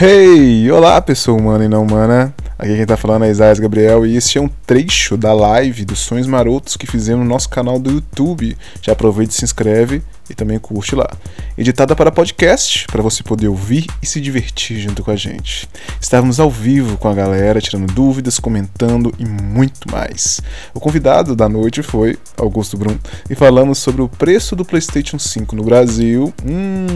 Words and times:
Hey! 0.00 0.70
Olá, 0.70 1.02
pessoa 1.02 1.36
humana 1.36 1.64
e 1.64 1.68
não 1.68 1.82
humana. 1.82 2.32
Aqui 2.58 2.74
quem 2.74 2.86
tá 2.86 2.96
falando 2.96 3.24
é 3.24 3.30
Isaias 3.30 3.60
Gabriel 3.60 4.04
e 4.04 4.16
este 4.16 4.36
é 4.36 4.40
um 4.40 4.48
trecho 4.48 5.16
da 5.16 5.32
live 5.32 5.84
dos 5.84 6.00
Sonhos 6.00 6.26
Marotos 6.26 6.76
que 6.76 6.88
fizemos 6.88 7.24
no 7.24 7.30
nosso 7.32 7.48
canal 7.48 7.78
do 7.78 7.88
YouTube. 7.88 8.58
Já 8.82 8.94
aproveita 8.94 9.32
e 9.32 9.36
se 9.36 9.44
inscreve 9.44 10.02
e 10.30 10.34
também 10.34 10.58
curte 10.58 10.94
lá. 10.94 11.08
Editada 11.56 11.96
para 11.96 12.12
podcast, 12.12 12.86
para 12.86 13.02
você 13.02 13.22
poder 13.22 13.48
ouvir 13.48 13.86
e 14.02 14.06
se 14.06 14.20
divertir 14.20 14.78
junto 14.78 15.02
com 15.02 15.10
a 15.10 15.16
gente. 15.16 15.68
Estávamos 16.00 16.38
ao 16.38 16.50
vivo 16.50 16.96
com 16.98 17.08
a 17.08 17.14
galera, 17.14 17.60
tirando 17.60 17.92
dúvidas, 17.92 18.38
comentando 18.38 19.12
e 19.18 19.24
muito 19.24 19.90
mais. 19.90 20.40
O 20.74 20.80
convidado 20.80 21.34
da 21.34 21.48
noite 21.48 21.82
foi 21.82 22.18
Augusto 22.36 22.76
Brum 22.76 22.96
e 23.28 23.34
falamos 23.34 23.78
sobre 23.78 24.02
o 24.02 24.08
preço 24.08 24.54
do 24.54 24.64
PlayStation 24.64 25.18
5 25.18 25.56
no 25.56 25.64
Brasil. 25.64 26.32
Hum, 26.44 26.86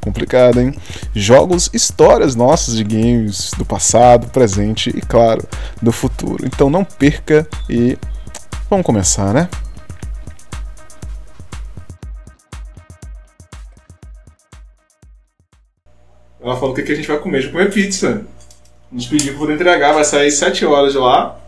complicado, 0.00 0.60
hein? 0.60 0.74
Jogos, 1.14 1.70
histórias 1.72 2.34
nossas 2.34 2.76
de 2.76 2.84
games 2.84 3.52
do 3.56 3.64
passado, 3.64 4.28
presente 4.28 4.90
e, 4.90 5.00
claro, 5.12 5.46
do 5.82 5.92
futuro. 5.92 6.42
Então 6.46 6.70
não 6.70 6.82
perca 6.82 7.46
e 7.68 7.98
vamos 8.70 8.86
começar, 8.86 9.34
né? 9.34 9.46
Ela 16.40 16.54
falou 16.56 16.70
o 16.70 16.74
que, 16.74 16.82
que 16.82 16.92
a 16.92 16.94
gente 16.94 17.06
vai 17.06 17.18
comer. 17.18 17.38
A 17.38 17.40
gente 17.42 17.52
vai 17.52 17.64
comer 17.64 17.74
pizza. 17.74 18.24
A 18.90 18.94
gente 18.96 19.10
pediu 19.10 19.36
por 19.36 19.52
entregar, 19.52 19.92
vai 19.92 20.02
sair 20.02 20.30
7 20.30 20.64
horas 20.64 20.92
de 20.92 20.98
lá. 20.98 21.38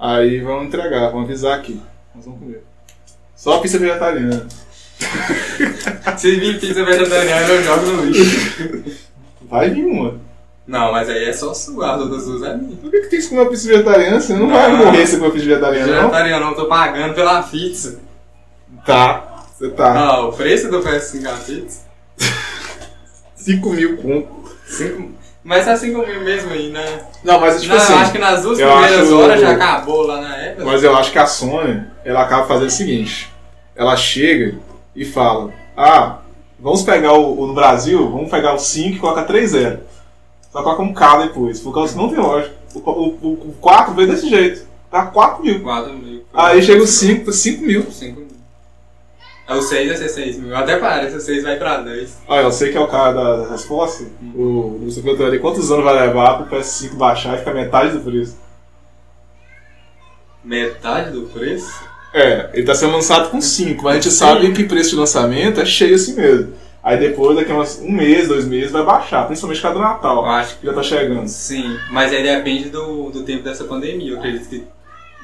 Aí 0.00 0.40
vamos 0.40 0.68
entregar, 0.68 1.10
vamos 1.10 1.28
avisar 1.28 1.58
aqui. 1.58 1.78
Nós 2.14 2.24
vamos 2.24 2.40
comer. 2.40 2.64
Só 3.36 3.58
pizza 3.58 3.78
vegetariana. 3.78 4.48
Se 6.16 6.40
vir 6.40 6.58
pizza 6.58 6.82
vegetariana, 6.82 7.48
eu 7.48 7.62
jogo 7.62 7.86
no 7.86 8.04
lixo. 8.06 8.96
Vai 9.42 9.68
vir 9.68 9.84
uma. 9.84 10.18
Não, 10.66 10.92
mas 10.92 11.10
aí 11.10 11.24
é 11.26 11.32
só 11.32 11.52
suar, 11.52 11.96
as 11.96 12.00
outras 12.02 12.24
duas 12.24 12.42
é 12.42 12.56
minha. 12.56 12.76
Por 12.76 12.90
que, 12.90 13.00
que 13.02 13.08
tem 13.08 13.20
que 13.20 13.28
comer 13.28 13.42
uma 13.42 13.50
pizza 13.50 13.68
vegetariana? 13.68 14.20
Você 14.20 14.32
não, 14.32 14.46
Não. 14.46 14.54
vai 14.54 14.72
morrer 14.72 15.06
se 15.06 15.16
pizza 15.18 15.30
vegetariana, 15.30 15.86
não? 15.92 16.00
Vegetariano, 16.10 16.46
não, 16.46 16.54
tô 16.54 16.64
pagando 16.66 17.14
pela 17.14 17.42
pizza. 17.42 18.00
Tá. 18.86 19.44
Você 19.56 19.68
tá. 19.70 19.92
Ah, 19.94 20.26
o 20.26 20.32
preço 20.32 20.70
do 20.70 20.80
PS5 20.82 21.26
a 21.26 21.32
pizza? 21.36 21.80
5 23.36 23.70
mil 23.70 23.96
conto. 23.98 24.28
Mas 25.42 25.66
tá 25.66 25.76
5 25.76 25.98
mil 26.06 26.20
mesmo 26.22 26.50
aí, 26.52 26.70
né? 26.70 27.00
Não, 27.22 27.38
mas 27.38 27.60
tipo 27.60 27.74
não, 27.74 27.80
assim. 27.82 27.92
eu 27.92 27.98
acho 27.98 28.12
que 28.12 28.18
nas 28.18 28.42
duas 28.42 28.58
eu 28.58 28.70
primeiras 28.70 29.00
acho- 29.06 29.18
horas 29.18 29.40
já 29.40 29.50
acabou 29.50 30.06
lá 30.06 30.20
na 30.22 30.36
época. 30.36 30.64
Mas 30.64 30.82
eu 30.82 30.96
acho 30.96 31.12
que 31.12 31.18
a 31.18 31.26
Sony, 31.26 31.84
ela 32.04 32.22
acaba 32.22 32.46
fazendo 32.46 32.68
o 32.68 32.72
seguinte: 32.72 33.30
ela 33.76 33.94
chega 33.96 34.54
e 34.96 35.04
fala: 35.04 35.52
Ah, 35.76 36.18
vamos 36.58 36.82
pegar 36.82 37.12
o, 37.12 37.38
o 37.38 37.46
no 37.48 37.54
Brasil, 37.54 38.10
vamos 38.10 38.30
pegar 38.30 38.54
o 38.54 38.58
5 38.58 38.96
e 38.96 38.98
coloca 38.98 39.22
3 39.24 39.50
0 39.50 39.80
Só 40.54 40.62
coloca 40.62 40.82
um 40.82 40.94
K 40.94 41.26
depois, 41.26 41.58
por 41.58 41.74
causa 41.74 41.94
que 41.94 41.98
não 41.98 42.08
tem 42.08 42.18
lógica. 42.18 42.54
O, 42.76 42.78
o, 42.78 43.08
o, 43.08 43.32
o 43.48 43.56
4 43.60 43.92
veio 43.92 44.06
desse 44.06 44.28
jeito, 44.28 44.64
tá 44.88 45.06
4 45.06 45.42
mil. 45.42 45.60
4 45.60 45.92
mil. 45.94 46.24
Aí 46.32 46.62
chega 46.62 46.80
o 46.80 46.86
5 46.86 47.24
por 47.24 47.32
5 47.32 47.62
mil. 47.64 47.90
5 47.90 48.20
mil. 48.20 48.28
É 49.48 49.54
o 49.54 49.60
6 49.60 49.88
vai 49.88 49.96
ser 49.96 50.08
6 50.10 50.38
mil. 50.38 50.56
Até 50.56 50.78
parece, 50.78 51.16
o 51.16 51.20
6 51.20 51.42
vai 51.42 51.56
pra 51.56 51.78
10. 51.78 52.18
Ah, 52.28 52.36
eu 52.36 52.52
sei 52.52 52.70
que 52.70 52.78
é 52.78 52.80
o 52.80 52.86
cara 52.86 53.12
da 53.12 53.50
resposta. 53.50 54.04
O, 54.32 54.84
o 54.86 54.90
secretário 54.92 55.26
ali, 55.26 55.40
quantos 55.40 55.72
anos 55.72 55.84
vai 55.84 56.06
levar 56.06 56.44
pro 56.44 56.56
PS5 56.56 56.94
baixar 56.94 57.34
e 57.34 57.38
ficar 57.38 57.52
metade 57.52 57.98
do 57.98 58.04
preço? 58.04 58.38
Metade 60.44 61.10
do 61.10 61.22
preço? 61.22 61.82
É, 62.12 62.50
ele 62.54 62.64
tá 62.64 62.76
sendo 62.76 62.92
lançado 62.92 63.28
com 63.28 63.40
5, 63.40 63.82
mas 63.82 63.92
a 63.92 64.00
gente 64.00 64.14
sabe 64.14 64.52
que 64.52 64.62
preço 64.62 64.90
de 64.90 64.96
lançamento 64.96 65.60
é 65.60 65.66
cheio 65.66 65.96
assim 65.96 66.14
mesmo. 66.14 66.52
Aí 66.84 66.98
depois, 66.98 67.34
daqui 67.34 67.50
a 67.50 67.54
umas- 67.54 67.80
um 67.80 67.90
mês, 67.90 68.28
dois 68.28 68.44
meses, 68.46 68.70
vai 68.70 68.84
baixar, 68.84 69.26
principalmente 69.26 69.62
cada 69.62 69.76
Eu 69.76 69.80
Natal, 69.82 70.24
acho 70.26 70.58
que 70.58 70.66
já 70.66 70.72
tá 70.74 70.82
chegando. 70.82 71.26
Sim, 71.26 71.78
mas 71.90 72.12
aí 72.12 72.22
depende 72.22 72.68
do, 72.68 73.10
do 73.10 73.22
tempo 73.22 73.42
dessa 73.42 73.64
pandemia. 73.64 74.12
Eu 74.12 74.18
acredito 74.18 74.46
que 74.50 74.62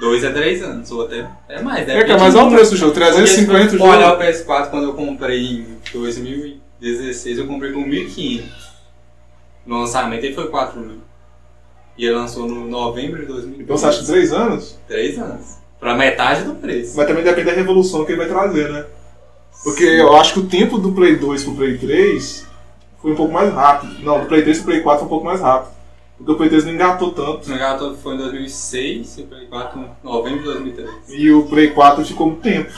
2 0.01 0.25
a 0.25 0.33
3 0.33 0.63
anos, 0.63 0.91
ou 0.91 1.05
até 1.05 1.27
é 1.51 1.61
mais. 1.61 1.87
É, 1.87 2.03
cara, 2.03 2.19
mas 2.19 2.35
olha 2.35 2.47
o 2.47 2.51
preço 2.51 2.71
do 2.71 2.77
jogo, 2.79 2.93
350 2.95 3.77
Porque 3.77 3.77
o 3.77 3.79
jogo. 3.79 4.15
o 4.15 4.19
PS4 4.19 4.71
quando 4.71 4.85
eu 4.85 4.95
comprei 4.95 5.39
em 5.59 5.67
2016, 5.93 7.39
eu 7.39 7.47
comprei 7.47 7.73
por 7.73 7.83
1.500. 7.87 8.43
No 9.67 9.81
lançamento 9.81 10.25
ele 10.25 10.35
foi 10.35 10.49
4 10.49 10.81
mil. 10.81 10.99
E 11.99 12.07
ele 12.07 12.15
lançou 12.15 12.49
no 12.49 12.67
novembro 12.67 13.21
de 13.21 13.27
2012. 13.27 13.63
Então 13.63 13.77
você 13.77 13.87
acha 13.87 14.01
que 14.01 14.07
3 14.07 14.33
anos? 14.33 14.79
3 14.89 15.19
anos. 15.19 15.59
Pra 15.79 15.95
metade 15.95 16.45
do 16.45 16.55
preço. 16.55 16.97
Mas 16.97 17.07
também 17.07 17.23
depende 17.23 17.51
da 17.51 17.53
revolução 17.53 18.07
que 18.07 18.13
ele 18.13 18.19
vai 18.19 18.29
trazer, 18.29 18.71
né? 18.71 18.87
Porque 19.63 19.85
eu 19.85 20.17
acho 20.17 20.35
que 20.35 20.41
o 20.41 20.47
tempo 20.47 20.79
do 20.79 20.93
Play 20.93 21.17
2 21.17 21.45
pro 21.45 21.55
Play 21.55 21.79
3 21.79 22.47
foi 23.01 23.13
um 23.13 23.17
pouco 23.17 23.33
mais 23.33 23.53
rápido. 23.53 24.03
Não, 24.03 24.21
do 24.21 24.27
Play 24.27 24.43
3 24.43 24.59
pro 24.59 24.67
Play 24.67 24.81
4 24.81 24.99
foi 25.01 25.07
um 25.07 25.09
pouco 25.09 25.25
mais 25.27 25.41
rápido. 25.41 25.73
Porque 26.17 26.33
o 26.33 26.37
Play 26.37 26.49
3 26.51 26.65
não 26.67 26.73
engatou 26.73 27.13
tanto. 27.13 27.47
O 27.47 27.51
Megaton 27.51 27.95
foi 27.95 28.15
em 28.15 28.19
2006 28.19 29.19
e 29.19 29.23
o 29.23 29.27
Play 29.27 29.47
4 29.47 29.81
em 29.81 29.87
novembro 30.05 30.39
de 30.41 30.45
2013. 30.45 30.91
E 31.17 31.31
o 31.33 31.45
Play 31.45 31.71
4 31.71 32.05
ficou 32.05 32.29
um 32.29 32.37
tempo. 32.37 32.73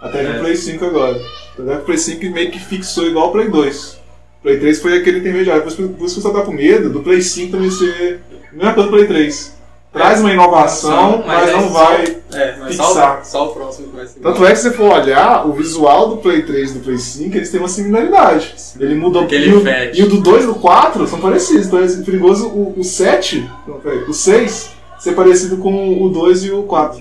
Até 0.00 0.22
É. 0.24 0.36
o 0.36 0.40
Play 0.40 0.56
5 0.56 0.84
agora. 0.84 1.18
Entendeu? 1.54 1.78
O 1.78 1.82
Play 1.82 1.98
5 1.98 2.30
meio 2.30 2.50
que 2.50 2.58
fixou 2.58 3.06
igual 3.06 3.28
o 3.28 3.32
Play 3.32 3.48
2. 3.48 3.92
O 4.40 4.42
Play 4.42 4.58
3 4.58 4.82
foi 4.82 4.98
aquele 4.98 5.18
intermediário. 5.18 5.62
Por 5.62 6.04
isso 6.06 6.20
que 6.20 6.30
tá 6.32 6.42
com 6.42 6.52
medo 6.52 6.90
do 6.90 7.00
Play 7.02 7.22
5 7.22 7.52
também 7.52 7.70
ser. 7.70 8.20
Não 8.52 8.68
é 8.68 8.74
coisa 8.74 8.90
do 8.90 8.94
Play 8.96 9.06
3. 9.06 9.54
Traz 9.94 10.20
uma 10.20 10.32
inovação, 10.32 11.22
mas, 11.24 11.48
é 11.48 11.52
não 11.52 11.62
só- 11.62 11.84
vai. 11.84 12.16
É, 12.34 12.56
mas 12.58 12.74
só, 12.74 12.86
fixar. 12.88 13.20
o- 13.20 13.24
só 13.24 13.44
o 13.46 13.54
próximo 13.54 13.88
que 13.88 13.96
vai 13.96 14.06
ser. 14.06 14.18
Tanto 14.20 14.44
é 14.44 14.50
que 14.50 14.56
se 14.56 14.62
você 14.64 14.70
for 14.76 14.92
olhar, 14.92 15.46
o 15.46 15.52
visual 15.52 16.08
do 16.08 16.16
Play 16.16 16.42
3 16.42 16.72
e 16.72 16.74
do 16.74 16.80
Play 16.80 16.98
5, 16.98 17.36
eles 17.36 17.48
têm 17.50 17.60
uma 17.60 17.68
similaridade. 17.68 18.54
Ele 18.80 18.96
mudou. 18.96 19.22
Aquele 19.22 19.50
e, 19.50 19.54
o, 19.54 19.62
e 19.94 20.02
o 20.02 20.08
do 20.08 20.18
2 20.20 20.42
e 20.44 20.46
do 20.48 20.56
4 20.56 21.06
são 21.06 21.20
parecidos. 21.20 21.68
Então 21.68 21.78
é 21.82 21.86
perigoso 22.04 22.48
o, 22.48 22.74
o 22.76 22.82
7, 22.82 23.48
não, 23.68 23.78
peraí, 23.78 23.98
o 24.08 24.12
6 24.12 24.70
ser 24.98 25.12
parecido 25.12 25.58
com 25.58 26.02
o 26.02 26.08
2 26.08 26.44
e 26.44 26.50
o 26.50 26.64
4. 26.64 27.00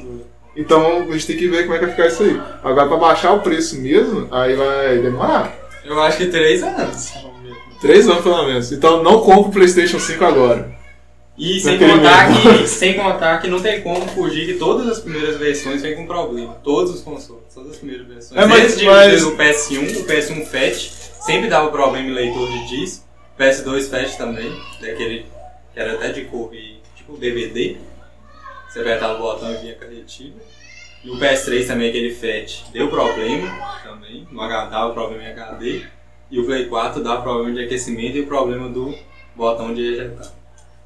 Então 0.56 1.02
a 1.10 1.12
gente 1.14 1.26
tem 1.26 1.36
que 1.38 1.48
ver 1.48 1.64
como 1.64 1.74
é 1.74 1.80
que 1.80 1.86
vai 1.86 1.96
ficar 1.96 2.08
isso 2.08 2.22
aí. 2.22 2.40
Agora 2.64 2.88
pra 2.88 2.98
baixar 2.98 3.34
o 3.34 3.40
preço 3.40 3.80
mesmo, 3.80 4.28
aí 4.30 4.54
vai 4.56 5.00
demorar. 5.00 5.52
Eu 5.84 6.00
acho 6.00 6.18
que 6.18 6.28
3 6.28 6.62
anos. 6.62 7.12
3 7.82 8.08
anos 8.08 8.22
pelo 8.24 8.46
menos. 8.46 8.72
Então 8.72 9.02
não 9.02 9.20
compra 9.22 9.50
o 9.50 9.52
Playstation 9.52 9.98
5 10.00 10.24
agora. 10.24 10.72
E 11.36 11.60
sem 11.60 11.80
contar, 11.80 12.28
que, 12.32 12.68
sem 12.68 12.94
contar 12.94 13.42
que 13.42 13.48
não 13.48 13.60
tem 13.60 13.82
como 13.82 14.08
fugir 14.10 14.46
que 14.46 14.54
todas 14.54 14.88
as 14.88 15.00
primeiras 15.00 15.38
versões 15.38 15.82
vêm 15.82 15.96
com 15.96 16.06
problema. 16.06 16.54
Todos 16.64 16.94
os 16.94 17.02
consoles, 17.02 17.44
todas 17.54 17.72
as 17.72 17.78
primeiras 17.78 18.06
versões. 18.08 18.40
É, 18.40 18.46
mas- 18.46 18.62
Desde 18.76 18.86
mas- 18.86 19.24
o 19.24 19.36
PS1, 19.36 20.02
o 20.02 20.04
PS1 20.06 20.46
Fat, 20.46 20.76
sempre 21.26 21.50
dava 21.50 21.72
problema 21.72 22.08
em 22.08 22.12
leitor 22.14 22.48
de 22.52 22.68
disco. 22.68 23.04
PS2 23.38 23.88
Fat 23.90 24.16
também, 24.16 24.48
daquele 24.80 25.26
que 25.74 25.80
era 25.80 25.94
até 25.94 26.10
de 26.10 26.26
cor 26.26 26.54
e 26.54 26.78
tipo 26.96 27.18
DVD. 27.18 27.78
Você 28.70 28.80
apertava 28.82 29.16
o 29.16 29.18
botão 29.20 29.52
e 29.52 29.58
vinha 29.58 29.74
com 29.76 29.86
a 29.86 29.88
retina. 29.88 30.36
E 31.04 31.10
o 31.10 31.18
PS3 31.18 31.66
também, 31.66 31.90
aquele 31.90 32.14
Fat, 32.14 32.64
deu 32.72 32.90
problema 32.90 33.52
também. 33.84 34.28
HD 34.32 34.70
dava 34.70 34.94
problema 34.94 35.24
em 35.24 35.32
HD. 35.32 35.82
E 36.30 36.40
o 36.40 36.46
Play 36.46 36.66
4 36.66 37.04
dava 37.04 37.22
problema 37.24 37.52
de 37.58 37.66
aquecimento 37.66 38.18
e 38.18 38.22
o 38.22 38.28
problema 38.28 38.70
do 38.70 38.94
botão 39.36 39.74
de 39.74 39.82
ejetar. 39.94 40.32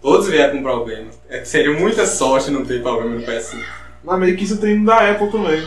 Todos 0.02 0.28
vieram 0.28 0.58
com 0.58 0.64
problema. 0.64 1.08
É 1.30 1.40
que 1.40 1.48
seria 1.48 1.74
muita 1.78 2.06
sorte 2.06 2.52
não 2.52 2.64
ter 2.64 2.82
problema 2.82 3.16
no 3.16 3.22
PS5. 3.22 3.58
Mas 4.04 4.20
meio 4.20 4.38
que 4.38 4.44
isso 4.44 4.58
tem 4.58 4.84
da 4.84 5.10
Apple 5.12 5.30
também. 5.32 5.64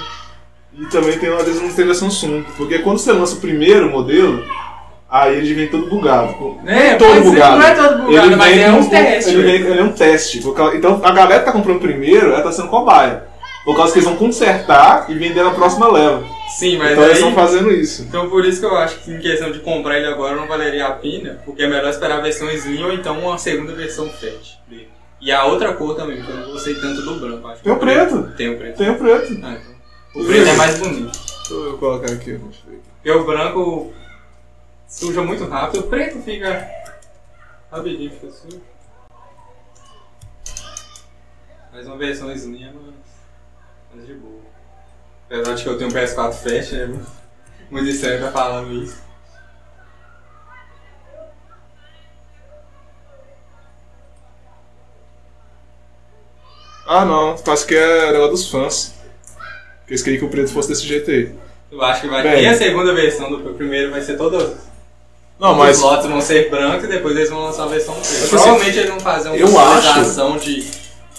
E 0.78 0.86
também 0.86 1.18
tem 1.18 1.28
às 1.34 1.44
vezes 1.44 1.60
não 1.60 1.70
da 1.88 1.94
Samsung. 1.94 2.44
Porque 2.56 2.78
quando 2.78 2.98
você 2.98 3.12
lança 3.12 3.34
o 3.36 3.40
primeiro 3.40 3.90
modelo, 3.90 4.42
aí 5.10 5.36
ele 5.36 5.52
vem 5.54 5.66
todo 5.68 5.88
bugado. 5.90 6.34
É, 6.64 6.94
todo 6.94 7.22
bugado. 7.22 7.56
não 7.58 7.66
é 7.66 7.74
todo 7.74 8.02
bugado, 8.04 8.26
Ele 8.28 8.36
mas 8.36 8.56
é 8.58 8.70
com- 8.70 8.78
um 8.78 8.88
teste. 8.88 9.30
Ele, 9.30 9.42
vem, 9.42 9.54
ele 9.56 9.80
é 9.80 9.84
um 9.84 9.92
teste. 9.92 10.40
causa- 10.54 10.76
Então 10.76 11.00
a 11.02 11.10
galera 11.10 11.40
que 11.40 11.46
tá 11.46 11.52
comprando 11.52 11.80
primeiro, 11.80 12.28
ela 12.32 12.42
tá 12.42 12.52
sendo 12.52 12.68
cobaia. 12.68 13.24
Por 13.64 13.76
causa 13.76 13.92
que 13.92 13.98
eles 13.98 14.08
vão 14.08 14.16
consertar 14.16 15.06
e 15.10 15.14
vender 15.14 15.42
na 15.42 15.50
próxima 15.50 15.86
leva. 15.90 16.22
Sim, 16.58 16.78
mas 16.78 16.92
então 16.92 17.04
eles 17.04 17.16
aí... 17.16 17.22
estão 17.22 17.34
fazendo 17.34 17.70
isso. 17.70 18.02
Então 18.02 18.28
por 18.28 18.44
isso 18.44 18.60
que 18.60 18.66
eu 18.66 18.76
acho 18.76 18.98
que 19.00 19.12
em 19.12 19.20
questão 19.20 19.52
de 19.52 19.60
comprar 19.60 19.98
ele 19.98 20.06
agora 20.06 20.34
não 20.34 20.48
valeria 20.48 20.86
a 20.86 20.92
pena, 20.92 21.40
porque 21.44 21.62
é 21.62 21.68
melhor 21.68 21.88
esperar 21.88 22.18
a 22.18 22.22
versão 22.22 22.50
Slim 22.50 22.82
ou 22.82 22.92
então 22.92 23.18
uma 23.18 23.38
segunda 23.38 23.72
versão 23.74 24.10
Fat 24.10 24.58
dele. 24.68 24.88
E 25.20 25.30
a 25.30 25.44
outra 25.44 25.74
cor 25.74 25.94
também, 25.94 26.16
porque 26.16 26.32
eu 26.32 26.36
não 26.36 26.52
gostei 26.52 26.74
tanto 26.74 27.02
do 27.02 27.20
branco. 27.20 27.46
Acho 27.46 27.58
que 27.58 27.64
Tem 27.64 27.72
o 27.72 27.78
preto. 27.78 28.36
Tem 28.36 28.48
o 28.48 28.58
preto. 28.58 28.76
Tem 28.76 28.90
o 28.90 28.98
preto. 28.98 29.40
Ah, 29.42 29.58
então. 29.60 30.22
O 30.22 30.26
preto 30.26 30.48
é 30.48 30.54
mais 30.54 30.78
bonito. 30.78 31.12
Deixa 31.12 31.54
eu 31.54 31.78
colocar 31.78 32.12
aqui. 32.12 32.40
Porque 32.96 33.10
o 33.10 33.24
branco 33.24 33.92
suja 34.88 35.22
muito 35.22 35.44
rápido, 35.44 35.80
o 35.80 35.88
preto 35.88 36.20
fica 36.22 36.68
rapidinho, 37.70 38.10
fica 38.10 38.32
sujo. 38.32 38.60
Mas 41.72 41.86
uma 41.86 41.96
versão 41.96 42.32
Slim 42.32 42.64
é 42.64 42.72
mais, 42.72 42.94
mais 43.94 44.06
de 44.06 44.14
boa. 44.14 44.49
Apesar 45.30 45.54
de 45.54 45.62
que 45.62 45.68
eu 45.68 45.78
tenho 45.78 45.90
um 45.90 45.92
PS4 45.92 46.32
Fast, 46.32 46.74
é 46.74 46.86
muito- 47.70 47.88
estranho 47.88 48.20
tá 48.20 48.32
falando 48.32 48.72
isso. 48.82 49.00
Ah 56.86 57.04
não, 57.04 57.36
parece 57.36 57.66
que 57.66 57.74
é 57.74 58.12
negócio 58.12 58.30
dos 58.32 58.50
fãs. 58.50 58.94
Que 59.86 59.92
eles 59.92 60.02
queriam 60.02 60.20
que 60.20 60.26
o 60.26 60.30
preto 60.30 60.52
fosse 60.52 60.68
desse 60.68 60.86
jeito 60.86 61.10
aí. 61.10 61.32
Eu 61.70 61.82
acho 61.82 62.00
que 62.02 62.08
vai 62.08 62.22
Bem. 62.22 62.40
ter 62.42 62.46
a 62.48 62.54
segunda 62.56 62.92
versão 62.92 63.30
do 63.30 63.54
primeiro, 63.54 63.90
vai 63.92 64.00
ser 64.00 64.16
toda 64.16 64.56
Não, 65.38 65.54
mas. 65.54 65.76
Os 65.76 65.82
lotes 65.82 66.06
vão 66.06 66.20
ser 66.20 66.50
brancos 66.50 66.84
e 66.84 66.88
depois 66.88 67.16
eles 67.16 67.30
vão 67.30 67.44
lançar 67.44 67.64
a 67.64 67.68
versão 67.68 67.94
preta. 67.94 68.08
Assim, 68.08 68.28
Provavelmente 68.28 68.78
eles 68.78 68.90
vão 68.90 69.00
fazer 69.00 69.28
uma 69.28 69.36
eu 69.36 69.46
personalização 69.46 70.36
de, 70.36 70.68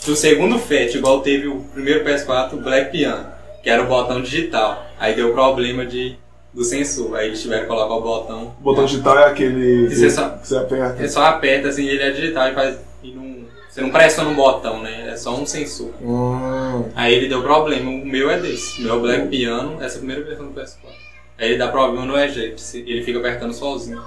do 0.05 0.15
segundo 0.15 0.59
FAT, 0.59 0.95
igual 0.95 1.21
teve 1.21 1.47
o 1.47 1.61
primeiro 1.73 2.03
PS4, 2.03 2.53
o 2.53 2.57
Black 2.57 2.91
Piano, 2.91 3.25
que 3.61 3.69
era 3.69 3.83
o 3.83 3.87
botão 3.87 4.21
digital. 4.21 4.85
Aí 4.99 5.15
deu 5.15 5.33
problema 5.33 5.85
de, 5.85 6.15
do 6.53 6.63
sensor. 6.63 7.15
Aí 7.15 7.27
eles 7.27 7.41
tiveram 7.41 7.63
que 7.63 7.67
colocar 7.69 7.93
o 7.95 8.01
botão. 8.01 8.53
O 8.59 8.63
botão 8.63 8.85
digital 8.85 9.17
é 9.19 9.25
aquele. 9.25 9.87
Que 9.87 9.95
você 9.95 10.09
só- 10.09 10.29
que 10.29 10.47
você 10.47 10.57
aperta. 10.57 11.03
É 11.03 11.07
só 11.07 11.23
aperta 11.25 11.67
assim, 11.69 11.85
ele 11.85 12.01
é 12.01 12.11
digital 12.11 12.47
e 12.49 12.53
faz. 12.53 12.79
E 13.03 13.11
não, 13.13 13.41
você 13.69 13.81
não 13.81 13.89
pressiona 13.89 14.29
um 14.29 14.35
botão, 14.35 14.81
né? 14.83 15.09
É 15.11 15.15
só 15.17 15.33
um 15.35 15.45
sensor. 15.45 15.91
Hum. 16.01 16.89
Aí 16.95 17.13
ele 17.13 17.27
deu 17.29 17.41
problema. 17.41 17.89
O 17.89 18.05
meu 18.05 18.29
é 18.29 18.37
desse. 18.39 18.81
O 18.81 18.83
meu 18.83 18.93
é 18.93 18.97
o 18.97 19.01
Black 19.01 19.27
Piano, 19.27 19.81
essa 19.81 19.95
é 19.95 19.97
a 19.97 19.99
primeira 19.99 20.23
versão 20.23 20.47
do 20.47 20.53
PS4. 20.59 20.77
Aí 21.37 21.49
ele 21.49 21.57
dá 21.57 21.69
problema 21.69 22.05
no 22.05 22.17
eject, 22.17 22.77
ele 22.77 23.01
fica 23.03 23.17
apertando 23.17 23.53
sozinho. 23.53 24.03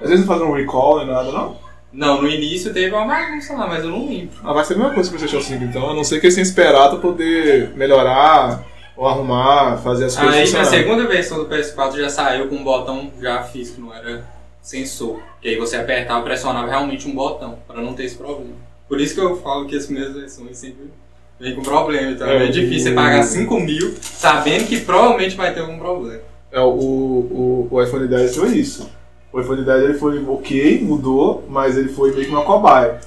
Às 0.00 0.08
vezes 0.10 0.26
não 0.26 0.32
faz 0.34 0.42
um 0.48 0.52
recall 0.52 0.98
nem 0.98 1.06
nada, 1.08 1.30
não? 1.30 1.56
Não, 1.92 2.20
no 2.20 2.28
início 2.28 2.72
teve 2.72 2.94
uma 2.94 3.06
bagunça 3.06 3.54
lá, 3.54 3.66
mas 3.66 3.82
eu 3.82 3.90
não 3.90 4.06
lembro. 4.08 4.36
Ah, 4.44 4.52
vai 4.52 4.64
ser 4.64 4.74
a 4.74 4.76
mesma 4.76 4.92
coisa 4.94 5.08
que 5.10 5.16
o 5.16 5.18
PlayStation 5.18 5.46
5 5.54 5.64
então, 5.64 5.90
a 5.90 5.94
não 5.94 6.04
ser 6.04 6.20
que 6.20 6.26
eles 6.26 6.34
tenham 6.34 6.46
esperado 6.46 6.98
pra 6.98 7.10
poder 7.10 7.70
melhorar 7.76 8.62
ou 8.96 9.06
arrumar, 9.08 9.78
fazer 9.78 10.04
as 10.06 10.16
coisas 10.16 10.34
Aí 10.34 10.50
na 10.52 10.64
segunda 10.64 11.06
versão 11.06 11.38
do 11.38 11.46
PS4 11.46 11.96
já 11.96 12.10
saiu 12.10 12.48
com 12.48 12.56
um 12.56 12.64
botão 12.64 13.10
já 13.20 13.42
físico, 13.42 13.80
não 13.80 13.94
era 13.94 14.24
sensor. 14.60 15.20
Que 15.40 15.48
aí 15.48 15.56
você 15.56 15.76
apertava 15.76 16.20
e 16.20 16.24
pressionava 16.24 16.68
realmente 16.68 17.08
um 17.08 17.14
botão, 17.14 17.58
pra 17.66 17.80
não 17.80 17.94
ter 17.94 18.04
esse 18.04 18.16
problema. 18.16 18.52
Por 18.88 19.00
isso 19.00 19.14
que 19.14 19.20
eu 19.20 19.36
falo 19.40 19.66
que 19.66 19.76
as 19.76 19.86
primeiras 19.86 20.14
versões 20.14 20.58
sempre 20.58 20.90
vem 21.40 21.54
com 21.54 21.62
problema. 21.62 22.10
Então 22.10 22.26
é, 22.26 22.44
É, 22.44 22.50
difícil 22.50 22.88
você 22.88 22.92
o- 22.92 22.94
pagar 22.96 23.22
5 23.22 23.60
mil 23.60 23.94
sabendo 24.02 24.66
que 24.66 24.80
provavelmente 24.80 25.36
vai 25.36 25.54
ter 25.54 25.60
algum 25.60 25.78
problema. 25.78 26.20
É, 26.50 26.60
o, 26.60 26.68
o, 26.68 27.68
o 27.70 27.82
iPhone 27.82 28.08
10 28.08 28.36
foi 28.36 28.48
isso. 28.56 28.90
O 29.32 29.40
iPhone 29.40 29.64
10 29.64 29.84
ele 29.84 29.94
foi 29.94 30.24
ok, 30.26 30.80
mudou, 30.82 31.44
mas 31.48 31.76
ele 31.76 31.88
foi 31.88 32.12
meio 32.12 32.24
que 32.24 32.30
uma 32.30 32.44
cobaia. 32.44 32.98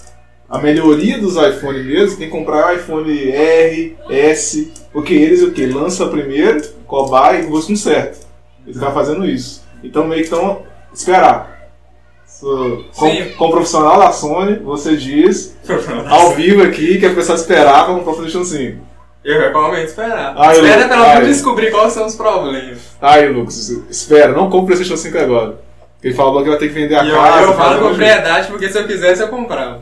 A 0.48 0.60
melhoria 0.60 1.18
dos 1.18 1.36
iPhones 1.36 1.86
mesmo, 1.86 2.18
tem 2.18 2.28
que 2.28 2.38
comprar 2.38 2.68
o 2.68 2.76
iPhone 2.76 3.10
R, 3.10 3.98
S, 4.10 4.72
porque 4.92 5.14
eles 5.14 5.42
o 5.42 5.52
que? 5.52 5.66
Lança 5.66 6.08
primeiro, 6.08 6.62
cobaia 6.86 7.40
e 7.40 7.46
gosto 7.46 7.76
certo. 7.76 8.28
Eles 8.66 8.76
estão 8.76 8.94
fazendo 8.94 9.26
isso. 9.26 9.64
Então 9.84 10.06
meio 10.06 10.22
que 10.22 10.28
estão 10.28 10.62
esperar. 10.94 11.70
So, 12.26 12.86
com, 12.96 13.10
Sim. 13.10 13.34
como 13.38 13.54
profissional 13.54 14.00
da 14.00 14.12
Sony, 14.12 14.58
você 14.58 14.96
diz 14.98 15.56
ao 16.10 16.32
vivo 16.32 16.64
aqui 16.64 16.98
que 16.98 17.06
a 17.06 17.14
pessoa 17.14 17.38
para 17.38 17.86
comprar 17.86 18.12
o 18.12 18.16
PlayStation 18.16 18.44
5. 18.44 18.82
Eu 19.24 19.40
recomendo 19.40 19.86
esperar. 19.86 20.34
Ai, 20.36 20.56
Espera 20.56 20.88
pelo 20.90 21.08
menos 21.08 21.28
descobrir 21.28 21.70
quais 21.70 21.94
são 21.94 22.08
os 22.08 22.16
problemas. 22.16 22.80
Aí, 23.00 23.30
Lucas, 23.30 23.70
espera, 23.90 24.32
não 24.32 24.50
compre 24.50 24.74
o 24.74 24.78
PlayStation 24.78 24.98
5 24.98 25.18
agora. 25.20 25.71
Ele 26.04 26.14
falou 26.14 26.42
que 26.44 26.50
vai 26.50 26.58
ter 26.58 26.68
que 26.70 26.74
vender 26.74 26.96
a 26.96 27.04
E 27.04 27.10
eu, 27.10 27.16
casa. 27.16 27.42
eu 27.42 27.48
fazer 27.54 27.58
falo 27.58 27.80
com 27.80 27.88
propriedade 27.90 28.48
porque 28.48 28.70
se 28.70 28.78
eu 28.80 28.88
quisesse 28.88 29.22
eu 29.22 29.28
comprava. 29.28 29.82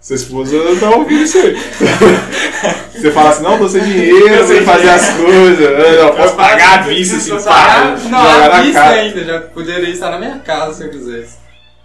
Sua 0.00 0.16
esposa 0.16 0.56
tá 0.80 0.90
ouvindo 0.90 1.22
isso 1.22 1.38
aí. 1.38 1.54
Você 2.92 3.10
fala 3.12 3.30
assim, 3.30 3.42
não, 3.44 3.56
tô 3.58 3.68
sem 3.68 3.82
dinheiro, 3.84 4.46
sem 4.46 4.62
fazer 4.62 4.88
as 4.90 5.10
coisas. 5.16 5.60
Eu 5.60 6.04
não, 6.06 6.16
posso 6.16 6.34
pagar 6.34 6.78
a 6.80 6.82
vista, 6.82 7.16
assim, 7.16 7.30
pagar- 7.44 7.98
Não, 7.98 7.98
jogar 8.20 8.52
a 8.52 8.62
vista 8.62 8.82
ainda, 8.82 9.24
já 9.24 9.40
poderia 9.40 9.88
estar 9.90 10.10
na 10.10 10.18
minha 10.18 10.38
casa 10.40 10.74
se 10.74 10.84
eu 10.84 10.90
quisesse. 10.90 11.38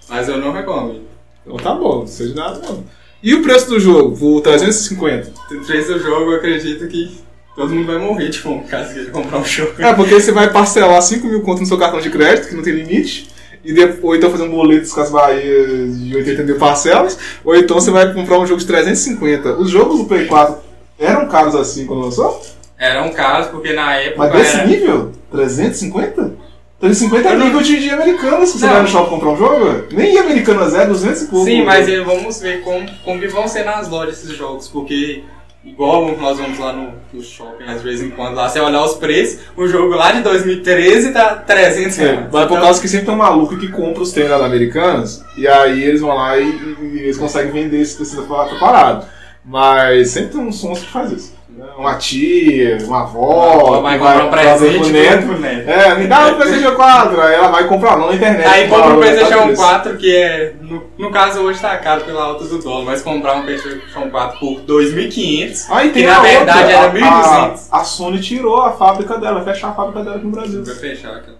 Mas 0.09 0.27
eu 0.27 0.37
não 0.39 0.51
recomendo. 0.51 1.07
Então 1.45 1.57
tá 1.57 1.73
bom, 1.75 1.99
não 1.99 2.07
seja 2.07 2.33
nada 2.33 2.59
não. 2.59 2.83
E 3.21 3.33
o 3.35 3.41
preço 3.43 3.69
do 3.69 3.79
jogo? 3.79 4.37
O 4.37 4.41
350? 4.41 5.31
O 5.51 5.65
preço 5.65 5.93
do 5.93 5.99
jogo, 5.99 6.31
eu 6.31 6.37
acredito 6.37 6.87
que 6.87 7.19
todo 7.57 7.73
mundo 7.73 7.87
vai 7.87 7.97
morrer 7.97 8.29
de 8.29 8.37
fome 8.37 8.63
caso 8.65 8.97
ele 8.97 9.09
comprar 9.09 9.39
um 9.39 9.43
jogo. 9.43 9.73
É, 9.79 9.91
porque 9.91 10.13
você 10.13 10.31
vai 10.31 10.53
parcelar 10.53 11.01
5 11.01 11.25
mil 11.27 11.41
conto 11.41 11.61
no 11.61 11.65
seu 11.65 11.77
cartão 11.77 11.99
de 11.99 12.09
crédito, 12.11 12.47
que 12.47 12.55
não 12.55 12.61
tem 12.61 12.73
limite, 12.73 13.29
e 13.65 13.73
depois, 13.73 14.03
ou 14.03 14.15
então 14.15 14.29
fazer 14.29 14.43
um 14.43 14.51
boleto 14.51 14.87
com 14.93 15.01
as 15.01 15.09
Bahias 15.09 15.99
de 15.99 16.15
80 16.15 16.43
mil 16.43 16.57
parcelas, 16.57 17.17
ou 17.43 17.55
então 17.55 17.79
você 17.79 17.89
vai 17.89 18.13
comprar 18.13 18.39
um 18.39 18.45
jogo 18.45 18.59
de 18.59 18.67
350. 18.67 19.53
Os 19.53 19.71
jogos 19.71 19.97
do 19.97 20.05
Play 20.05 20.27
4 20.27 20.55
eram 20.99 21.27
caros 21.27 21.55
assim 21.55 21.87
quando 21.87 22.03
lançou? 22.03 22.41
Era 22.77 23.03
um 23.03 23.11
caso, 23.11 23.49
porque 23.49 23.73
na 23.73 23.95
época. 23.95 24.19
Mas 24.19 24.31
desse 24.33 24.57
era... 24.57 24.67
nível? 24.67 25.11
350? 25.31 26.33
350 26.79 27.27
é 27.27 27.35
nível 27.35 27.61
de, 27.61 27.79
de 27.79 27.89
americana 27.89 28.45
se 28.45 28.59
você 28.59 28.67
Não. 28.67 28.73
vai 28.73 28.81
no 28.83 28.87
shopping 28.87 29.09
comprar 29.09 29.29
um 29.31 29.37
jogo? 29.37 29.85
Nem 29.91 30.15
americanas 30.19 30.75
é, 30.75 30.85
200 30.85 31.21
e 31.23 31.25
pouco. 31.25 31.45
Sim, 31.45 31.63
mas 31.63 31.87
vamos 32.05 32.39
ver 32.39 32.61
como, 32.61 32.87
como 33.03 33.29
vão 33.31 33.47
ser 33.47 33.63
nas 33.63 33.89
lojas 33.89 34.19
esses 34.23 34.37
jogos, 34.37 34.67
porque. 34.67 35.23
Igual 35.67 36.15
nós 36.17 36.37
vamos 36.39 36.57
lá 36.57 36.73
no, 36.73 36.93
no 37.13 37.21
shopping, 37.21 37.65
às 37.65 37.83
vezes 37.83 38.03
em 38.05 38.09
quando, 38.09 38.35
lá 38.35 38.49
você 38.49 38.59
olhar 38.59 38.83
os 38.83 38.95
preços, 38.95 39.41
o 39.55 39.67
jogo 39.67 39.93
lá 39.95 40.11
de 40.11 40.21
2013 40.23 41.11
tá 41.11 41.35
300 41.35 41.99
É, 41.99 42.01
reais. 42.01 42.19
mas 42.31 42.45
por 42.47 42.53
Então, 42.53 42.61
causa 42.61 42.81
que 42.81 42.87
sempre 42.87 43.05
tem 43.05 43.13
um 43.13 43.17
maluco 43.17 43.57
que 43.57 43.67
compra 43.67 44.01
os 44.01 44.11
tênis 44.11 44.31
Americanas 44.31 45.23
e 45.37 45.47
aí 45.47 45.83
eles 45.83 46.01
vão 46.01 46.15
lá 46.15 46.37
e, 46.39 46.49
e 46.49 46.99
eles 46.99 47.17
conseguem 47.17 47.51
vender 47.51 47.79
esse 47.81 47.97
tecido 47.97 48.23
parado. 48.59 49.05
Mas 49.45 50.09
sempre 50.09 50.31
tem 50.31 50.41
uns 50.41 50.59
sons 50.59 50.79
que 50.79 50.87
faz 50.89 51.11
isso. 51.11 51.36
Uma 51.77 51.95
tia, 51.95 52.77
uma 52.85 53.01
avó, 53.01 53.81
vai 53.81 53.97
comprar 53.97 54.25
um 54.25 54.29
presente 54.29 54.91
neto. 54.91 55.27
neto. 55.39 55.69
É, 55.69 55.95
me 55.95 56.07
dá 56.07 56.27
um 56.27 56.35
PlayStation 56.37 56.75
4, 56.75 57.21
aí 57.21 57.33
ela 57.35 57.47
vai 57.49 57.67
comprar 57.67 57.97
não 57.97 58.07
na 58.07 58.15
internet. 58.15 58.47
Aí 58.47 58.67
compra 58.67 58.87
um 58.87 58.89
tá 58.89 58.97
PlayStation 58.97 59.43
preço. 59.43 59.61
4 59.61 59.97
que 59.97 60.15
é. 60.15 60.53
No, 60.61 60.83
no 60.97 61.11
caso 61.11 61.41
hoje 61.41 61.59
tá 61.59 61.77
caro 61.77 62.01
pela 62.05 62.23
alta 62.23 62.45
do 62.45 62.57
dólar, 62.59 62.85
mas 62.85 63.01
comprar 63.01 63.35
um 63.35 63.43
PlayStation 63.43 64.09
4 64.09 64.39
por 64.39 64.61
2.500, 64.61 65.65
Aí 65.69 65.89
tem 65.91 66.03
que 66.03 66.09
na 66.09 66.19
verdade 66.19 66.73
outra, 66.73 66.99
era 66.99 67.07
a, 67.09 67.51
1.200. 67.53 67.67
a, 67.71 67.79
a 67.79 67.83
Sony 67.83 68.19
tirou 68.19 68.61
a 68.61 68.71
fábrica 68.71 69.17
dela, 69.17 69.43
fechar 69.43 69.69
a 69.69 69.73
fábrica 69.73 70.03
dela 70.03 70.15
aqui 70.15 70.25
no 70.25 70.31
Brasil. 70.31 70.63
Vai 70.63 70.75
fechar 70.75 71.15
aquela. 71.15 71.37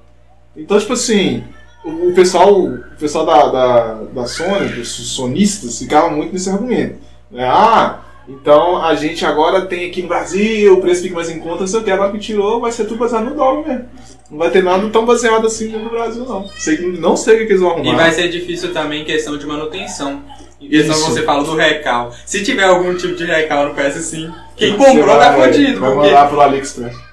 Então, 0.56 0.80
tipo 0.80 0.94
assim, 0.94 1.44
o, 1.84 2.10
o 2.10 2.14
pessoal, 2.14 2.54
o 2.60 2.80
pessoal 3.00 3.26
da, 3.26 3.48
da, 3.48 3.94
da 4.14 4.26
Sony, 4.26 4.80
os 4.82 4.90
sonistas, 5.16 5.80
ficavam 5.80 6.12
muito 6.12 6.34
nesse 6.34 6.50
argumento. 6.50 6.98
Né? 7.32 7.48
Ah, 7.48 8.00
então 8.28 8.84
a 8.84 8.94
gente 8.96 9.26
agora 9.26 9.66
tem 9.66 9.90
aqui 9.90 10.02
no 10.02 10.08
Brasil, 10.08 10.74
o 10.74 10.82
preço 10.82 11.02
fica 11.04 11.16
mais 11.16 11.30
em 11.30 11.40
conta, 11.40 11.64
o 11.64 11.84
que, 11.84 11.92
agora 11.92 12.12
que 12.12 12.20
tirou, 12.20 12.60
vai 12.60 12.72
ser 12.72 12.86
tudo 12.86 12.98
baseado 12.98 13.26
no 13.26 13.36
dólar 13.36 13.66
mesmo. 13.68 13.86
Não 14.30 14.38
vai 14.38 14.50
ter 14.50 14.62
nada 14.62 14.88
tão 14.90 15.06
baseado 15.06 15.48
assim 15.48 15.70
no 15.70 15.90
Brasil, 15.90 16.26
não. 16.26 16.46
Sei, 16.58 16.78
não 17.00 17.16
sei 17.16 17.36
o 17.36 17.38
que 17.40 17.54
eles 17.54 17.62
vão 17.62 17.72
arrumar. 17.72 17.94
E 17.94 17.96
vai 17.96 18.12
ser 18.12 18.28
difícil 18.30 18.74
também 18.74 19.02
em 19.04 19.06
questão 19.06 19.38
de 19.38 19.46
manutenção. 19.46 20.22
Que 20.60 20.76
Isso. 20.76 20.92
você 20.92 21.22
fala 21.22 21.44
do 21.44 21.56
recal. 21.56 22.12
Se 22.26 22.44
tiver 22.44 22.64
algum 22.64 22.94
tipo 22.96 23.16
de 23.16 23.26
recal 23.26 23.70
no 23.70 23.76
PS5, 23.76 24.34
quem 24.56 24.76
comprou 24.76 25.16
tá 25.18 25.30
vai- 25.32 25.52
fodido. 25.52 25.80
Vai 25.80 25.92
Porque 25.94 26.08
mandar 26.08 26.30
pelo 26.30 26.42
AliExpress. 26.42 26.96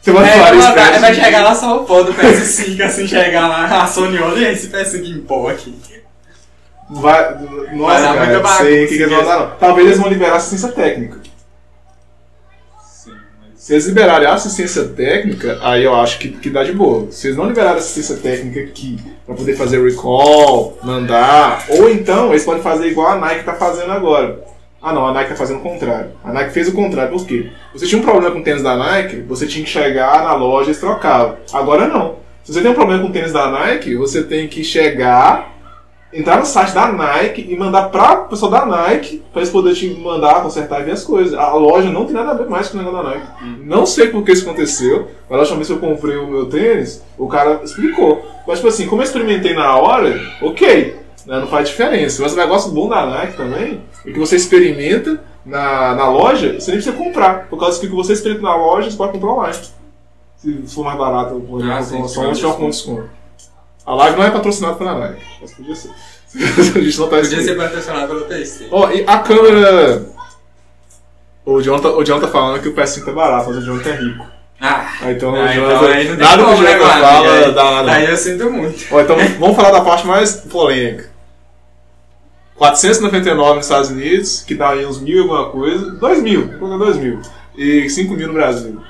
Você 0.00 0.12
manda 0.12 0.28
É, 0.28 0.38
vai, 0.38 0.52
mandar, 0.54 1.00
vai 1.00 1.14
chegar 1.14 1.42
lá 1.42 1.54
só 1.54 1.82
o 1.82 1.84
pó 1.84 2.02
do 2.02 2.14
PS5, 2.14 2.80
assim, 2.82 3.06
chegar 3.06 3.48
lá, 3.48 3.82
a 3.82 3.86
Sony 3.86 4.16
olha 4.18 4.50
esse 4.52 4.68
PS5 4.68 5.04
em 5.04 5.20
pó 5.20 5.48
aqui. 5.50 5.74
Vai, 6.90 7.34
Vai 7.34 7.76
nossa, 7.76 8.00
dar 8.00 8.14
cara, 8.14 8.26
muita 8.26 8.42
não 8.42 8.56
sei 8.56 8.84
o 8.84 8.88
que, 8.88 8.96
que 8.96 9.02
eles 9.02 9.14
vão 9.14 9.18
bagunça 9.18 9.38
dar, 9.38 9.50
não. 9.50 9.56
Talvez 9.58 9.86
eles 9.86 9.98
vão 9.98 10.08
liberar 10.08 10.36
assistência 10.36 10.68
técnica. 10.68 11.18
Sim, 12.82 13.12
mas... 13.40 13.60
Se 13.60 13.72
eles 13.74 13.86
liberarem 13.86 14.26
a 14.26 14.34
assistência 14.34 14.84
técnica, 14.84 15.58
aí 15.60 15.84
eu 15.84 15.94
acho 15.94 16.18
que, 16.18 16.28
que 16.30 16.48
dá 16.48 16.64
de 16.64 16.72
boa. 16.72 17.10
Se 17.10 17.26
eles 17.26 17.36
não 17.36 17.46
liberarem 17.46 17.76
a 17.76 17.78
assistência 17.78 18.16
técnica 18.16 18.60
aqui 18.60 18.98
pra 19.26 19.34
poder 19.34 19.54
fazer 19.54 19.84
recall, 19.84 20.78
mandar, 20.82 21.66
ou 21.68 21.90
então 21.90 22.30
eles 22.30 22.44
podem 22.44 22.62
fazer 22.62 22.86
igual 22.86 23.08
a 23.08 23.16
Nike 23.16 23.44
tá 23.44 23.54
fazendo 23.54 23.92
agora. 23.92 24.46
Ah 24.80 24.92
não, 24.92 25.06
a 25.06 25.12
Nike 25.12 25.30
tá 25.30 25.36
fazendo 25.36 25.58
o 25.58 25.62
contrário. 25.62 26.12
A 26.24 26.32
Nike 26.32 26.52
fez 26.52 26.68
o 26.68 26.72
contrário, 26.72 27.12
por 27.12 27.26
quê? 27.26 27.50
Você 27.74 27.84
tinha 27.84 28.00
um 28.00 28.04
problema 28.04 28.30
com 28.30 28.40
o 28.40 28.44
tênis 28.44 28.62
da 28.62 28.76
Nike, 28.76 29.16
você 29.22 29.46
tinha 29.46 29.64
que 29.64 29.70
chegar 29.70 30.22
na 30.22 30.34
loja 30.34 30.68
e 30.68 30.70
eles 30.70 30.80
trocavam. 30.80 31.36
Agora 31.52 31.86
não. 31.88 32.16
Se 32.44 32.54
você 32.54 32.62
tem 32.62 32.70
um 32.70 32.74
problema 32.74 33.02
com 33.02 33.08
o 33.08 33.12
tênis 33.12 33.32
da 33.32 33.50
Nike, 33.50 33.94
você 33.94 34.22
tem 34.22 34.48
que 34.48 34.64
chegar, 34.64 35.57
entrar 36.12 36.38
no 36.38 36.46
site 36.46 36.72
da 36.72 36.90
Nike 36.90 37.46
e 37.48 37.56
mandar 37.56 37.90
pra 37.90 38.16
pessoa 38.16 38.50
da 38.50 38.64
Nike 38.64 39.22
pra 39.32 39.42
eles 39.42 39.52
poderem 39.52 39.76
te 39.78 39.88
mandar, 40.00 40.42
consertar 40.42 40.80
e 40.80 40.84
ver 40.84 40.92
as 40.92 41.04
coisas. 41.04 41.34
A 41.34 41.52
loja 41.54 41.90
não 41.90 42.04
tem 42.06 42.14
nada 42.14 42.30
a 42.30 42.34
ver 42.34 42.48
mais 42.48 42.68
com 42.68 42.78
o 42.78 42.82
negócio 42.82 43.02
da 43.04 43.10
Nike. 43.14 43.26
Não 43.64 43.84
sei 43.84 44.08
por 44.08 44.22
que 44.24 44.32
isso 44.32 44.46
aconteceu, 44.48 45.08
mas 45.28 45.36
a 45.38 45.40
última 45.42 45.56
vez 45.56 45.68
que 45.68 45.74
eu 45.74 45.78
comprei 45.78 46.16
o 46.16 46.26
meu 46.26 46.46
tênis, 46.46 47.02
o 47.18 47.28
cara 47.28 47.60
explicou. 47.62 48.24
Mas, 48.46 48.58
tipo 48.58 48.68
assim, 48.68 48.86
como 48.86 49.02
eu 49.02 49.04
experimentei 49.04 49.52
na 49.54 49.76
hora, 49.76 50.18
ok, 50.40 50.96
né, 51.26 51.40
não 51.40 51.46
faz 51.46 51.68
diferença. 51.68 52.22
Mas 52.22 52.32
o 52.32 52.36
negócio 52.36 52.70
bom 52.72 52.88
da 52.88 53.04
Nike 53.04 53.36
também 53.36 53.82
é 54.06 54.10
que 54.10 54.18
você 54.18 54.36
experimenta 54.36 55.20
na, 55.44 55.94
na 55.94 56.08
loja, 56.08 56.54
você 56.58 56.70
nem 56.70 56.80
precisa 56.80 56.92
comprar. 56.96 57.48
Por 57.48 57.58
causa 57.58 57.78
que 57.78 57.86
o 57.86 57.90
que 57.90 57.94
você 57.96 58.14
experimenta 58.14 58.44
na 58.46 58.56
loja, 58.56 58.90
você 58.90 58.96
pode 58.96 59.12
comprar 59.12 59.32
online. 59.32 59.54
Se 60.36 60.62
for 60.68 60.84
mais 60.84 60.96
barato, 60.96 61.34
Ah, 61.70 61.82
sim, 61.82 61.90
promoção, 61.96 62.32
tiver 62.32 62.48
sim. 62.52 62.56
com 62.56 62.70
desconto. 62.70 63.10
A 63.88 63.94
live 63.94 64.18
não 64.18 64.24
é 64.26 64.30
patrocinada 64.30 64.74
pela 64.74 64.98
Nike, 64.98 65.22
mas 65.40 65.54
podia 65.54 65.74
ser. 65.74 65.88
a 66.36 66.80
gente 66.82 66.98
não 66.98 67.08
tá 67.08 67.16
Podia 67.16 67.42
ser 67.42 67.56
patrocinado 67.56 68.06
pelo 68.08 68.20
PC. 68.26 68.68
Ó, 68.70 68.90
e 68.90 69.02
a 69.06 69.18
câmera. 69.18 70.02
O 71.42 71.62
John, 71.62 71.78
tá, 71.78 71.88
o 71.88 72.04
John 72.04 72.20
tá 72.20 72.28
falando 72.28 72.60
que 72.60 72.68
o 72.68 72.74
PS5 72.74 73.04
tá 73.06 73.12
barato, 73.12 73.48
mas 73.48 73.56
o 73.56 73.62
John 73.62 73.78
tá 73.82 73.92
rico. 73.92 74.26
Ah, 74.60 74.92
Ah, 75.00 75.10
então 75.12 75.34
ah, 75.34 75.46
Jonathan- 75.54 75.76
então 75.76 75.88
aí 75.88 76.08
não 76.08 76.16
tem 76.16 76.24
nada 76.26 76.44
que 76.44 76.50
o 76.50 76.60
né, 76.60 76.72
Jonathan 76.78 77.00
fala 77.00 77.32
Aí- 77.32 77.52
dá 77.54 77.64
nada. 77.64 77.92
Aí 77.92 78.10
eu 78.10 78.16
sinto 78.18 78.50
muito. 78.50 78.84
Ó, 78.94 79.00
então 79.00 79.16
vamos 79.38 79.56
falar 79.56 79.70
da 79.70 79.80
parte 79.80 80.06
mais 80.06 80.32
polêmica. 80.34 81.08
499 82.56 83.54
nos 83.56 83.64
Estados 83.66 83.88
Unidos, 83.90 84.42
que 84.42 84.54
dá 84.54 84.70
aí 84.70 84.84
uns 84.84 85.00
mil 85.00 85.16
e 85.16 85.20
alguma 85.20 85.48
coisa. 85.48 85.92
2 85.92 86.22
mil, 86.22 86.48
vou 86.48 86.58
colocar 86.68 86.84
2 86.84 86.96
mil. 86.98 87.22
E 87.56 87.88
5 87.88 88.12
mil 88.14 88.26
no 88.28 88.34
Brasil. 88.34 88.82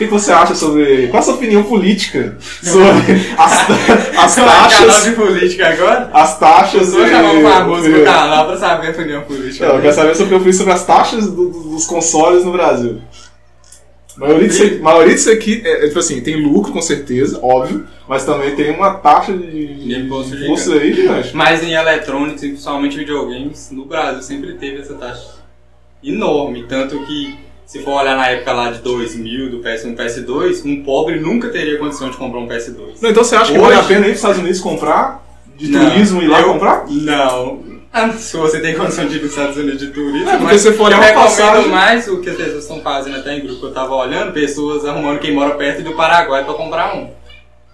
Que, 0.00 0.06
que 0.06 0.12
você 0.12 0.32
acha 0.32 0.54
sobre. 0.54 1.08
Qual 1.08 1.20
a 1.20 1.22
sua 1.22 1.34
opinião 1.34 1.62
política 1.62 2.36
sobre 2.40 2.90
as, 3.38 3.52
as 4.18 4.34
Canal 4.34 4.68
taxas. 4.68 5.04
de 5.04 5.10
política 5.12 5.68
agora? 5.68 6.10
As 6.12 6.38
taxas. 6.38 6.92
Eu 6.92 7.00
vou 7.00 7.08
chamar 7.08 7.34
o 7.34 7.42
famoso 7.42 7.90
pro 7.90 8.04
canal 8.04 8.46
pra 8.46 8.56
saber 8.56 8.88
a 8.88 8.90
opinião 8.90 9.22
política. 9.22 9.68
Não, 9.68 9.76
eu 9.76 9.82
quero 9.82 9.94
saber 9.94 10.14
sobre, 10.16 10.34
eu 10.34 10.52
sobre 10.52 10.72
as 10.72 10.84
taxas 10.86 11.26
do- 11.30 11.48
do- 11.50 11.62
dos 11.70 11.86
consoles 11.86 12.44
no 12.44 12.52
Brasil. 12.52 13.00
A 14.16 14.20
maioria 14.20 14.48
disso, 14.48 14.62
aqui- 14.64 14.76
a 14.78 14.82
maioria 14.82 15.14
disso 15.14 15.30
aqui 15.30 15.62
é, 15.64 15.84
é, 15.84 15.86
tipo 15.88 15.98
assim, 15.98 16.20
tem 16.20 16.36
lucro 16.36 16.72
com 16.72 16.82
certeza, 16.82 17.38
óbvio, 17.42 17.86
mas 18.08 18.24
também 18.24 18.54
tem 18.56 18.70
uma 18.74 18.94
taxa 18.94 19.32
de, 19.32 19.74
De 19.74 19.98
imposto 19.98 20.34
imposto 20.34 20.72
aí 20.72 20.92
gigante. 20.92 21.34
Mas 21.34 21.62
em 21.62 21.72
eletrônicos, 21.72 22.42
e 22.42 22.48
principalmente 22.48 22.96
videogames, 22.98 23.70
no 23.70 23.84
Brasil 23.86 24.20
sempre 24.22 24.54
teve 24.54 24.80
essa 24.80 24.94
taxa 24.94 25.36
enorme. 26.02 26.64
Tanto 26.68 26.98
que, 27.06 27.38
se 27.70 27.78
for 27.84 28.00
olhar 28.02 28.16
na 28.16 28.26
época 28.28 28.52
lá 28.52 28.70
de 28.72 28.80
2000, 28.80 29.48
do 29.50 29.58
PS1 29.60 29.94
PS2, 29.94 30.64
um 30.64 30.82
pobre 30.82 31.20
nunca 31.20 31.48
teria 31.50 31.78
condição 31.78 32.10
de 32.10 32.16
comprar 32.16 32.40
um 32.40 32.48
PS2. 32.48 33.00
Não, 33.00 33.10
então 33.10 33.22
você 33.22 33.36
acha 33.36 33.52
que 33.52 33.58
Hoje- 33.58 33.68
vale 33.68 33.80
a 33.80 33.82
pena 33.84 34.00
ir 34.00 34.02
para 34.02 34.10
os 34.10 34.16
Estados 34.16 34.38
Unidos 34.38 34.60
comprar? 34.60 35.24
De 35.56 35.68
Não, 35.70 35.90
turismo 35.90 36.20
e 36.20 36.24
ir 36.24 36.28
lá 36.28 36.40
eu- 36.40 36.52
comprar? 36.52 36.84
Não. 36.88 37.62
Ah, 37.92 38.10
Se 38.12 38.36
você 38.36 38.60
tem 38.60 38.74
condição 38.74 39.06
de 39.06 39.16
ir 39.18 39.20
nos 39.22 39.30
Estados 39.30 39.56
Unidos 39.56 39.78
de 39.78 39.88
turismo, 39.88 40.28
É, 40.28 40.32
porque 40.32 40.44
mas 40.52 40.60
se 40.62 40.72
for 40.72 40.84
olhar 40.86 40.96
eu 40.96 41.02
recomendo 41.02 41.24
passagem- 41.28 41.68
mais 41.70 42.08
o 42.08 42.20
que 42.20 42.30
as 42.30 42.36
pessoas 42.36 42.62
estão 42.62 42.80
fazendo 42.80 43.16
até 43.18 43.36
em 43.36 43.40
grupo 43.40 43.60
que 43.60 43.66
eu 43.66 43.72
tava 43.72 43.94
olhando, 43.94 44.32
pessoas 44.32 44.84
arrumando 44.84 45.18
quem 45.20 45.32
mora 45.34 45.54
perto 45.54 45.82
do 45.82 45.92
Paraguai 45.94 46.44
pra 46.44 46.54
comprar 46.54 46.96
um. 46.96 47.10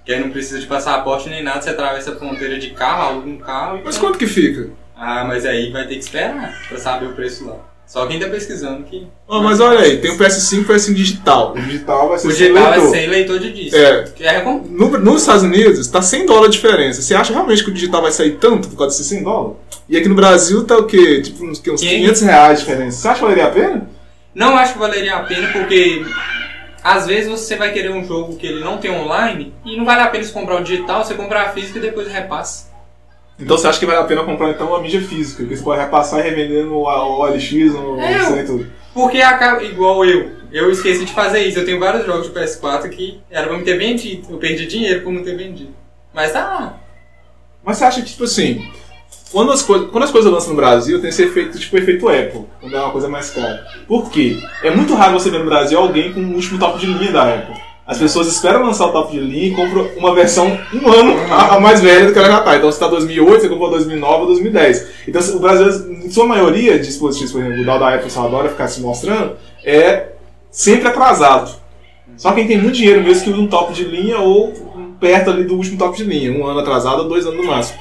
Que 0.04 0.12
aí 0.12 0.20
não 0.20 0.30
precisa 0.30 0.58
de 0.60 0.66
passaporte 0.66 1.28
nem 1.30 1.42
nada, 1.42 1.60
você 1.62 1.70
atravessa 1.70 2.12
a 2.12 2.16
fronteira 2.16 2.58
de 2.58 2.70
carro, 2.70 3.02
aluga 3.08 3.28
um 3.28 3.38
carro 3.38 3.78
e 3.78 3.82
Mas 3.84 3.96
quanto 3.98 4.18
que 4.18 4.26
fica? 4.26 4.68
Ah, 4.96 5.24
mas 5.24 5.44
aí 5.46 5.70
vai 5.70 5.86
ter 5.86 5.94
que 5.94 6.00
esperar 6.00 6.54
pra 6.68 6.78
saber 6.78 7.06
o 7.06 7.12
preço 7.12 7.46
lá. 7.46 7.56
Só 7.86 8.04
quem 8.06 8.18
tá 8.18 8.28
pesquisando 8.28 8.82
que. 8.82 9.06
Ah, 9.28 9.40
mas 9.40 9.60
olha 9.60 9.78
aí, 9.78 9.98
tem 9.98 10.10
o 10.10 10.18
PS5 10.18 10.56
e 10.56 10.60
o 10.60 10.64
PS5 10.66 10.94
digital. 10.94 11.52
O 11.52 11.60
digital 11.60 12.08
vai 12.08 12.18
ser 12.18 12.28
O 12.28 12.30
sem 12.32 12.38
digital 12.48 12.64
vai 12.68 12.78
leitor. 12.80 12.94
ser 12.96 13.06
leitor 13.06 13.38
de 13.38 13.52
disco. 13.52 13.76
É. 13.76 14.04
É 14.20 14.30
recom- 14.38 14.64
No- 14.68 14.98
nos 14.98 15.20
Estados 15.22 15.42
Unidos, 15.44 15.78
está 15.78 16.02
100 16.02 16.26
dólares 16.26 16.56
de 16.56 16.60
diferença. 16.60 17.00
Você 17.00 17.14
acha 17.14 17.32
realmente 17.32 17.62
que 17.64 17.70
o 17.70 17.74
digital 17.74 18.02
vai 18.02 18.10
sair 18.12 18.32
tanto 18.38 18.68
por 18.68 18.76
causa 18.76 18.92
desses 18.96 19.06
100 19.06 19.22
dólares? 19.22 19.56
E 19.88 19.96
aqui 19.96 20.08
no 20.08 20.16
Brasil 20.16 20.64
tá 20.64 20.76
o 20.76 20.84
quê? 20.84 21.22
Tipo, 21.22 21.44
uns, 21.46 21.60
que, 21.60 21.70
uns 21.70 21.80
Quem? 21.80 22.00
500 22.00 22.22
reais 22.22 22.58
de 22.58 22.64
diferença. 22.66 22.98
Você 22.98 23.08
acha 23.08 23.14
que 23.18 23.22
valeria 23.22 23.46
a 23.46 23.50
pena? 23.50 23.88
Não 24.34 24.56
acho 24.56 24.72
que 24.72 24.78
valeria 24.80 25.14
a 25.14 25.20
pena 25.22 25.48
porque 25.52 26.04
às 26.82 27.06
vezes 27.06 27.30
você 27.30 27.54
vai 27.56 27.72
querer 27.72 27.90
um 27.90 28.04
jogo 28.04 28.36
que 28.36 28.46
ele 28.46 28.60
não 28.64 28.78
tem 28.78 28.90
online 28.90 29.54
e 29.64 29.76
não 29.76 29.84
vale 29.84 30.00
a 30.02 30.08
pena 30.08 30.24
você 30.24 30.32
comprar 30.32 30.60
o 30.60 30.64
digital, 30.64 31.04
você 31.04 31.14
comprar 31.14 31.42
a 31.42 31.48
física 31.50 31.78
e 31.78 31.82
depois 31.82 32.08
repassa. 32.08 32.66
Então 33.38 33.56
você 33.56 33.68
acha 33.68 33.78
que 33.78 33.86
vale 33.86 33.98
a 33.98 34.04
pena 34.04 34.24
comprar 34.24 34.50
então 34.50 34.68
uma 34.68 34.80
mídia 34.80 35.00
física, 35.00 35.44
que 35.44 35.56
você 35.56 35.62
pode 35.62 35.80
repassar 35.80 36.20
e 36.20 36.22
revender 36.22 36.64
no 36.64 36.84
OLX, 36.84 37.74
no 37.74 38.00
É, 38.00 38.42
tudo. 38.44 38.66
Porque 38.94 39.20
acaba 39.20 39.62
igual 39.62 40.04
eu. 40.04 40.30
Eu 40.50 40.70
esqueci 40.70 41.04
de 41.04 41.12
fazer 41.12 41.40
isso. 41.40 41.58
Eu 41.58 41.66
tenho 41.66 41.78
vários 41.78 42.06
jogos 42.06 42.26
de 42.26 42.32
PS4 42.32 42.88
que 42.88 43.20
era 43.30 43.46
pra 43.46 43.58
me 43.58 43.64
ter 43.64 43.76
vendido. 43.76 44.26
Eu 44.30 44.38
perdi 44.38 44.66
dinheiro 44.66 45.02
por 45.02 45.12
não 45.12 45.22
ter 45.22 45.36
vendido. 45.36 45.70
Mas 46.14 46.32
tá 46.32 46.40
lá. 46.40 46.80
Mas 47.62 47.76
você 47.76 47.84
acha 47.84 48.00
que, 48.00 48.08
tipo 48.08 48.24
assim, 48.24 48.70
quando 49.30 49.52
as, 49.52 49.62
quando 49.62 50.02
as 50.02 50.10
coisas 50.10 50.32
lançam 50.32 50.50
no 50.50 50.56
Brasil, 50.56 51.00
tem 51.00 51.10
esse 51.10 51.24
efeito, 51.24 51.58
tipo, 51.58 51.76
efeito 51.76 52.08
Apple, 52.08 52.46
quando 52.60 52.76
é 52.76 52.80
uma 52.80 52.92
coisa 52.92 53.08
mais 53.08 53.28
cara. 53.28 53.66
Por 53.86 54.08
quê? 54.08 54.40
É 54.62 54.70
muito 54.70 54.94
raro 54.94 55.12
você 55.12 55.28
ver 55.28 55.40
no 55.40 55.44
Brasil 55.44 55.78
alguém 55.78 56.12
com 56.12 56.20
o 56.20 56.34
último 56.34 56.58
top 56.58 56.78
de 56.78 56.86
linha 56.86 57.12
da 57.12 57.34
Apple. 57.34 57.65
As 57.86 57.98
pessoas 57.98 58.26
esperam 58.26 58.64
lançar 58.64 58.86
o 58.86 58.92
top 58.92 59.12
de 59.12 59.20
linha 59.20 59.46
e 59.46 59.54
compram 59.54 59.88
uma 59.96 60.12
versão 60.12 60.58
um 60.74 60.88
ano 60.90 61.14
a, 61.30 61.54
a 61.54 61.60
mais 61.60 61.80
velha 61.80 62.06
do 62.06 62.12
que 62.12 62.18
ela 62.18 62.28
já 62.28 62.40
tá. 62.40 62.56
Então 62.56 62.72
se 62.72 62.80
tá 62.80 62.88
2008, 62.88 63.42
você 63.42 63.48
comprou 63.48 63.70
2009 63.70 64.20
ou 64.22 64.26
2010. 64.26 64.86
Então 65.06 65.22
o 65.36 65.38
Brasil, 65.38 65.92
em 65.92 66.10
sua 66.10 66.26
maioria 66.26 66.78
de 66.78 66.86
dispositivos, 66.86 67.32
por 67.32 67.42
exemplo, 67.42 67.62
o 67.62 67.64
da 67.64 67.94
Apple 67.94 68.10
só 68.10 68.24
adora 68.24 68.48
ficar 68.48 68.66
se 68.66 68.80
mostrando, 68.80 69.36
é 69.64 70.08
sempre 70.50 70.88
atrasado. 70.88 71.54
Só 72.16 72.32
quem 72.32 72.46
tem 72.46 72.58
muito 72.60 72.74
dinheiro 72.76 73.02
mesmo 73.02 73.22
que 73.22 73.30
usa 73.30 73.40
um 73.40 73.46
top 73.46 73.72
de 73.72 73.84
linha 73.84 74.18
ou 74.18 74.52
perto 74.98 75.30
ali 75.30 75.44
do 75.44 75.54
último 75.54 75.78
top 75.78 75.96
de 75.96 76.04
linha, 76.04 76.32
um 76.32 76.44
ano 76.44 76.60
atrasado 76.60 77.02
ou 77.02 77.08
dois 77.08 77.24
anos 77.24 77.38
no 77.38 77.46
máximo. 77.46 77.78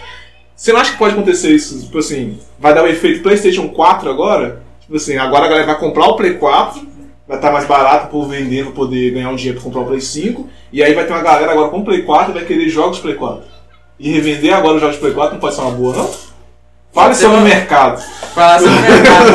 Você 0.55 0.71
não 0.71 0.79
acha 0.79 0.91
que 0.91 0.97
pode 0.97 1.13
acontecer 1.13 1.50
isso? 1.50 1.81
Tipo 1.81 1.97
assim, 1.97 2.38
vai 2.59 2.75
dar 2.75 2.83
o 2.83 2.88
efeito 2.88 3.24
PlayStation 3.24 3.69
4 3.69 4.09
agora? 4.09 4.62
Tipo 4.81 4.97
assim, 4.97 5.17
agora 5.17 5.45
a 5.45 5.47
galera 5.47 5.65
vai 5.65 5.79
comprar 5.79 6.05
o 6.05 6.15
Play 6.15 6.35
4, 6.35 6.94
vai 7.27 7.38
estar 7.38 7.51
mais 7.51 7.65
barato 7.65 8.08
por 8.08 8.27
vender, 8.27 8.63
pra 8.65 8.74
poder 8.74 9.12
ganhar 9.12 9.29
um 9.29 9.36
dinheiro 9.36 9.60
pra 9.60 9.63
comprar 9.63 9.82
o 9.82 9.86
Play 9.86 10.01
5, 10.01 10.50
e 10.72 10.84
aí 10.84 10.94
vai 10.94 11.05
ter 11.05 11.13
uma 11.13 11.22
galera 11.22 11.51
agora 11.51 11.70
com 11.70 11.79
o 11.79 11.86
Play 11.86 12.03
4 12.03 12.32
e 12.32 12.34
vai 12.34 12.46
querer 12.46 12.70
jogos 12.70 13.00
Play 13.00 13.15
4. 13.15 13.44
E 14.00 14.12
revender 14.12 14.53
agora 14.53 14.75
os 14.75 14.82
jogos 14.82 14.96
de 14.96 15.01
Play 15.01 15.13
4 15.13 15.34
não 15.34 15.39
pode 15.39 15.55
ser 15.55 15.62
uma 15.62 15.72
boa, 15.72 15.96
não? 15.96 16.12
Fale 16.94 17.13
sobre 17.13 17.38
o 17.38 17.41
mercado. 17.41 18.01
Falar 18.34 18.60
sobre 18.60 18.77
o 18.77 18.82
mercado. 18.82 19.32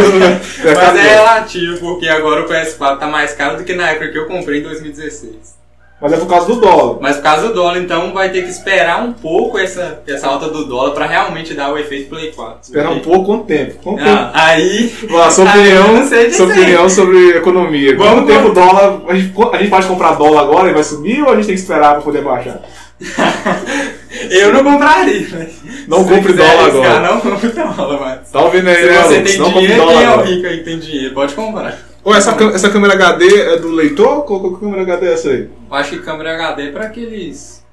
Mas 0.64 0.96
é 0.96 1.14
relativo, 1.14 1.78
porque 1.78 2.08
agora 2.08 2.42
o 2.42 2.48
PS4 2.48 2.98
tá 2.98 3.06
mais 3.06 3.34
caro 3.34 3.58
do 3.58 3.64
que 3.64 3.74
na 3.74 3.90
época 3.90 4.10
que 4.10 4.18
eu 4.18 4.26
comprei 4.26 4.60
em 4.60 4.62
2016. 4.62 5.59
Mas 6.00 6.14
é 6.14 6.16
por 6.16 6.26
causa 6.26 6.46
do 6.46 6.60
dólar. 6.60 6.98
Mas 7.00 7.16
por 7.16 7.22
causa 7.22 7.48
do 7.48 7.54
dólar, 7.54 7.78
então 7.78 8.12
vai 8.14 8.30
ter 8.30 8.42
que 8.42 8.48
esperar 8.48 9.04
um 9.04 9.12
pouco 9.12 9.58
essa, 9.58 10.00
essa 10.06 10.28
alta 10.28 10.48
do 10.48 10.64
dólar 10.64 10.92
pra 10.92 11.04
realmente 11.06 11.52
dar 11.52 11.70
o 11.70 11.76
efeito 11.76 12.08
Play 12.08 12.32
4. 12.32 12.58
Esperar 12.62 12.90
um 12.90 13.00
pouco, 13.00 13.26
quanto 13.26 13.44
tempo? 13.44 13.74
Quanto 13.82 13.98
tempo? 13.98 14.10
Ah, 14.10 14.30
aí. 14.34 14.94
Vamos 15.02 15.16
lá, 15.18 15.30
sua 15.30 15.44
aí 15.52 15.70
eu 15.70 15.82
opinião, 15.82 16.32
sua 16.32 16.46
opinião 16.46 16.88
sobre 16.88 17.36
economia. 17.36 17.96
Quanto 17.96 18.08
Vamos 18.14 18.32
tempo 18.32 18.48
o 18.48 18.54
dólar. 18.54 19.02
A 19.08 19.14
gente, 19.14 19.34
a 19.52 19.56
gente 19.58 19.70
pode 19.70 19.86
comprar 19.86 20.14
dólar 20.14 20.40
agora 20.40 20.70
e 20.70 20.74
vai 20.74 20.82
subir 20.84 21.22
ou 21.22 21.30
a 21.30 21.36
gente 21.36 21.46
tem 21.46 21.54
que 21.54 21.60
esperar 21.60 21.92
pra 21.94 22.02
poder 22.02 22.22
baixar? 22.22 22.60
Eu 24.30 24.52
não 24.52 24.64
compraria. 24.64 25.50
Não 25.86 26.04
compre 26.04 26.32
dólar 26.32 26.66
agora. 26.66 27.00
Não 27.00 27.20
compre 27.20 27.48
dólar, 27.48 28.00
mas. 28.00 28.30
Tá 28.30 28.42
ouvindo 28.42 28.68
aí, 28.68 28.76
Se 28.76 28.86
né, 28.86 29.02
você 29.02 29.16
Lucas? 29.18 29.30
tem 29.30 29.38
Não 29.40 29.52
dinheiro, 29.52 29.86
quem 29.86 30.02
é 30.02 30.10
o 30.10 30.20
rico 30.22 30.46
aí 30.46 30.58
que 30.58 30.64
tem 30.64 30.78
dinheiro? 30.78 31.14
Pode 31.14 31.34
comprar. 31.34 31.89
Ô, 32.02 32.14
essa, 32.14 32.32
essa 32.54 32.70
câmera 32.70 32.94
HD 32.94 33.40
é 33.40 33.56
do 33.58 33.68
leitor? 33.70 34.24
Qual, 34.24 34.40
qual 34.40 34.56
câmera 34.56 34.82
HD 34.82 35.06
é 35.06 35.12
essa 35.12 35.28
aí? 35.30 35.50
Eu 35.68 35.74
acho 35.74 35.90
que 35.90 35.98
câmera 35.98 36.34
HD 36.34 36.68
é 36.68 36.72
pra 36.72 36.86
aqueles. 36.86 37.64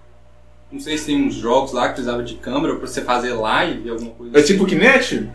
Não 0.71 0.79
sei 0.81 0.97
se 0.97 1.05
tem 1.05 1.23
uns 1.25 1.35
jogos 1.35 1.71
lá 1.71 1.87
que 1.87 1.93
precisava 1.93 2.21
de 2.23 2.35
câmera 2.35 2.75
pra 2.75 2.85
você 2.87 3.01
fazer 3.01 3.31
live, 3.33 3.89
alguma 3.89 4.11
coisa 4.11 4.35
É 4.37 4.39
assim. 4.41 4.53
tipo 4.53 4.65
Kinect? 4.65 5.29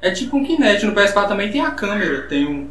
É 0.00 0.10
tipo 0.10 0.36
um 0.36 0.44
Kinect. 0.44 0.86
No 0.86 0.94
PS4 0.94 1.28
também 1.28 1.50
tem 1.50 1.60
a 1.60 1.70
câmera. 1.72 2.22
Tem 2.22 2.46
um. 2.46 2.68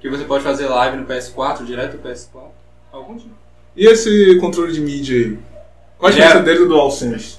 Que 0.00 0.08
você 0.08 0.22
pode 0.24 0.44
fazer 0.44 0.66
live 0.66 0.98
no 0.98 1.06
PS4, 1.06 1.64
direto 1.64 1.96
do 1.96 2.08
PS4. 2.08 2.42
Algum 2.92 3.16
tipo. 3.16 3.34
E 3.76 3.86
esse 3.86 4.36
controle 4.38 4.72
de 4.72 4.80
mídia 4.80 5.16
aí? 5.16 5.38
Qual 5.98 6.08
a 6.08 6.12
diferença 6.14 6.38
é- 6.38 6.42
dele 6.42 6.58
do 6.60 6.68
DualSense? 6.68 7.38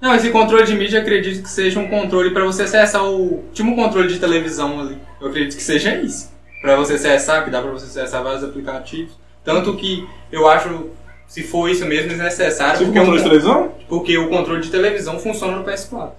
Não, 0.00 0.14
esse 0.14 0.30
controle 0.30 0.64
de 0.64 0.74
mídia 0.76 1.00
acredito 1.00 1.42
que 1.42 1.50
seja 1.50 1.80
um 1.80 1.88
controle 1.88 2.30
pra 2.30 2.44
você 2.44 2.62
acessar 2.62 3.04
o. 3.04 3.42
Tipo 3.52 3.70
um 3.70 3.74
controle 3.74 4.06
de 4.06 4.20
televisão 4.20 4.78
ali. 4.80 4.96
Eu 5.20 5.28
acredito 5.28 5.56
que 5.56 5.62
seja 5.62 5.96
isso. 5.96 6.30
Pra 6.60 6.76
você 6.76 6.94
acessar, 6.94 7.44
que 7.44 7.50
dá 7.50 7.60
pra 7.62 7.70
você 7.70 7.86
acessar 7.86 8.22
vários 8.22 8.42
aplicativos. 8.44 9.12
Tanto 9.44 9.74
que 9.76 10.06
eu 10.32 10.48
acho, 10.48 10.90
se 11.26 11.42
for 11.42 11.68
isso 11.70 11.84
mesmo, 11.86 12.08
desnecessário. 12.08 12.78
Tipo 12.78 12.86
porque, 12.92 12.98
controle 13.00 13.18
de 13.22 13.24
televisão? 13.28 13.72
porque 13.88 14.18
o 14.18 14.28
controle 14.28 14.60
de 14.62 14.70
televisão 14.70 15.18
funciona 15.18 15.56
no 15.56 15.64
PS4. 15.64 16.10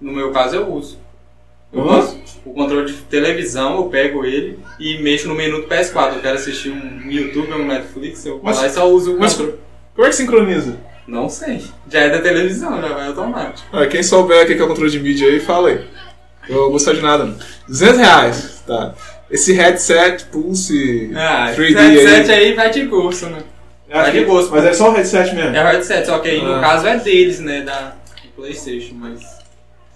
No 0.00 0.12
meu 0.12 0.30
caso 0.32 0.56
eu 0.56 0.72
uso. 0.72 0.98
Eu 1.72 1.80
Uhum. 1.82 1.98
uso. 1.98 2.20
O 2.44 2.52
controle 2.52 2.86
de 2.92 2.98
televisão, 3.02 3.76
eu 3.76 3.84
pego 3.84 4.24
ele 4.24 4.58
e 4.78 4.98
mexo 5.02 5.28
no 5.28 5.34
menu 5.34 5.62
do 5.62 5.68
PS4. 5.68 6.16
Eu 6.16 6.20
quero 6.22 6.36
assistir 6.36 6.70
um 6.70 7.10
YouTube 7.10 7.52
ou 7.52 7.60
um 7.60 7.66
Netflix, 7.66 8.24
eu 8.26 8.34
vou 8.34 8.44
Mas- 8.44 8.58
lá 8.58 8.66
e 8.66 8.70
só 8.70 8.88
uso 8.88 9.14
o 9.14 9.18
mas- 9.20 9.32
controle. 9.34 9.58
Como 9.94 10.06
é 10.06 10.10
que 10.10 10.16
sincroniza? 10.16 10.76
Não 11.06 11.28
sei. 11.28 11.62
Já 11.90 12.00
é 12.00 12.10
da 12.10 12.20
televisão, 12.20 12.80
já 12.80 12.88
vai 12.94 13.06
automático. 13.08 13.68
Ah, 13.76 13.86
quem 13.86 14.02
souber 14.02 14.44
o 14.44 14.46
que 14.46 14.52
é 14.54 14.64
o 14.64 14.68
controle 14.68 14.90
de 14.90 15.00
mídia 15.00 15.28
aí, 15.28 15.40
fala 15.40 15.68
aí. 15.70 15.84
Eu 16.48 16.54
não 16.54 16.62
vou 16.62 16.72
gostar 16.72 16.92
de 16.94 17.02
nada. 17.02 17.24
não. 17.24 17.36
200 17.68 17.98
reais, 17.98 18.62
tá. 18.66 18.94
Esse 19.30 19.52
headset 19.52 20.24
Pulse 20.26 21.10
Ah, 21.14 21.52
3D 21.54 21.72
77 21.74 22.30
aí. 22.32 22.38
aí 22.46 22.54
vai 22.54 22.70
de 22.70 22.84
gosto, 22.86 23.26
né? 23.26 23.38
Acho 23.90 24.02
vai 24.02 24.12
de 24.12 24.24
gosto. 24.24 24.50
Mas 24.50 24.64
é 24.64 24.72
só 24.72 24.90
o 24.90 24.92
headset 24.94 25.34
mesmo. 25.34 25.54
É 25.56 25.62
o 25.64 25.66
headset, 25.68 26.06
só 26.06 26.18
que 26.18 26.28
aí 26.28 26.42
no 26.42 26.54
Ah. 26.54 26.60
caso 26.60 26.86
é 26.86 26.96
deles, 26.98 27.40
né? 27.40 27.62
Da 27.62 27.94
Playstation, 28.36 28.94
mas. 28.94 29.20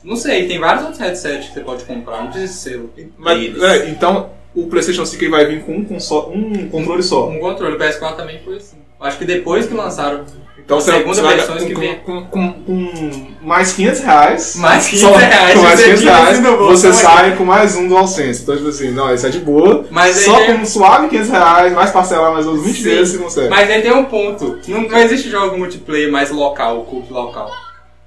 Não 0.03 0.17
sei, 0.17 0.47
tem 0.47 0.59
vários 0.59 0.83
outros 0.83 1.01
headsets 1.01 1.49
que 1.49 1.55
você 1.55 1.61
pode 1.61 1.85
comprar, 1.85 2.19
não 2.23 2.31
precisa 2.31 2.53
ser 2.53 2.77
o 2.77 2.91
Mas, 3.17 3.39
deles. 3.41 3.63
é, 3.63 3.89
então 3.89 4.31
o 4.55 4.67
PlayStation 4.67 5.07
5 5.07 5.25
ele 5.25 5.31
vai 5.31 5.47
vir 5.47 5.63
com 5.63 5.73
um, 5.77 5.85
console, 5.85 6.37
um 6.37 6.69
controle 6.69 7.03
só. 7.03 7.29
Um 7.31 7.39
controle, 7.41 7.75
o 7.77 7.79
PS4 7.79 8.15
também 8.17 8.39
foi 8.45 8.57
assim. 8.59 8.77
Acho 9.01 9.19
que 9.19 9.25
depois 9.25 9.67
que 9.67 9.75
lançaram 9.75 10.25
Então 10.59 10.81
você, 10.81 10.93
segunda 10.93 11.15
você 11.15 11.23
versões 11.23 11.63
com, 11.63 11.69
que 11.69 11.75
vem. 11.75 11.95
com, 12.01 12.25
com- 12.27 12.53
com 12.53 13.27
mais 13.43 13.73
500 13.75 14.01
reais. 14.01 14.57
mais 14.57 14.87
500 14.89 15.01
só- 15.11 15.17
reais, 15.19 15.55
com 15.55 15.61
mais 15.63 15.79
você 15.79 15.85
500 15.85 16.01
tira 16.01 16.17
reais, 16.17 16.39
do 16.41 16.57
você 16.59 16.87
mas- 16.89 16.97
sai 16.97 17.37
com 17.37 17.45
mais 17.45 17.77
um 17.77 17.89
DualSense. 17.89 18.43
Então, 18.43 18.57
tipo 18.57 18.69
assim, 18.69 18.91
não, 18.93 19.13
isso 19.15 19.27
é 19.27 19.31
de 19.31 19.41
boa. 19.41 19.85
Mas 19.91 20.17
só 20.25 20.45
com 20.47 20.65
suave 20.65 21.09
500 21.09 21.31
reais, 21.31 21.73
mais 21.75 21.91
parcelar 21.91 22.33
mais 22.33 22.47
uns 22.47 22.63
20 22.65 22.77
Sim. 22.79 22.83
vezes 22.85 23.13
você 23.15 23.23
consegue. 23.23 23.49
Mas 23.51 23.71
aí 23.71 23.83
tem 23.83 23.93
um 23.93 24.05
ponto. 24.07 24.59
Não, 24.69 24.83
não 24.83 24.99
existe 24.99 25.29
jogo 25.29 25.59
multiplayer 25.59 26.11
mais 26.11 26.31
local, 26.31 26.83
culto 26.85 27.13
local. 27.13 27.51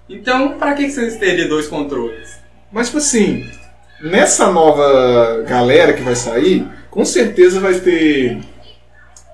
Então, 0.09 0.53
pra 0.57 0.73
que 0.73 0.85
que 0.85 0.91
vocês 0.91 1.17
teriam 1.17 1.49
dois 1.49 1.67
controles? 1.67 2.39
Mas, 2.71 2.87
tipo 2.87 2.97
assim, 2.97 3.45
nessa 4.01 4.49
nova 4.51 5.43
galera 5.47 5.93
que 5.93 6.01
vai 6.01 6.15
sair, 6.15 6.65
com 6.89 7.05
certeza 7.05 7.59
vai 7.59 7.75
ter 7.75 8.39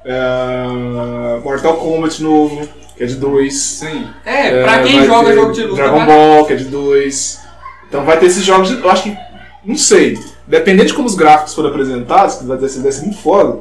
é, 0.05 1.39
Mortal 1.43 1.77
Kombat 1.77 2.21
novo, 2.21 2.67
que 2.95 3.03
é 3.03 3.05
de 3.07 3.15
2. 3.15 3.53
Sim. 3.53 4.07
É, 4.25 4.63
pra 4.63 4.83
quem 4.83 4.97
vai 4.99 5.05
joga 5.07 5.29
ter 5.29 5.35
jogo 5.35 5.51
de 5.53 5.63
luta, 5.63 5.75
Dragon 5.75 5.97
vai- 5.97 6.05
Ball, 6.07 6.45
que 6.45 6.53
é 6.53 6.55
de 6.55 6.65
2. 6.65 7.39
Então 7.87 8.03
vai 8.05 8.19
ter 8.19 8.25
esses 8.27 8.43
jogos, 8.43 8.69
de, 8.69 8.81
eu 8.81 8.89
acho 8.89 9.03
que, 9.03 9.17
não 9.65 9.75
sei, 9.77 10.17
dependendo 10.47 10.87
de 10.87 10.93
como 10.93 11.07
os 11.07 11.15
gráficos 11.15 11.53
forem 11.53 11.69
apresentados, 11.69 12.35
que 12.35 12.45
vai 12.45 12.57
ser, 12.67 12.79
deve 12.79 12.91
ser 12.91 13.01
muito 13.05 13.19
foda, 13.19 13.59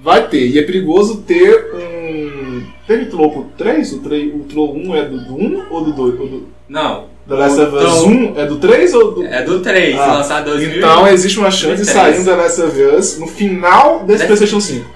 Vai 0.00 0.28
ter. 0.28 0.46
E 0.46 0.56
é 0.56 0.62
perigoso 0.62 1.22
ter 1.22 1.72
um. 1.74 2.62
Teve 2.86 3.06
Troll 3.06 3.32
pro 3.32 3.42
3? 3.58 3.92
O, 3.94 3.98
3, 3.98 4.32
o 4.32 4.38
Troll 4.44 4.76
1 4.76 4.94
é 4.94 5.04
do, 5.04 5.18
do 5.24 5.34
1 5.34 5.66
ou 5.70 5.84
do 5.84 5.92
2? 5.92 6.20
Ou 6.20 6.26
do... 6.28 6.48
Não. 6.68 7.06
The 7.28 7.34
Last 7.34 7.60
of 7.60 7.74
Us 7.74 7.82
Troll- 7.82 8.06
1 8.08 8.38
é 8.38 8.46
do 8.46 8.56
3 8.58 8.94
ou 8.94 9.12
do. 9.12 9.24
É 9.26 9.42
do 9.42 9.58
3, 9.58 9.98
Ah, 9.98 10.06
lançado 10.18 10.42
em 10.50 10.50
2000. 10.52 10.76
Então 10.78 11.08
existe 11.08 11.36
uma 11.40 11.50
chance 11.50 11.82
de 11.82 11.92
2003. 11.92 12.14
sair 12.14 12.20
um 12.20 12.24
The 12.24 12.36
Last 12.42 12.62
of 12.62 12.80
Us 12.80 13.18
no 13.18 13.26
final 13.26 13.98
desse 14.04 14.06
Desse- 14.06 14.26
PlayStation 14.26 14.60
5. 14.60 14.86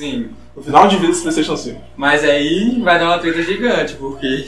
Sim. 0.00 0.28
No 0.56 0.62
final 0.62 0.88
de 0.88 0.96
vida 0.96 1.08
desse 1.08 1.22
PlayStation 1.22 1.56
5. 1.56 1.80
Mas 1.96 2.24
aí 2.24 2.80
vai 2.82 2.98
dar 2.98 3.06
uma 3.06 3.18
treta 3.18 3.42
gigante, 3.42 3.94
porque 3.94 4.46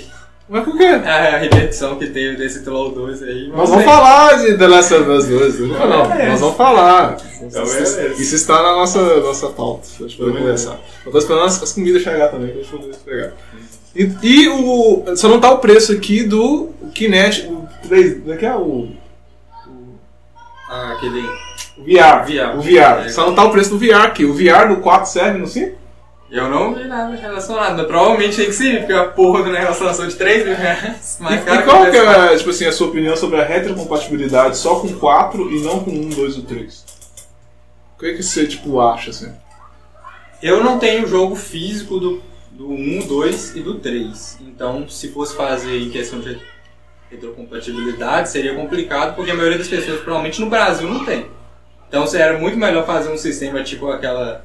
Mas 0.49 0.65
por 0.65 0.77
quê? 0.77 0.85
a 0.85 1.37
repetição 1.39 1.97
que 1.97 2.07
teve 2.09 2.37
desse 2.37 2.65
Troll 2.65 2.91
2 2.93 3.23
aí. 3.23 3.49
Nós 3.49 3.71
vamos 3.71 3.85
falar 3.85 4.35
de 4.39 4.57
The 4.59 4.67
Last 4.67 4.95
of 4.95 5.09
Us 5.11 5.27
2. 5.29 5.61
Não, 5.61 5.69
não, 5.89 6.09
beleza. 6.09 6.29
nós 6.31 6.41
vamos 6.41 6.57
falar. 6.57 7.17
Então, 7.41 7.63
Isso, 7.65 7.97
beleza. 7.97 8.23
isso 8.23 8.35
está 8.35 8.63
na 8.63 8.73
nossa, 8.73 9.21
nossa 9.21 9.49
pauta. 9.51 9.87
Pra 9.97 10.07
gente 10.09 10.19
poder 10.19 10.39
conversar. 10.39 10.81
Eu 11.07 11.13
tô 11.13 11.19
esperando 11.19 11.45
as, 11.45 11.63
as 11.63 11.73
comidas 11.73 12.03
chegar 12.03 12.29
também, 12.29 12.49
pra 12.49 12.63
gente 12.63 12.71
poder 12.71 12.97
pegar. 13.05 13.33
E, 13.95 14.11
e 14.23 14.49
o. 14.49 15.05
Só 15.17 15.29
não 15.29 15.39
tá 15.41 15.51
o 15.53 15.59
preço 15.59 15.93
aqui 15.93 16.25
do 16.25 16.71
Kinect. 16.95 17.47
O 17.47 17.69
3. 17.89 18.21
Como 18.21 18.33
é 18.33 18.37
que 18.37 18.47
é 18.47 18.57
o. 18.57 18.89
Ah, 20.69 20.93
aquele. 20.97 21.23
O 21.77 21.83
VR. 21.83 22.25
VR. 22.27 22.57
O 22.59 22.61
VR. 22.61 23.07
É. 23.07 23.09
Só 23.09 23.27
não 23.27 23.35
tá 23.35 23.45
o 23.45 23.51
preço 23.51 23.71
do 23.71 23.79
VR 23.79 24.03
aqui. 24.07 24.25
O 24.25 24.35
VR 24.35 24.69
do 24.69 24.77
4 24.81 25.11
serve 25.11 25.39
no 25.39 25.47
5? 25.47 25.83
Eu 26.31 26.49
não 26.49 26.75
vi 26.75 26.85
nada 26.85 27.15
relacionado. 27.15 27.77
mas 27.77 27.87
Provavelmente 27.87 28.37
tem 28.37 28.47
que 28.47 28.53
ser, 28.55 28.79
porque 28.79 28.93
a 28.95 29.05
porra 29.05 29.43
do 29.43 29.51
negócio 29.53 29.85
lançou 29.85 30.07
de 30.07 30.15
3 30.15 30.47
mil 30.47 30.57
reais. 30.57 31.19
E, 31.21 31.23
Mais 31.25 31.43
e 31.43 31.63
qual 31.63 31.85
que 31.85 31.99
PS4. 31.99 32.33
é, 32.33 32.37
tipo 32.37 32.51
assim, 32.51 32.67
a 32.67 32.73
sua 32.73 32.89
opinião 32.89 33.15
sobre 33.17 33.39
a 33.39 33.45
retrocompatibilidade 33.45 34.57
só 34.57 34.81
com 34.81 34.89
4 34.95 35.51
e 35.53 35.63
não 35.63 35.81
com 35.81 35.91
1, 35.91 36.09
2 36.09 36.37
ou 36.39 36.43
3? 36.45 36.85
O 37.97 38.01
que, 38.01 38.07
é 38.07 38.15
que 38.15 38.23
você, 38.23 38.47
tipo, 38.47 38.81
acha, 38.81 39.11
assim? 39.11 39.31
Eu 40.43 40.65
não 40.65 40.79
tenho 40.79 41.07
jogo 41.07 41.37
físico 41.37 42.01
do, 42.01 42.23
do 42.51 42.71
1, 42.71 43.07
2 43.07 43.57
e 43.57 43.61
do 43.61 43.75
3. 43.75 44.39
Então, 44.41 44.89
se 44.89 45.09
fosse 45.09 45.37
fazer 45.37 45.79
em 45.79 45.91
questão 45.91 46.19
de 46.19 46.41
retrocompatibilidade, 47.11 48.31
seria 48.31 48.55
complicado, 48.55 49.15
porque 49.15 49.31
a 49.31 49.35
maioria 49.35 49.59
das 49.59 49.69
pessoas, 49.69 50.01
provavelmente 50.01 50.41
no 50.41 50.49
Brasil, 50.49 50.89
não 50.89 51.05
tem. 51.05 51.27
Então, 51.93 52.07
seria 52.07 52.39
muito 52.39 52.57
melhor 52.57 52.87
fazer 52.87 53.13
um 53.13 53.19
sistema 53.19 53.63
tipo 53.63 53.87
aquela. 53.91 54.43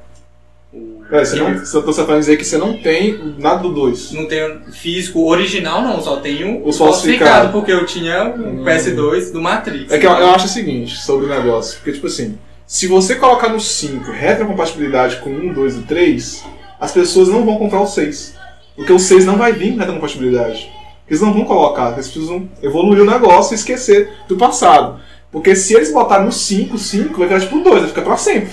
O, 0.70 1.02
Pera, 1.08 1.24
você 1.24 1.36
não, 1.36 1.58
você 1.58 1.80
tá 1.80 1.92
falando 2.04 2.18
dizer 2.20 2.36
que 2.36 2.44
você 2.44 2.58
não 2.58 2.76
tem 2.82 3.34
nada 3.38 3.62
do 3.62 3.72
2. 3.72 4.12
não 4.12 4.26
tenho 4.26 4.70
físico 4.70 5.26
original, 5.26 5.80
não, 5.80 5.98
só 6.02 6.16
tenho 6.16 6.60
O 6.62 6.70
falsificado. 6.74 7.50
porque 7.50 7.72
eu 7.72 7.86
tinha 7.86 8.28
o 8.28 8.62
PS2 8.62 9.32
do 9.32 9.40
Matrix. 9.40 9.90
É 9.90 9.96
que 9.98 10.06
eu, 10.06 10.10
eu 10.10 10.28
acho 10.28 10.44
o 10.44 10.48
seguinte 10.50 10.98
sobre 10.98 11.24
o 11.24 11.28
negócio, 11.30 11.76
porque 11.78 11.92
tipo 11.92 12.06
assim, 12.06 12.38
se 12.66 12.86
você 12.86 13.14
colocar 13.14 13.48
no 13.48 13.58
5 13.58 14.12
retrocompatibilidade 14.12 15.16
com 15.16 15.30
1, 15.30 15.54
2 15.54 15.76
e 15.78 15.82
3, 15.84 16.44
as 16.78 16.92
pessoas 16.92 17.28
não 17.28 17.46
vão 17.46 17.56
comprar 17.56 17.80
o 17.80 17.86
6. 17.86 18.34
Porque 18.76 18.92
o 18.92 18.98
6 18.98 19.24
não 19.24 19.38
vai 19.38 19.54
vir 19.54 19.72
com 19.72 19.78
retrocompatibilidade. 19.78 20.70
Eles 21.08 21.22
não 21.22 21.32
vão 21.32 21.46
colocar, 21.46 21.94
eles 21.94 22.08
precisam 22.08 22.46
evoluir 22.62 23.00
o 23.00 23.06
negócio 23.06 23.54
e 23.54 23.56
esquecer 23.56 24.12
do 24.28 24.36
passado. 24.36 25.00
Porque 25.30 25.54
se 25.54 25.74
eles 25.74 25.92
botarem 25.92 26.26
no 26.26 26.32
5, 26.32 26.78
5 26.78 27.18
vai 27.18 27.28
virar 27.28 27.40
tipo 27.40 27.60
2, 27.60 27.80
vai 27.80 27.88
ficar 27.88 28.02
pra 28.02 28.16
sempre. 28.16 28.52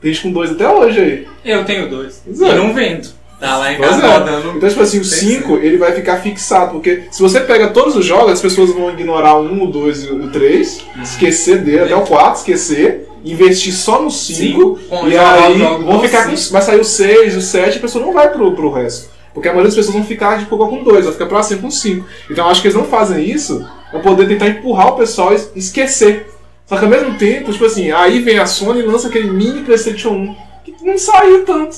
Tem 0.00 0.12
gente 0.12 0.24
com 0.24 0.32
2 0.32 0.52
até 0.52 0.68
hoje 0.68 1.00
aí. 1.00 1.26
Eu 1.44 1.64
tenho 1.64 1.88
dois. 1.88 2.22
Pois 2.24 2.40
E 2.40 2.44
é. 2.44 2.54
não 2.54 2.74
vendo. 2.74 3.08
Tá 3.38 3.58
lá 3.58 3.72
em 3.72 3.76
Pois 3.76 3.90
casa 3.90 4.06
é. 4.06 4.18
rodando. 4.18 4.56
Então, 4.56 4.68
tipo 4.68 4.82
assim, 4.82 4.98
o 4.98 5.04
5 5.04 5.56
ele 5.58 5.76
vai 5.76 5.92
ficar 5.92 6.16
fixado, 6.18 6.72
porque 6.72 7.02
se 7.10 7.20
você 7.20 7.40
pega 7.40 7.68
todos 7.68 7.94
os 7.94 8.04
jogos, 8.04 8.32
as 8.32 8.40
pessoas 8.40 8.72
vão 8.72 8.90
ignorar 8.90 9.34
o 9.36 9.44
1, 9.44 9.62
o 9.62 9.66
2 9.66 10.04
e 10.04 10.10
o 10.10 10.30
3, 10.30 10.80
esquecer 11.02 11.58
dele 11.58 11.80
até 11.80 11.96
o 11.96 12.02
4, 12.02 12.38
esquecer, 12.40 13.08
investir 13.24 13.74
só 13.74 14.00
no 14.00 14.10
5, 14.10 14.36
Cinco, 14.38 14.78
com 14.88 15.08
e 15.08 15.18
aí 15.18 15.58
vão 15.58 16.00
ficar 16.00 16.24
com, 16.30 16.34
vai 16.50 16.62
sair 16.62 16.80
o 16.80 16.84
6, 16.84 17.36
o 17.36 17.42
7, 17.42 17.76
a 17.76 17.80
pessoa 17.80 18.04
não 18.04 18.12
vai 18.14 18.30
pro, 18.32 18.52
pro 18.52 18.72
resto. 18.72 19.10
Porque 19.36 19.48
a 19.50 19.52
maioria 19.52 19.68
das 19.68 19.74
pessoas 19.76 19.94
vão 19.94 20.02
ficar 20.02 20.38
de 20.38 20.46
pouco 20.46 20.66
com 20.66 20.82
2, 20.82 21.04
vai 21.04 21.12
ficar 21.12 21.26
pra 21.26 21.42
sempre 21.42 21.64
com 21.64 21.70
5. 21.70 22.06
Então 22.30 22.46
eu 22.46 22.50
acho 22.50 22.62
que 22.62 22.68
eles 22.68 22.76
não 22.76 22.86
fazem 22.86 23.22
isso 23.22 23.68
pra 23.90 24.00
poder 24.00 24.26
tentar 24.26 24.48
empurrar 24.48 24.86
o 24.86 24.96
pessoal 24.96 25.30
e 25.34 25.58
esquecer. 25.58 26.30
Só 26.64 26.78
que 26.78 26.84
ao 26.84 26.90
mesmo 26.90 27.18
tempo, 27.18 27.52
tipo 27.52 27.66
assim, 27.66 27.90
aí 27.90 28.20
vem 28.20 28.38
a 28.38 28.46
Sony 28.46 28.80
e 28.80 28.82
lança 28.82 29.08
aquele 29.08 29.28
mini 29.28 29.60
PlayStation 29.60 30.08
1, 30.08 30.36
que 30.64 30.74
não 30.82 30.96
saiu 30.96 31.44
tanto. 31.44 31.76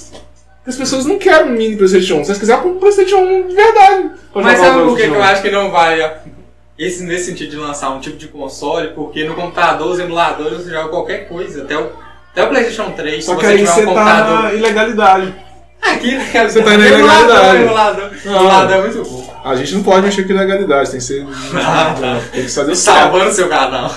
As 0.65 0.77
pessoas 0.77 1.05
não 1.05 1.19
querem 1.19 1.51
um 1.51 1.57
mini 1.57 1.77
PlayStation 1.77 2.19
1. 2.19 2.25
Se 2.27 2.31
eles 2.31 2.39
quiserem, 2.39 2.63
compra 2.63 2.77
um 2.77 2.81
PlayStation 2.81 3.17
1 3.17 3.49
de 3.49 3.55
verdade. 3.57 4.11
Mas 4.37 4.59
sabe 4.61 4.85
por 4.85 4.97
que, 4.97 5.03
eu 5.03 5.15
1. 5.15 5.23
acho 5.25 5.43
que 5.43 5.51
não 5.51 5.73
vai 5.73 6.13
esse, 6.79 7.03
nesse 7.03 7.25
sentido 7.25 7.51
de 7.51 7.57
lançar 7.57 7.91
um 7.91 7.99
tipo 7.99 8.17
de 8.17 8.29
console? 8.29 8.93
Porque 8.95 9.25
no 9.25 9.35
computador, 9.35 9.89
os 9.91 9.99
emuladores, 9.99 10.59
você 10.63 10.71
joga 10.71 10.91
qualquer 10.91 11.29
coisa. 11.29 11.65
Até 11.65 11.77
o, 11.77 11.91
até 12.31 12.45
o 12.45 12.49
PlayStation 12.51 12.93
3, 12.93 13.25
Só 13.25 13.33
se 13.33 13.41
que 13.41 13.47
você 13.47 13.53
aí 13.53 13.59
tiver 13.59 13.73
um 13.73 13.75
tá 13.75 13.83
computador. 13.85 14.43
na 14.45 14.55
ilegalidade. 14.55 15.48
Aqui, 15.81 16.17
né? 16.17 16.49
Você 16.49 16.63
tá 16.63 16.77
na 16.77 16.87
ilegalidade. 16.87 17.63
Emulador, 17.63 18.11
Não. 18.25 18.37
emulador 18.37 18.77
é 18.77 18.81
muito 18.81 19.03
bom. 19.11 19.39
A 19.45 19.55
gente 19.57 19.75
não 19.75 19.83
pode 19.83 20.03
mexer 20.03 20.25
com 20.25 20.33
ilegalidade, 20.33 20.91
tem 20.91 20.99
que 20.99 21.05
ser. 21.05 21.27
Ah. 21.55 22.21
Tem 22.33 22.45
que 22.45 22.51
fazer 22.51 22.73
o. 22.73 22.77
Salvando 22.77 23.33
seu 23.33 23.49
canal. 23.49 23.95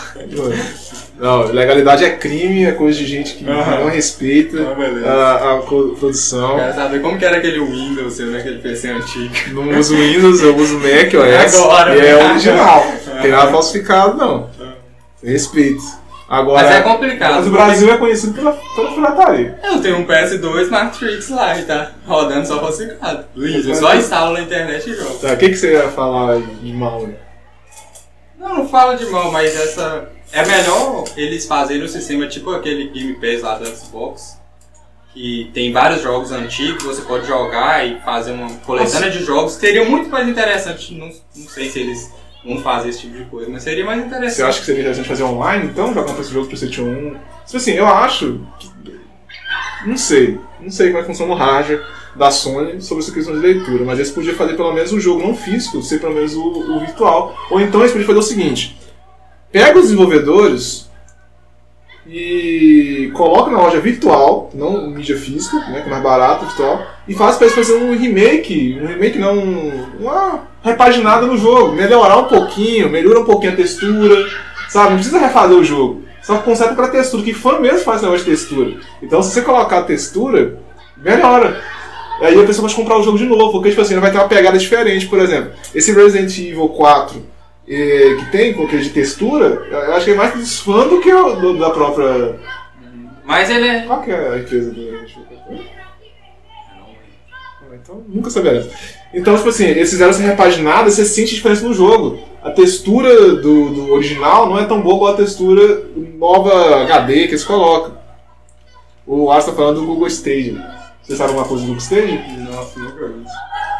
Não, 1.20 1.44
legalidade 1.52 2.04
é 2.04 2.10
crime, 2.12 2.66
é 2.66 2.72
coisa 2.72 2.98
de 2.98 3.06
gente 3.06 3.36
que 3.36 3.44
não 3.44 3.88
respeita 3.90 4.58
Ah, 5.06 5.12
a, 5.12 5.54
a 5.58 5.62
produção. 5.62 6.56
Quero 6.56 6.74
saber 6.74 7.02
como 7.02 7.18
que 7.20 7.26
era 7.26 7.38
aquele 7.38 7.60
Windows 7.60 8.18
né? 8.20 8.40
Aquele 8.40 8.58
PC 8.60 8.90
antigo. 8.90 9.32
Não 9.50 9.80
uso 9.80 9.96
Windows, 9.96 10.42
eu 10.42 10.56
uso 10.56 10.80
Mac 10.80 11.14
OS. 11.14 11.54
Agora, 11.62 11.96
e 11.96 12.00
é 12.00 12.16
né? 12.16 12.32
original. 12.32 12.86
Não 13.08 13.22
tem 13.22 13.32
nada 13.32 13.52
falsificado, 13.52 14.18
não. 14.18 14.50
Respeito. 15.24 16.01
Agora, 16.32 16.64
Mas 16.64 16.76
é 16.78 16.82
complicado. 16.82 17.36
mas 17.36 17.48
o 17.48 17.50
Brasil 17.50 17.94
é 17.94 17.98
conhecido 17.98 18.34
pela, 18.34 18.54
pela 18.54 18.94
pirataria. 18.94 19.60
Eu 19.62 19.82
tenho 19.82 19.98
um 19.98 20.06
PS2 20.06 20.70
Matrix 20.70 21.28
lá 21.28 21.60
e 21.60 21.66
tá 21.66 21.92
rodando 22.08 22.48
só 22.48 22.58
falsificado. 22.58 23.26
Lindo, 23.36 23.76
só 23.76 23.94
instalo 23.98 24.36
na 24.36 24.40
internet 24.40 24.90
e 24.90 24.96
jogo. 24.96 25.20
Tá, 25.20 25.34
o 25.34 25.38
que, 25.38 25.50
que 25.50 25.56
você 25.58 25.74
ia 25.74 25.90
falar 25.90 26.40
de 26.40 26.72
mal? 26.72 27.06
Não, 28.40 28.60
não 28.60 28.70
falo 28.70 28.96
de 28.98 29.08
mal, 29.08 29.30
mas 29.30 29.54
essa. 29.60 30.08
É 30.32 30.46
melhor 30.46 31.04
eles 31.18 31.46
fazerem 31.46 31.84
um 31.84 31.88
sistema 31.90 32.26
tipo 32.26 32.52
aquele 32.52 32.88
Game 32.92 33.16
Pass 33.16 33.42
lá 33.42 33.58
do 33.58 33.66
Xbox. 33.66 34.40
Que 35.14 35.52
tem 35.54 35.74
vários 35.74 36.02
jogos 36.02 36.32
antigos, 36.32 36.82
você 36.82 37.02
pode 37.02 37.28
jogar 37.28 37.86
e 37.86 38.00
fazer 38.00 38.32
uma 38.32 38.50
coletânea 38.60 39.12
de 39.12 39.22
jogos. 39.22 39.52
Seria 39.56 39.84
muito 39.84 40.10
mais 40.10 40.30
interessante. 40.30 40.94
Não, 40.94 41.08
não 41.08 41.50
sei 41.50 41.70
se 41.70 41.82
eles 41.82 42.10
vão 42.46 42.58
fazer 42.62 42.90
esse 42.90 43.02
tipo 43.02 43.18
de 43.18 43.26
coisa, 43.26 43.50
mas 43.50 43.64
seria 43.64 43.86
mais 43.86 44.04
interessante. 44.06 44.36
Você 44.36 44.44
acha 44.44 44.60
que 44.60 44.66
seria 44.66 44.82
interessante 44.82 45.08
fazer 45.08 45.24
online, 45.24 45.66
então? 45.68 45.94
Jogar 45.94 46.20
esse 46.20 46.32
jogo 46.34 46.48
pro 46.48 46.58
PlayStation 46.58 46.84
1? 46.84 47.10
Tipo 47.46 47.58
assim, 47.58 47.72
eu 47.74 47.88
acho. 47.88 48.40
que- 48.60 49.00
Não 49.86 49.98
sei. 49.98 50.40
Não 50.60 50.70
sei 50.72 50.88
como 50.88 51.00
é 51.00 51.02
que 51.02 51.08
funciona 51.08 51.34
o 51.34 51.36
hardware 51.36 51.82
da 52.16 52.30
Sony 52.30 52.82
sobre 52.82 53.04
essa 53.04 53.14
questão 53.14 53.34
de 53.34 53.40
leitura, 53.40 53.84
mas 53.86 53.98
eles 53.98 54.12
podiam 54.12 54.36
fazer 54.36 54.56
pelo 54.56 54.74
menos 54.74 54.92
o 54.92 55.00
jogo 55.00 55.22
não 55.26 55.36
físico, 55.36 55.82
ser 55.82 56.00
pelo 56.00 56.14
menos 56.14 56.36
o, 56.36 56.44
o 56.76 56.80
virtual. 56.80 57.36
Ou 57.50 57.60
então 57.60 57.80
eles 57.80 57.92
podiam 57.92 58.08
fazer 58.08 58.20
o 58.20 58.24
seguinte: 58.24 58.78
pega 59.52 59.78
os 59.80 59.86
desenvolvedores 59.86 60.90
e 62.08 63.12
coloca 63.16 63.52
na 63.52 63.60
loja 63.62 63.80
virtual, 63.80 64.50
não 64.54 64.90
mídia 64.90 65.18
física, 65.18 65.58
né, 65.70 65.82
que 65.82 65.88
é 65.88 65.92
mais 65.92 66.04
barato, 66.04 66.46
virtual, 66.46 66.86
e 67.12 67.14
faz 67.16 67.36
pra 67.36 67.46
eles 67.48 67.56
fazerem 67.56 67.90
um 67.90 67.98
remake, 67.98 68.80
um 68.82 68.88
remake 68.88 69.20
não, 69.20 69.38
uma 70.00 70.48
repaginada 70.64 71.26
no 71.26 71.38
jogo, 71.38 71.74
melhorar 71.74 72.18
um 72.18 72.26
pouquinho, 72.26 72.90
melhora 72.90 73.20
um 73.20 73.26
pouquinho 73.26 73.54
a 73.54 73.56
textura, 73.56 74.16
sabe? 74.70 74.90
Não 74.92 74.96
precisa 74.98 75.20
refazer 75.20 75.58
o 75.58 75.64
jogo. 75.64 76.04
Só 76.22 76.38
que 76.38 76.44
conserta 76.44 76.76
pra 76.76 76.88
textura, 76.88 77.24
que 77.24 77.34
fã 77.34 77.60
mesmo 77.60 77.80
faz 77.80 78.02
negócio 78.02 78.24
de 78.26 78.32
textura. 78.32 78.76
Então 79.02 79.22
se 79.24 79.32
você 79.32 79.42
colocar 79.42 79.80
a 79.80 79.84
textura, 79.84 80.60
melhora. 80.98 81.60
Aí 82.22 82.40
a 82.40 82.46
pessoa 82.46 82.64
pode 82.68 82.76
comprar 82.76 82.98
o 83.00 83.04
jogo 83.04 83.18
de 83.18 83.26
novo, 83.26 83.52
porque 83.54 83.70
tipo 83.70 83.82
assim, 83.82 84.00
vai 84.00 84.12
ter 84.12 84.20
uma 84.20 84.28
pegada 84.28 84.58
diferente, 84.58 85.08
por 85.08 85.18
exemplo. 85.20 85.52
Esse 85.74 85.92
Resident 85.92 86.38
Evil 86.38 86.70
4 86.70 87.26
eh, 87.68 88.16
que 88.20 88.32
tem 88.32 88.52
aquele 88.52 88.84
de 88.84 88.90
textura, 88.92 89.64
eu 89.72 89.94
acho 89.96 90.06
que 90.06 90.12
é 90.12 90.16
mais 90.16 90.34
dos 90.36 90.60
fãs 90.60 90.88
do 90.90 91.00
que 91.02 91.12
o, 91.12 91.36
do- 91.36 91.58
da 91.58 91.72
própria. 91.72 92.36
Mas 93.26 93.50
ele 93.50 93.68
é. 93.68 93.80
Qual 93.82 94.02
que 94.04 94.12
é 94.12 94.30
a 94.34 94.38
empresa 94.38 94.70
do 94.72 94.80
Resident 94.92 95.10
Evil? 95.50 95.81
Então, 97.92 98.04
nunca 98.08 98.30
saberemos. 98.30 98.70
Então, 99.14 99.36
tipo 99.36 99.50
assim, 99.50 99.66
eles 99.66 99.90
fizeram 99.90 100.12
essa 100.12 100.22
repaginada, 100.22 100.90
você 100.90 101.04
sente 101.04 101.36
diferença 101.36 101.68
no 101.68 101.74
jogo. 101.74 102.20
A 102.42 102.50
textura 102.50 103.36
do, 103.36 103.70
do 103.70 103.92
original 103.92 104.50
não 104.50 104.58
é 104.58 104.66
tão 104.66 104.82
boa 104.82 105.00
quanto 105.00 105.22
a 105.22 105.26
textura 105.26 105.84
nova 106.18 106.82
HD 106.84 107.26
que 107.26 107.32
eles 107.32 107.44
colocam. 107.44 108.00
O 109.06 109.30
Ars 109.30 109.46
tá 109.46 109.52
falando 109.52 109.82
do 109.82 109.86
Google 109.86 110.08
Stage. 110.08 110.58
Você 111.04 111.16
sabe 111.16 111.32
alguma 111.32 111.48
coisa 111.48 111.64
do 111.64 111.68
Google 111.68 111.84
Stage? 111.84 112.18
Nossa, 112.50 112.80
nunca. 112.80 113.01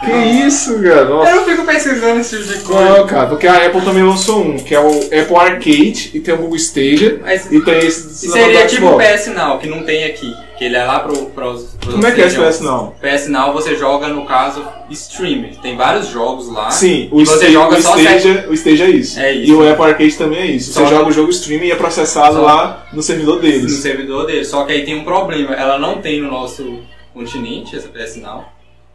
Que 0.04 0.12
isso, 0.48 0.82
cara? 0.82 1.06
Nossa. 1.06 1.30
Eu 1.30 1.36
não 1.38 1.46
fico 1.46 1.64
pesquisando 1.66 2.20
esse 2.22 2.38
tipo 2.38 2.54
de 2.54 2.60
coisa. 2.64 2.98
Não, 2.98 3.08
cara, 3.08 3.28
porque 3.28 3.46
a 3.48 3.66
Apple 3.68 3.82
também 3.82 4.04
lançou 4.04 4.42
um, 4.42 4.58
que 4.58 4.74
é 4.74 4.80
o 4.80 4.90
Apple 4.90 5.36
Arcade, 5.36 6.12
e 6.14 6.20
tem 6.20 6.34
o 6.34 6.38
Google 6.38 6.56
Stadia, 6.56 7.20
Mas- 7.22 7.52
e 7.52 7.62
tem 7.64 7.78
esse... 7.86 8.26
E 8.26 8.30
seria 8.32 8.66
tipo 8.66 8.88
o. 8.88 8.98
PS 8.98 9.28
Now, 9.28 9.60
que 9.60 9.68
não 9.68 9.84
tem 9.84 10.04
aqui. 10.06 10.34
Que 10.58 10.66
ele 10.66 10.76
é 10.76 10.84
lá 10.84 11.00
pro, 11.00 11.26
pros, 11.28 11.76
pros 11.80 11.94
Como 11.96 12.06
é 12.06 12.12
que 12.12 12.22
é 12.22 12.28
esse. 12.28 12.38
PS 12.40 12.60
Now? 12.62 12.96
PS 13.02 13.28
Now 13.30 13.52
você 13.54 13.76
joga, 13.76 14.08
no 14.10 14.26
caso, 14.26 14.64
streaming. 14.92 15.54
Tem 15.62 15.76
vários 15.76 16.08
jogos 16.08 16.50
lá. 16.52 16.70
Sim, 16.70 17.08
o, 17.12 17.20
você 17.26 17.34
Stadia, 17.34 17.52
joga 17.52 17.78
o, 17.78 17.82
só 17.82 17.98
Stadia, 17.98 18.46
o 18.48 18.54
Stadia 18.54 18.86
é 18.86 18.90
isso. 18.92 19.20
É 19.20 19.32
isso. 19.34 19.52
E 19.52 19.56
o 19.56 19.68
Apple 19.72 19.86
Arcade 19.86 20.16
também 20.18 20.40
é 20.40 20.46
isso. 20.48 20.72
Só- 20.74 20.82
Você 20.86 20.94
joga 20.96 21.10
o 21.10 21.12
jogo 21.12 21.30
streaming 21.32 21.66
e 21.68 21.72
é 21.72 21.76
processado 21.76 22.36
Só- 22.36 22.42
lá 22.44 22.86
no 22.94 23.02
servidor 23.02 23.36
no 23.38 23.42
deles. 23.42 23.72
servidor 23.74 24.28
dele. 24.28 24.46
Só 24.46 24.64
que 24.64 24.74
aí 24.74 24.84
tem 24.86 24.96
um 25.00 25.04
problema. 25.04 25.56
Ela 25.56 25.80
não 25.80 26.00
tem 26.00 26.22
no 26.22 26.30
nosso 26.30 26.80
continente, 27.12 27.76
essa 27.76 27.88
PS 27.90 28.18
Now. 28.18 28.46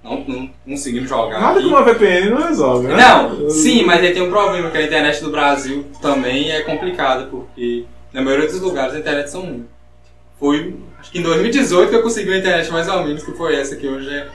Não, 0.06 0.24
não 0.26 0.50
conseguimos 0.66 1.08
jogar 1.08 1.40
Nada 1.40 1.58
aqui. 1.58 1.62
que 1.62 1.74
uma 1.74 1.82
VPN 1.82 2.30
não 2.30 2.42
resolve, 2.46 2.86
né? 2.86 2.96
Não, 2.96 3.50
sim, 3.50 3.84
mas 3.84 4.00
aí 4.02 4.12
tem 4.12 4.22
um 4.22 4.30
problema, 4.30 4.70
que 4.70 4.78
a 4.78 4.82
internet 4.82 5.20
do 5.20 5.30
Brasil 5.30 5.84
também 6.00 6.50
é 6.52 6.62
complicada, 6.62 7.24
porque 7.24 7.84
na 8.12 8.22
maioria 8.22 8.46
dos 8.46 8.60
lugares 8.60 8.94
a 8.94 8.98
internet 9.00 9.28
são 9.30 9.42
ruins. 9.42 9.64
Foi, 10.38 10.76
acho 11.00 11.10
que 11.10 11.18
em 11.18 11.22
2018 11.22 11.88
que 11.90 11.96
eu 11.96 12.02
consegui 12.02 12.28
uma 12.30 12.38
internet 12.38 12.70
mais 12.70 12.86
ou 12.88 13.02
menos, 13.04 13.24
que 13.24 13.32
foi 13.32 13.56
essa 13.56 13.74
que 13.74 13.88
hoje 13.88 14.08
é 14.08 14.28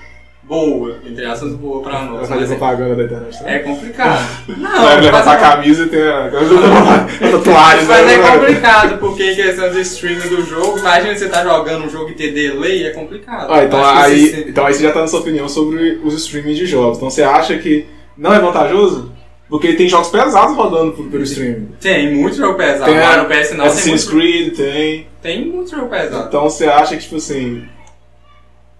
boa, 0.43 0.97
entre 1.05 1.25
aspas, 1.25 1.53
boa 1.53 1.81
pra 1.81 2.03
nós. 2.03 2.27
fazer 2.27 2.43
é, 2.43 2.47
propaganda 2.47 2.95
da 2.95 3.03
internet, 3.03 3.43
né? 3.43 3.55
é 3.55 3.59
complicado. 3.59 4.27
Não, 4.57 4.81
Vai 4.83 4.99
levantar 5.01 5.33
a 5.33 5.37
camisa 5.37 5.83
e 5.85 5.89
tem 5.89 6.01
a, 6.01 6.29
tatuagem. 7.31 7.85
mas 7.85 8.05
né? 8.05 8.13
é 8.15 8.17
complicado, 8.31 8.97
porque 8.99 9.31
em 9.31 9.35
questão 9.35 9.71
de 9.71 9.81
streaming 9.81 10.27
do 10.29 10.43
jogo, 10.45 10.77
imagina 10.79 11.15
você 11.15 11.29
tá 11.29 11.43
jogando 11.43 11.85
um 11.85 11.89
jogo 11.89 12.09
e 12.09 12.13
ter 12.15 12.31
delay, 12.33 12.85
é 12.85 12.89
complicado. 12.91 13.51
Ah, 13.51 13.63
então, 13.63 13.83
aí, 13.85 14.25
esse- 14.25 14.49
então 14.49 14.65
aí 14.65 14.73
você 14.73 14.83
já 14.83 14.91
tá 14.91 15.01
na 15.01 15.07
sua 15.07 15.21
opinião 15.21 15.47
sobre 15.47 15.99
os 16.03 16.13
streaming 16.15 16.53
de 16.53 16.65
jogos. 16.65 16.97
Então 16.97 17.09
você 17.09 17.23
acha 17.23 17.57
que 17.57 17.85
não 18.17 18.33
é 18.33 18.39
vantajoso? 18.39 19.11
Porque 19.49 19.73
tem 19.73 19.87
jogos 19.89 20.07
pesados 20.09 20.55
rodando 20.55 20.93
pelo 20.93 21.23
streaming. 21.23 21.69
Tem 21.81 22.13
muito 22.15 22.37
jogo 22.37 22.55
pesado, 22.57 22.85
Tem 22.91 22.99
lá 22.99 23.13
a- 23.15 23.17
no 23.23 23.25
PS 23.29 23.51
não 23.51 23.57
tem 23.57 23.67
Assassin's 23.67 24.05
muito, 24.05 24.17
Creed 24.17 24.55
tem. 24.55 25.07
tem 25.21 25.45
muito 25.45 25.71
jogo 25.71 25.87
pesado. 25.89 26.27
Então 26.29 26.43
você 26.43 26.65
acha 26.65 26.95
que, 26.95 27.03
tipo 27.03 27.17
assim. 27.17 27.63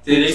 Teria 0.06 0.34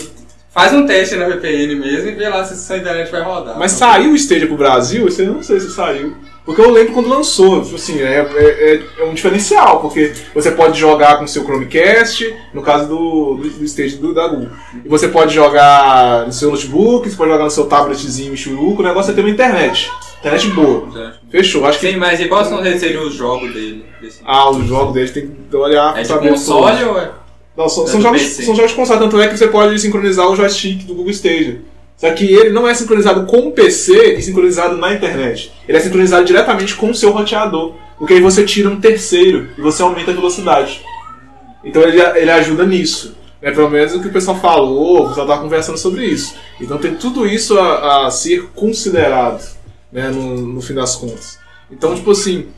Faz 0.57 0.73
um 0.73 0.87
teste 0.87 1.17
na 1.17 1.29
VPN 1.29 1.75
mesmo 1.75 2.09
e 2.09 2.13
vê 2.15 2.29
lá 2.31 2.43
se 2.43 2.57
sua 2.57 2.79
internet 2.79 3.11
vai 3.13 3.21
rodar. 3.23 3.59
Mas 3.59 3.73
saiu 3.73 4.13
o 4.13 4.17
Stadia 4.17 4.47
pro 4.47 4.57
Brasil? 4.57 5.07
Eu 5.19 5.27
não 5.35 5.43
sei 5.43 5.61
se 5.61 5.71
saiu. 5.71 6.17
Porque 6.47 6.63
eu 6.63 6.71
lembro 6.71 6.95
quando 6.95 7.11
lançou, 7.11 7.61
tipo 7.63 7.75
assim, 7.75 8.01
é, 8.01 8.21
é, 8.35 8.75
é- 8.75 8.83
é 9.01 9.05
um 9.05 9.13
diferencial, 9.13 9.81
porque 9.81 10.13
você 10.35 10.51
pode 10.53 10.79
jogar 10.81 11.19
com 11.19 11.27
seu 11.27 11.43
Chromecast, 11.45 12.35
no 12.55 12.63
caso 12.63 12.89
do, 12.89 13.35
do, 13.35 13.51
do 13.51 13.65
Stadia 13.65 13.99
do, 13.99 14.15
da 14.15 14.29
Google. 14.29 14.49
E 14.83 14.89
você 14.89 15.09
pode 15.09 15.35
jogar 15.35 16.25
no 16.25 16.33
seu 16.33 16.51
notebook, 16.51 17.11
você 17.11 17.17
pode 17.17 17.31
jogar 17.33 17.45
no 17.45 17.51
seu 17.51 17.67
tabletzinho 17.67 18.35
churuco, 18.35 18.81
o 18.81 18.85
negócio 18.87 19.11
é 19.11 19.15
ter 19.15 19.21
uma 19.21 19.29
internet. 19.31 19.91
Internet 20.21 20.49
boa. 20.53 20.89
Fechou, 21.31 21.67
acho 21.67 21.81
que. 21.81 21.91
Sim, 21.91 21.97
mas 21.99 22.19
e 22.19 22.29
quais 22.29 22.47
são 22.49 22.63
seriam 22.79 23.07
os 23.07 23.13
jogos 23.15 23.53
dele? 23.53 23.85
desse- 24.01 24.21
Ah, 24.25 24.49
os 24.49 24.65
jogos 24.67 24.95
dele 24.95 25.11
tem 25.11 25.31
que 25.51 25.57
olhar 25.57 25.91
É 25.91 25.93
pra 25.93 26.03
de 26.03 26.09
saber 26.09 26.29
console 26.31 26.85
ou 26.85 26.99
é? 26.99 27.11
Não, 27.57 27.69
são, 27.69 27.87
são 27.87 28.01
jogos, 28.01 28.23
são 28.23 28.55
jogos 28.55 28.71
de 28.71 28.77
console, 28.77 29.01
tanto 29.01 29.21
é 29.21 29.29
que 29.29 29.37
você 29.37 29.49
pode 29.49 29.79
sincronizar 29.81 30.29
o 30.29 30.37
joystick 30.37 30.85
do 30.85 30.95
Google 30.95 31.11
Stadia. 31.11 31.63
Só 31.97 32.11
que 32.13 32.27
ele 32.27 32.51
não 32.51 32.69
é 32.69 32.75
sincronizado 32.75 33.25
com 33.25 33.49
o 33.49 33.53
PC 33.53 34.17
e 34.17 34.23
sincronizado 34.23 34.77
na 34.77 34.93
internet. 34.93 35.51
Ele 35.67 35.79
é 35.79 35.81
sincronizado 35.81 36.27
diretamente 36.27 36.75
com 36.75 36.91
o 36.91 36.95
seu 36.95 37.11
roteador. 37.11 37.75
Porque 37.99 38.13
aí 38.13 38.21
você 38.21 38.45
tira 38.45 38.69
um 38.69 38.79
terceiro 38.79 39.49
e 39.57 39.61
você 39.63 39.83
aumenta 39.83 40.11
a 40.11 40.15
velocidade. 40.15 40.83
Então 41.65 41.83
ele, 41.83 41.99
ele 42.01 42.31
ajuda 42.31 42.67
nisso. 42.67 43.17
É 43.41 43.51
pelo 43.51 43.71
menos 43.71 43.95
o 43.95 44.01
que 44.01 44.09
o 44.09 44.13
pessoal 44.13 44.39
falou, 44.39 45.05
o 45.05 45.09
pessoal 45.09 45.27
estava 45.27 45.43
conversando 45.43 45.79
sobre 45.79 46.05
isso. 46.05 46.35
Então 46.61 46.77
tem 46.77 46.95
tudo 46.95 47.27
isso 47.27 47.59
a, 47.59 48.07
a 48.07 48.11
ser 48.11 48.51
considerado 48.55 49.43
né, 49.91 50.09
no, 50.09 50.37
no 50.37 50.61
fim 50.61 50.75
das 50.75 50.97
contas. 50.97 51.39
Então, 51.71 51.95
tipo 51.95 52.11
assim, 52.11 52.49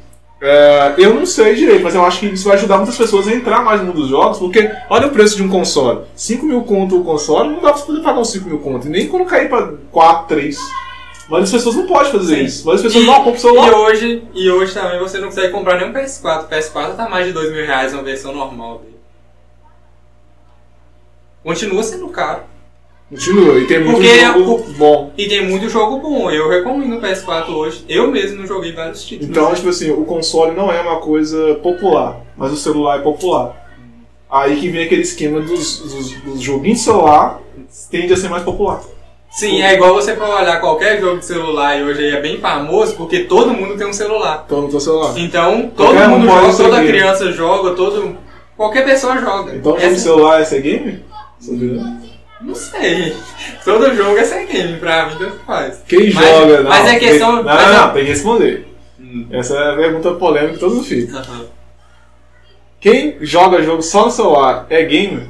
é, 0.40 0.94
eu 0.98 1.14
não 1.14 1.26
sei 1.26 1.54
direito, 1.54 1.82
mas 1.82 1.94
eu 1.94 2.04
acho 2.04 2.20
que 2.20 2.26
isso 2.26 2.44
vai 2.48 2.56
ajudar 2.56 2.76
muitas 2.76 2.96
pessoas 2.96 3.26
a 3.26 3.32
entrar 3.32 3.62
mais 3.62 3.80
no 3.80 3.86
mundo 3.88 4.00
dos 4.02 4.08
jogos, 4.08 4.38
porque 4.38 4.70
olha 4.88 5.08
o 5.08 5.10
preço 5.10 5.36
de 5.36 5.42
um 5.42 5.48
console. 5.48 6.02
5 6.14 6.46
mil 6.46 6.62
conto 6.62 7.00
o 7.00 7.04
console, 7.04 7.48
não 7.50 7.60
dá 7.60 7.72
pra 7.72 7.82
poder 7.82 8.02
pagar 8.02 8.20
uns 8.20 8.30
5 8.30 8.48
mil 8.48 8.58
conto. 8.60 8.86
E 8.86 8.90
nem 8.90 9.08
quando 9.08 9.24
cair 9.26 9.48
pra 9.48 9.72
4, 9.90 10.28
3. 10.28 10.56
Mas 11.28 11.42
as 11.44 11.50
pessoas 11.50 11.74
não 11.76 11.86
podem 11.86 12.10
fazer 12.10 12.36
Sim. 12.36 12.44
isso. 12.44 12.66
Mas 12.66 12.76
as 12.76 12.82
pessoas 12.82 13.04
E, 13.04 13.06
não 13.06 13.14
compram 13.16 13.32
o 13.34 13.38
celular. 13.38 13.68
e 13.68 13.70
hoje, 13.74 14.22
e 14.34 14.50
hoje 14.50 14.72
também 14.72 14.98
você 14.98 15.18
não 15.18 15.28
consegue 15.28 15.52
comprar 15.52 15.76
nenhum 15.78 15.92
PS4. 15.92 16.44
O 16.44 16.48
PS4 16.48 16.96
tá 16.96 17.08
mais 17.08 17.26
de 17.26 17.32
2 17.32 17.52
mil 17.52 17.66
reais 17.66 17.92
uma 17.92 18.02
versão 18.02 18.32
normal 18.32 18.78
dele. 18.78 18.96
Continua 21.42 21.82
sendo 21.82 22.08
caro. 22.08 22.42
Continua, 23.10 23.58
e 23.58 23.66
tem 23.66 23.80
muito 23.82 23.96
Porque 23.96 24.18
jogo 24.20 24.52
o- 24.52 24.72
bom. 24.74 25.12
E 25.16 25.26
tem 25.28 25.46
muito 25.46 25.68
jogo 25.70 25.98
bom. 25.98 26.30
Eu 26.30 26.48
recomendo 26.48 26.96
o 26.96 27.00
PS4 27.00 27.48
hoje. 27.54 27.82
Eu 27.88 28.10
mesmo 28.10 28.40
não 28.40 28.46
joguei 28.46 28.72
vários 28.72 29.02
títulos. 29.04 29.30
Então, 29.30 29.54
tipo 29.54 29.70
assim, 29.70 29.90
o 29.90 30.04
console 30.04 30.54
não 30.54 30.70
é 30.70 30.80
uma 30.82 30.96
coisa 30.96 31.54
popular, 31.62 32.20
mas 32.36 32.52
o 32.52 32.56
celular 32.56 32.98
é 32.98 33.02
popular. 33.02 33.66
Aí 34.30 34.60
que 34.60 34.68
vem 34.68 34.84
aquele 34.84 35.00
esquema 35.00 35.40
dos, 35.40 35.78
dos, 35.80 36.12
dos 36.20 36.40
joguinhos 36.42 36.78
de 36.80 36.84
celular, 36.84 37.40
tende 37.90 38.12
a 38.12 38.16
ser 38.16 38.28
mais 38.28 38.42
popular. 38.42 38.82
Sim, 39.30 39.62
é 39.62 39.72
igual 39.74 39.94
você 39.94 40.14
for 40.14 40.28
olhar 40.28 40.60
qualquer 40.60 41.00
jogo 41.00 41.18
de 41.18 41.24
celular 41.24 41.78
e 41.78 41.84
hoje 41.84 42.00
aí 42.04 42.10
é 42.12 42.20
bem 42.20 42.38
famoso 42.38 42.94
porque 42.96 43.20
todo 43.20 43.52
mundo 43.54 43.76
tem 43.76 43.86
um 43.86 43.92
celular. 43.92 44.42
Então 44.46 44.62
no 44.62 44.68
teu 44.68 44.80
celular. 44.80 45.14
Então 45.18 45.70
todo 45.74 45.86
Qualquer 45.88 46.08
um 46.08 46.18
mundo 46.18 46.26
joga, 46.28 46.56
toda 46.56 46.76
gamer. 46.76 46.86
criança 46.88 47.32
joga, 47.32 47.70
todo. 47.74 48.16
Qualquer 48.56 48.84
pessoa 48.84 49.16
joga. 49.18 49.54
Então 49.54 49.72
jogo 49.72 49.78
de 49.80 49.84
Essa- 49.86 50.02
celular 50.02 50.40
é 50.40 50.44
ser 50.44 50.60
game? 50.62 51.04
Sobre- 51.40 51.80
Não 52.40 52.54
sei. 52.54 53.16
Todo 53.64 53.94
jogo 53.96 54.16
é 54.16 54.24
sem 54.24 54.46
game, 54.46 54.78
pra 54.78 55.06
mim 55.06 55.16
tanto 55.18 55.38
faz. 55.46 55.82
Quem 55.88 56.12
Mas- 56.12 56.24
joga, 56.26 56.60
não. 56.62 56.70
mas 56.70 56.86
é 56.88 56.98
questão- 56.98 57.32
não, 57.36 57.42
mas 57.44 57.68
não, 57.72 57.88
é- 57.88 57.92
tem 57.92 58.04
que 58.04 58.10
responder. 58.10 58.68
Essa 59.30 59.54
é 59.56 59.72
a 59.72 59.76
pergunta 59.76 60.12
polêmica 60.12 60.54
que 60.54 60.60
todo 60.60 60.74
mundo 60.76 60.84
fica. 60.86 61.22
Quem 62.80 63.16
joga 63.20 63.62
jogo 63.62 63.82
só 63.82 64.04
no 64.04 64.10
celular 64.10 64.66
é 64.70 64.82
gamer? 64.84 65.26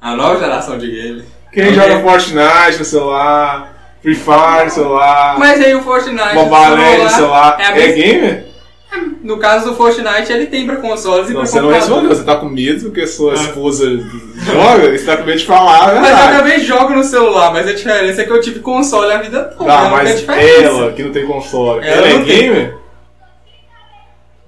A 0.00 0.14
nova 0.16 0.38
geração 0.38 0.78
de 0.78 0.90
game. 0.90 1.24
Quem 1.52 1.74
joga 1.74 2.00
Fortnite 2.00 2.78
no 2.78 2.84
celular, 2.84 3.96
Free 4.02 4.14
Fire 4.14 4.64
no 4.64 4.70
celular, 4.70 5.38
Mas 5.38 5.60
aí 5.60 5.74
o 5.74 5.82
Fortnite. 5.82 6.34
Mobile 6.34 6.96
no 6.98 7.04
no 7.04 7.10
celular, 7.10 7.56
é 7.60 7.64
é, 7.88 7.92
gamer? 7.92 8.46
No 9.22 9.38
caso 9.38 9.70
do 9.70 9.76
Fortnite, 9.76 10.32
ele 10.32 10.46
tem 10.46 10.66
pra 10.66 10.76
consoles 10.76 11.30
e 11.30 11.32
Não, 11.32 11.40
pra 11.42 11.46
você 11.50 11.60
não 11.60 11.68
computador. 11.68 11.94
respondeu, 11.96 12.16
você 12.16 12.24
tá 12.24 12.36
com 12.36 12.46
medo 12.48 12.82
porque 12.82 13.06
sua 13.06 13.32
Ah. 13.32 13.36
esposa 13.36 13.86
joga, 13.88 14.98
você 14.98 15.04
tá 15.06 15.16
com 15.16 15.24
medo 15.24 15.38
de 15.38 15.46
falar, 15.46 15.90
a 15.96 16.00
Mas 16.00 16.10
eu 16.32 16.38
também 16.38 16.60
jogo 16.60 16.90
no 16.94 17.04
celular, 17.04 17.52
mas 17.52 17.68
a 17.68 17.72
diferença 17.72 18.22
é 18.22 18.24
que 18.24 18.30
eu 18.32 18.40
tive 18.40 18.58
console 18.60 19.12
a 19.12 19.18
vida 19.18 19.44
toda. 19.56 19.70
Tá, 19.70 19.82
não 19.88 19.90
tem 19.98 20.26
mas 20.26 20.28
ela, 20.64 20.92
que 20.92 21.02
não 21.04 21.12
tem 21.12 21.24
console, 21.26 21.86
Ela 21.86 21.96
ela, 21.96 22.06
é 22.08 22.12
não 22.18 22.24
tem. 22.24 22.36
gamer? 22.42 22.76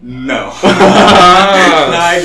Não. 0.03 0.53
Ah. 0.63 1.89
não 1.91 2.03
é. 2.03 2.21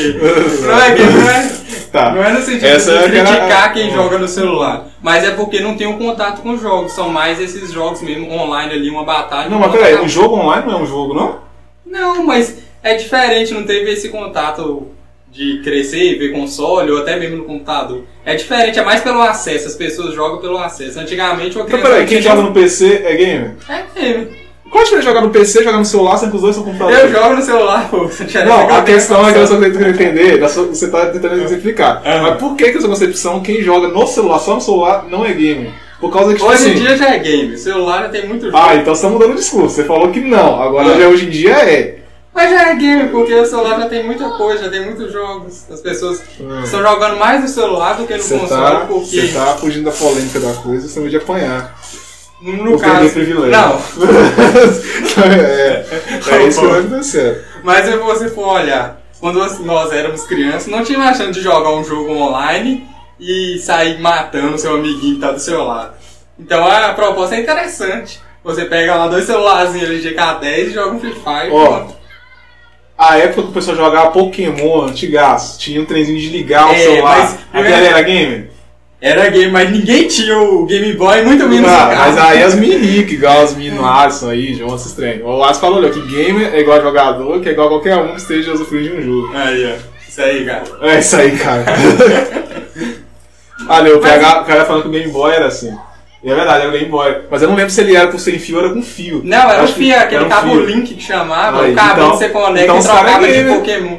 Não 0.67 0.81
é 0.81 0.91
game, 0.95 1.13
não 1.13 1.29
é. 1.29 1.51
Tá. 1.91 2.11
Não 2.13 2.23
é 2.23 2.33
no 2.33 2.41
sentido 2.41 2.65
Essa 2.65 2.91
de 2.91 2.97
é 2.97 3.05
aquela- 3.21 3.37
criticar 3.37 3.73
quem 3.73 3.89
Ah. 3.89 3.93
joga 3.95 4.17
no 4.17 4.27
celular. 4.27 4.85
Mas 5.01 5.23
é 5.23 5.31
porque 5.31 5.59
não 5.61 5.75
tem 5.77 5.87
um 5.87 5.97
contato 5.97 6.41
com 6.41 6.51
os 6.51 6.61
jogos. 6.61 6.91
São 6.91 7.09
mais 7.09 7.39
esses 7.39 7.71
jogos 7.71 8.01
mesmo 8.01 8.31
online 8.33 8.73
ali, 8.73 8.89
uma 8.89 9.03
batalha. 9.05 9.49
Não, 9.49 9.59
mas 9.59 9.71
peraí, 9.71 9.95
um 10.01 10.09
jogo 10.09 10.35
online 10.35 10.67
não 10.67 10.79
é 10.79 10.81
um 10.81 10.85
jogo, 10.85 11.13
não? 11.13 11.47
Não, 11.89 12.23
mas 12.25 12.57
é 12.83 12.95
diferente, 12.95 13.53
não 13.53 13.63
teve 13.63 13.91
esse 13.91 14.09
contato 14.09 14.87
de 15.31 15.61
crescer 15.63 16.03
e 16.03 16.15
ver 16.15 16.31
console, 16.31 16.91
ou 16.91 16.99
até 16.99 17.17
mesmo 17.17 17.37
no 17.37 17.43
computador. 17.43 18.03
É 18.25 18.35
diferente, 18.35 18.79
é 18.79 18.83
mais 18.83 19.01
pelo 19.01 19.21
acesso, 19.21 19.67
as 19.67 19.75
pessoas 19.75 20.13
jogam 20.15 20.39
pelo 20.39 20.57
acesso. 20.57 20.99
Antigamente 20.99 21.55
uma 21.55 21.65
Então 21.65 21.79
criança. 21.79 21.87
peraí, 21.89 22.05
quem 22.07 22.21
joga 22.21 22.41
no 22.41 22.53
PC 22.53 23.01
é 23.05 23.15
gamer? 23.15 23.51
É 23.67 23.83
game. 23.99 24.27
Qual 24.71 24.81
a 24.81 24.83
diferença 24.83 25.07
de 25.07 25.15
jogar 25.15 25.21
no 25.21 25.31
PC 25.31 25.61
e 25.61 25.63
jogar 25.63 25.77
no 25.79 25.85
celular, 25.85 26.17
sendo 26.17 26.29
que 26.29 26.35
os 26.35 26.41
dois 26.43 26.55
são 26.55 26.63
computadores? 26.63 26.99
Eu 26.99 27.09
jogo 27.11 27.35
no 27.35 27.41
celular, 27.41 27.89
pô. 27.89 28.07
Se 28.09 28.25
tiver 28.25 28.45
Não, 28.45 28.69
a 28.69 28.83
questão 28.83 29.27
é 29.27 29.33
que 29.33 29.39
eu 29.39 29.47
só 29.47 29.59
tento 29.59 29.81
entender, 29.83 30.39
você 30.39 30.87
tá 30.91 31.07
tentando 31.07 31.35
exemplificar. 31.41 32.01
Ah. 32.05 32.21
Mas 32.21 32.37
por 32.39 32.55
que 32.55 32.71
que 32.71 32.77
essa 32.77 32.87
concepção, 32.87 33.41
quem 33.41 33.63
joga 33.63 33.87
no 33.87 34.05
celular, 34.05 34.37
só 34.39 34.53
no 34.55 34.61
celular, 34.61 35.05
não 35.09 35.25
é 35.25 35.33
gamer? 35.33 35.71
Por 35.99 36.11
causa 36.13 36.29
que, 36.33 36.39
tipo 36.39 36.49
Hoje 36.49 36.69
em 36.69 36.71
assim... 36.73 36.81
dia 36.81 36.97
já 36.97 37.09
é 37.13 37.19
game. 37.19 37.57
Celular 37.57 38.03
já 38.03 38.09
tem 38.09 38.27
muito 38.27 38.45
jogo. 38.45 38.57
Ah, 38.57 38.75
então 38.75 38.95
você 38.95 39.01
tá 39.01 39.09
mudando 39.09 39.31
o 39.31 39.35
discurso. 39.35 39.75
Você 39.75 39.83
falou 39.83 40.09
que 40.11 40.21
não, 40.21 40.61
agora 40.61 40.93
Ah. 40.95 40.99
já 40.99 41.07
hoje 41.07 41.25
em 41.25 41.29
dia 41.29 41.55
é. 41.55 41.95
Mas 42.33 42.51
já 42.51 42.69
é 42.69 42.75
game, 42.75 43.09
porque 43.09 43.33
o 43.33 43.45
celular 43.45 43.79
já 43.81 43.89
tem 43.89 44.05
muita 44.05 44.29
coisa, 44.29 44.63
já 44.63 44.69
tem 44.69 44.85
muitos 44.85 45.11
jogos. 45.11 45.65
As 45.69 45.81
pessoas 45.81 46.21
Ah. 46.39 46.61
estão 46.63 46.81
jogando 46.81 47.17
mais 47.17 47.41
no 47.41 47.47
celular 47.49 47.93
do 47.97 48.05
que 48.07 48.13
no 48.15 48.21
Você 48.23 48.37
console, 48.37 48.61
tá, 48.61 48.85
porque 48.87 49.21
você 49.21 49.33
tá 49.33 49.45
fugindo 49.57 49.85
da 49.85 49.91
polêmica 49.91 50.39
da 50.39 50.53
coisa, 50.53 50.87
você 50.87 50.99
vai 51.01 51.09
de 51.09 51.17
apanhar. 51.17 51.75
no 52.41 52.69
Vou 52.69 52.79
caso. 52.79 53.09
privilégio. 53.09 53.51
Não, 53.51 53.81
é, 55.23 55.85
é 56.31 56.47
isso 56.47 56.61
que 56.61 56.67
vai 56.67 56.79
acontecer. 56.79 57.43
mas 57.63 57.85
se 57.85 57.97
você 57.97 58.29
for 58.29 58.47
olhar, 58.47 59.01
quando 59.19 59.39
nós 59.65 59.91
éramos 59.91 60.23
crianças, 60.23 60.67
não 60.67 60.81
tinha 60.83 60.97
mais 60.97 61.17
chance 61.17 61.31
de 61.33 61.41
jogar 61.41 61.71
um 61.75 61.83
jogo 61.83 62.11
online 62.13 62.87
e 63.19 63.59
sair 63.59 63.99
matando 63.99 64.57
seu 64.57 64.75
amiguinho 64.75 65.15
que 65.15 65.21
tá 65.21 65.31
do 65.31 65.39
seu 65.39 65.63
lado. 65.63 65.93
Então 66.39 66.65
a 66.65 66.93
proposta 66.93 67.35
é 67.35 67.41
interessante. 67.41 68.19
Você 68.43 68.65
pega 68.65 68.95
lá 68.95 69.07
dois 69.07 69.25
celularzinhos 69.25 69.89
ali 69.89 70.01
GK10 70.01 70.57
e 70.67 70.71
joga 70.71 70.95
um 70.95 70.99
Free 70.99 71.13
Fire. 71.13 71.51
Ó. 71.51 71.87
A 72.97 73.17
época 73.17 73.43
que 73.43 73.49
o 73.49 73.53
pessoal 73.53 73.77
jogava 73.77 74.11
Pokémon 74.11 74.83
antigaço, 74.83 75.59
tinha 75.59 75.81
um 75.81 75.85
trenzinho 75.85 76.19
de 76.19 76.29
ligar 76.29 76.67
o 76.69 76.73
É, 76.73 76.77
celular. 76.77 77.17
mas- 77.19 77.37
Aquele 77.53 77.85
era 77.85 78.01
gamer? 78.01 78.49
era 79.01 79.29
game, 79.29 79.49
mas 79.51 79.69
ninguém 79.71 80.07
tinha 80.09 80.37
o 80.37 80.65
Game 80.65 80.91
Boy, 80.93 81.21
muito 81.23 81.47
menos 81.47 81.69
Ah, 81.69 81.89
o 81.93 81.95
mas 81.97 82.17
aí 82.17 82.43
as 82.43 82.53
ricas, 82.55 83.13
igual 83.13 83.41
as 83.41 83.55
meninas 83.55 83.81
Alisson 83.85 84.29
aí, 84.29 84.53
João, 84.53 84.75
esses 84.75 84.91
treinos. 84.91 85.25
O 85.25 85.41
Alisson 85.43 85.61
falou 85.61 85.77
olha, 85.77 85.89
que 85.89 86.01
gamer 86.01 86.53
é 86.53 86.59
igual 86.59 86.81
jogador, 86.81 87.39
que 87.41 87.47
é 87.47 87.51
igual 87.53 87.67
a 87.67 87.71
qualquer 87.71 87.95
um 87.97 88.09
que 88.15 88.21
esteja 88.21 88.51
usufruindo 88.51 88.89
de 89.01 89.01
um 89.09 89.21
jogo. 89.21 89.37
Aí, 89.37 89.73
ó. 89.73 89.89
Isso 90.09 90.21
aí, 90.21 90.45
cara. 90.45 90.63
É 90.81 90.99
isso 90.99 91.15
aí, 91.15 91.37
cara. 91.37 91.63
Olha, 93.69 93.95
o 93.95 93.99
PH, 93.99 94.41
o 94.41 94.45
PH 94.45 94.65
falando 94.65 94.81
que 94.83 94.87
o 94.87 94.91
Game 94.91 95.11
Boy 95.11 95.33
era 95.33 95.47
assim. 95.47 95.77
E 96.23 96.29
é 96.29 96.35
verdade, 96.35 96.61
era 96.61 96.69
o 96.69 96.71
Game 96.71 96.89
Boy. 96.89 97.21
Mas 97.31 97.41
eu 97.41 97.47
não 97.47 97.55
lembro 97.55 97.71
se 97.71 97.79
ele 97.81 97.95
era 97.95 98.07
com 98.07 98.17
sem 98.17 98.37
fio 98.39 98.57
ou 98.57 98.65
era 98.65 98.73
com 98.73 98.81
fio. 98.81 99.21
Não, 99.23 99.49
era 99.49 99.63
o 99.63 99.67
fio, 99.67 99.95
aquele 99.97 100.25
um 100.25 100.29
cabo 100.29 100.49
fio. 100.51 100.65
link 100.65 100.93
que 100.95 101.01
chamava, 101.01 101.63
Aí, 101.63 101.71
o 101.71 101.75
cabo 101.75 101.91
então- 101.93 102.11
que 102.11 102.17
você 102.17 102.29
conecta 102.29 102.63
então 102.63 102.79
e 102.79 102.83
cara 102.83 102.99
trocava 103.03 103.27
de 103.27 103.33
gamer. 103.33 103.55
Pokémon. 103.55 103.97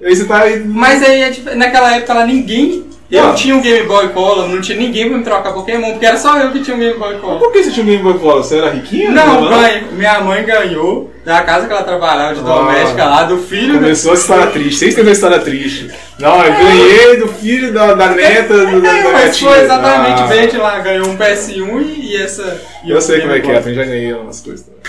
Você 0.00 0.24
tá 0.26 0.38
aí. 0.42 0.60
Mas 0.64 1.02
aí, 1.02 1.22
é 1.22 1.54
naquela 1.56 1.96
época 1.96 2.14
lá, 2.14 2.24
ninguém. 2.26 2.84
Eu 3.10 3.24
Não. 3.28 3.34
tinha 3.34 3.56
um 3.56 3.62
Game 3.62 3.86
Boy 3.86 4.08
Color, 4.10 4.48
não 4.48 4.60
tinha 4.60 4.76
ninguém 4.76 5.08
pra 5.08 5.16
me 5.16 5.24
trocar 5.24 5.54
Pokémon, 5.54 5.92
porque 5.92 6.04
era 6.04 6.18
só 6.18 6.38
eu 6.40 6.52
que 6.52 6.62
tinha 6.62 6.76
um 6.76 6.78
Game 6.78 6.98
Boy 6.98 7.12
Mas 7.12 7.20
Color. 7.22 7.38
por 7.38 7.52
que 7.52 7.62
você 7.62 7.70
tinha 7.70 7.82
um 7.82 7.88
Game 7.88 8.02
Boy 8.02 8.18
Color? 8.18 8.44
Você 8.44 8.58
era 8.58 8.68
riquinho? 8.70 9.12
Não, 9.12 9.40
mãe, 9.50 9.84
minha 9.92 10.20
mãe 10.20 10.44
ganhou 10.44 11.10
da 11.24 11.40
casa 11.40 11.66
que 11.66 11.72
ela 11.72 11.82
trabalhava 11.84 12.34
de 12.34 12.40
Ah. 12.40 12.42
doméstica 12.42 13.04
lá, 13.06 13.22
do 13.22 13.38
filho 13.38 13.74
do. 13.74 13.80
Começou 13.80 14.10
a 14.10 14.14
história 14.14 14.46
triste. 14.48 14.78
Vocês 14.78 14.94
têm 14.94 15.02
uma 15.04 15.12
história 15.12 15.38
triste. 15.38 15.90
Não, 16.18 16.44
eu 16.44 16.52
ganhei 16.52 17.16
do 17.16 17.28
filho 17.28 17.72
da, 17.72 17.94
da 17.94 18.08
neta 18.08 18.66
do, 18.66 18.80
da, 18.82 18.92
da 19.02 19.10
mas 19.10 19.38
foi 19.40 19.58
exatamente 19.62 20.22
Ah, 20.22 20.26
bem 20.26 20.48
de 20.48 20.56
lá, 20.58 20.78
ganhou 20.80 21.08
um 21.08 21.16
PS1 21.16 21.80
e, 21.80 22.12
e 22.12 22.16
essa. 22.22 22.60
e 22.84 22.90
Eu 22.90 22.98
o 22.98 23.00
sei 23.00 23.20
como 23.22 23.32
é 23.32 23.40
que 23.40 23.50
é, 23.50 23.58
eu 23.58 23.74
já 23.74 23.84
ganhei 23.84 24.12
umas 24.12 24.40
coisas 24.42 24.66
também. 24.66 24.82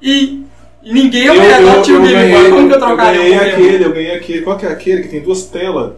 E, 0.00 0.42
ninguém 0.82 1.28
ao 1.28 1.36
redor 1.38 1.82
tinha 1.82 1.98
um 1.98 2.06
Game 2.06 2.32
Boy, 2.32 2.50
como 2.50 2.68
que 2.68 2.74
eu 2.74 2.78
trocaria 2.78 3.18
ganhei 3.20 3.34
um 3.34 3.38
Pokémon? 3.40 3.52
aquele, 3.66 3.84
eu 3.84 3.92
ganhei 3.92 4.16
aquele. 4.16 4.40
Qual 4.42 4.56
que 4.56 4.64
é 4.64 4.70
aquele 4.70 5.02
que 5.02 5.08
tem 5.08 5.20
duas 5.20 5.42
telas? 5.42 5.92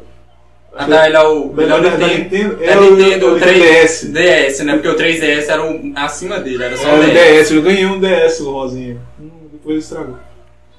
Ah, 0.72 0.86
tá, 0.86 1.06
ele 1.06 1.16
é 1.16 1.20
o, 1.22 1.52
é 1.60 1.64
o 1.64 1.82
Da- 1.82 2.06
Nintendo. 2.06 2.58
É 2.62 2.66
É 2.70 2.78
o- 2.78 2.94
Nintendo 2.96 3.34
o 3.34 3.38
3 3.40 3.58
DS. 3.58 4.04
DS, 4.12 4.60
né? 4.64 4.74
Porque 4.74 4.88
o 4.88 4.94
3DS 4.96 5.48
era 5.48 5.64
o 5.64 5.92
acima 5.96 6.38
dele, 6.38 6.62
era 6.62 6.76
só 6.76 6.86
Era 6.88 6.96
o 6.96 7.06
10. 7.06 7.12
DS, 7.48 7.50
eu 7.56 7.62
ganhei 7.62 7.86
um 7.86 7.98
DS, 7.98 8.40
o 8.40 8.52
rosinho. 8.52 9.00
Hum, 9.20 9.30
depois 9.52 9.82
estragou. 9.84 10.16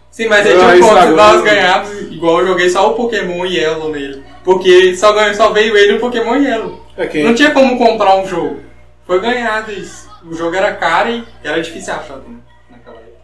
Sim, 0.10 0.28
mas 0.28 0.48
ponto, 0.48 0.58
estragou. 0.80 1.10
se 1.10 1.16
nós 1.16 1.42
ganhávamos, 1.44 2.02
igual 2.12 2.40
eu 2.42 2.48
joguei 2.48 2.70
só 2.70 2.90
o 2.92 2.96
Pokémon 2.96 3.46
Yellow 3.46 3.92
nele. 3.92 4.24
Porque 4.44 4.96
só, 4.96 5.12
ganhou, 5.14 5.34
só 5.36 5.52
veio 5.52 5.76
ele 5.78 5.94
o 5.94 6.00
Pokémon 6.00 6.36
Yellow. 6.36 6.86
É 6.98 7.08
quem? 7.08 7.24
Não 7.24 7.36
tinha 7.36 7.52
como 7.52 7.78
comprar 7.78 8.16
um 8.16 8.26
jogo. 8.28 8.60
Foi 9.06 9.20
ganhado 9.20 9.72
isso. 9.72 10.10
O 10.26 10.34
jogo 10.34 10.56
era 10.56 10.74
caro 10.76 11.10
e 11.10 11.24
era 11.44 11.62
difícil 11.62 11.94
achar 11.94 12.14
também, 12.18 12.42
naquela 12.70 12.98
época. 12.98 13.18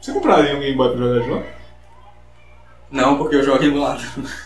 Você 0.00 0.12
compraria 0.12 0.56
um 0.56 0.60
Game 0.60 0.76
Boy 0.76 0.90
pra 0.90 0.98
jogar 0.98 1.20
junto? 1.26 1.46
Não, 2.90 3.16
porque 3.18 3.36
eu 3.36 3.42
jogo 3.42 3.62
emulado. 3.64 4.02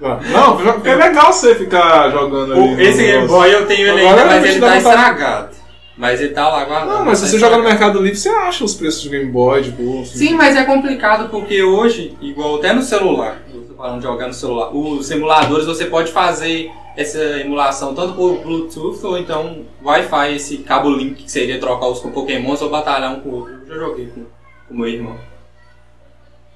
Não, 0.00 0.20
não, 0.20 0.56
porque 0.56 0.88
é 0.88 0.94
legal 0.96 1.32
você 1.32 1.54
ficar 1.54 2.10
jogando 2.10 2.52
ali. 2.52 2.82
Esse 2.82 2.98
Game 2.98 3.12
negócio. 3.12 3.28
Boy 3.28 3.54
eu 3.54 3.66
tenho 3.66 3.88
ele 3.88 4.06
Agora 4.06 4.22
ainda, 4.22 4.34
mas 4.34 4.44
ele 4.44 4.60
tá 4.60 4.76
estragado. 4.76 5.54
Mas 5.96 6.20
ele 6.20 6.34
tá 6.34 6.48
lá 6.48 6.64
guardado. 6.64 6.98
Não, 6.98 7.04
mas 7.04 7.18
se 7.18 7.24
tá 7.24 7.30
você 7.30 7.38
joga 7.38 7.58
no. 7.58 7.64
Mercado 7.64 8.02
Livre, 8.02 8.18
você 8.18 8.28
acha 8.28 8.64
os 8.64 8.74
preços 8.74 9.04
do 9.04 9.10
Game 9.10 9.30
Boy 9.30 9.62
de 9.62 9.70
bolsa. 9.70 10.18
Sim, 10.18 10.34
mas 10.34 10.56
é 10.56 10.64
complicado 10.64 11.28
porque 11.30 11.62
hoje, 11.62 12.16
igual 12.20 12.56
até 12.56 12.72
no 12.72 12.82
celular, 12.82 13.40
eu 13.54 13.62
tô 13.62 13.74
falando 13.74 13.98
de 13.98 14.04
jogar 14.04 14.26
no 14.26 14.34
celular, 14.34 14.74
os 14.74 15.10
emuladores 15.10 15.66
você 15.66 15.86
pode 15.86 16.10
fazer 16.10 16.70
essa 16.96 17.18
emulação 17.40 17.94
tanto 17.94 18.14
por 18.14 18.40
Bluetooth 18.40 19.04
ou 19.04 19.18
então 19.18 19.64
Wi-Fi, 19.84 20.34
esse 20.34 20.58
cabo 20.58 20.90
link 20.90 21.22
que 21.24 21.30
seria 21.30 21.58
trocar 21.60 21.86
os 21.86 22.00
com 22.00 22.10
Pokémons 22.10 22.60
ou 22.62 22.70
batalhar 22.70 23.12
um 23.12 23.20
com 23.20 23.28
o 23.28 23.34
outro. 23.36 23.54
Eu 23.66 23.66
já 23.66 23.74
joguei 23.74 24.06
com 24.06 24.24
com 24.68 24.74
o 24.74 24.78
meu 24.78 24.88
irmão. 24.88 25.16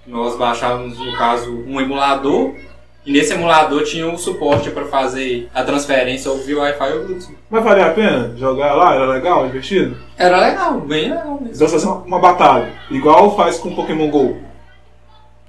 Nós 0.06 0.36
baixávamos, 0.36 0.98
no 0.98 1.12
caso, 1.16 1.52
um 1.66 1.80
emulador 1.80 2.54
e 3.08 3.12
nesse 3.12 3.32
emulador 3.32 3.84
tinha 3.84 4.06
o 4.06 4.18
suporte 4.18 4.70
para 4.70 4.84
fazer 4.84 5.48
a 5.54 5.64
transferência 5.64 6.30
ou 6.30 6.36
via 6.36 6.58
Wi-Fi 6.58 6.92
ou 6.92 7.04
Bluetooth. 7.06 7.34
Mas 7.48 7.64
valia 7.64 7.86
a 7.86 7.90
pena 7.94 8.34
jogar 8.36 8.74
lá? 8.74 8.94
Era 8.94 9.06
legal, 9.06 9.46
divertido? 9.46 9.96
Era 10.18 10.38
legal, 10.38 10.78
bem 10.82 11.08
legal 11.08 11.38
mesmo. 11.40 11.54
Então 11.54 11.66
você 11.66 11.70
faz 11.70 11.84
uma, 11.84 11.94
uma 12.04 12.18
batalha, 12.18 12.70
igual 12.90 13.34
faz 13.34 13.56
com 13.56 13.74
Pokémon 13.74 14.10
GO. 14.10 14.36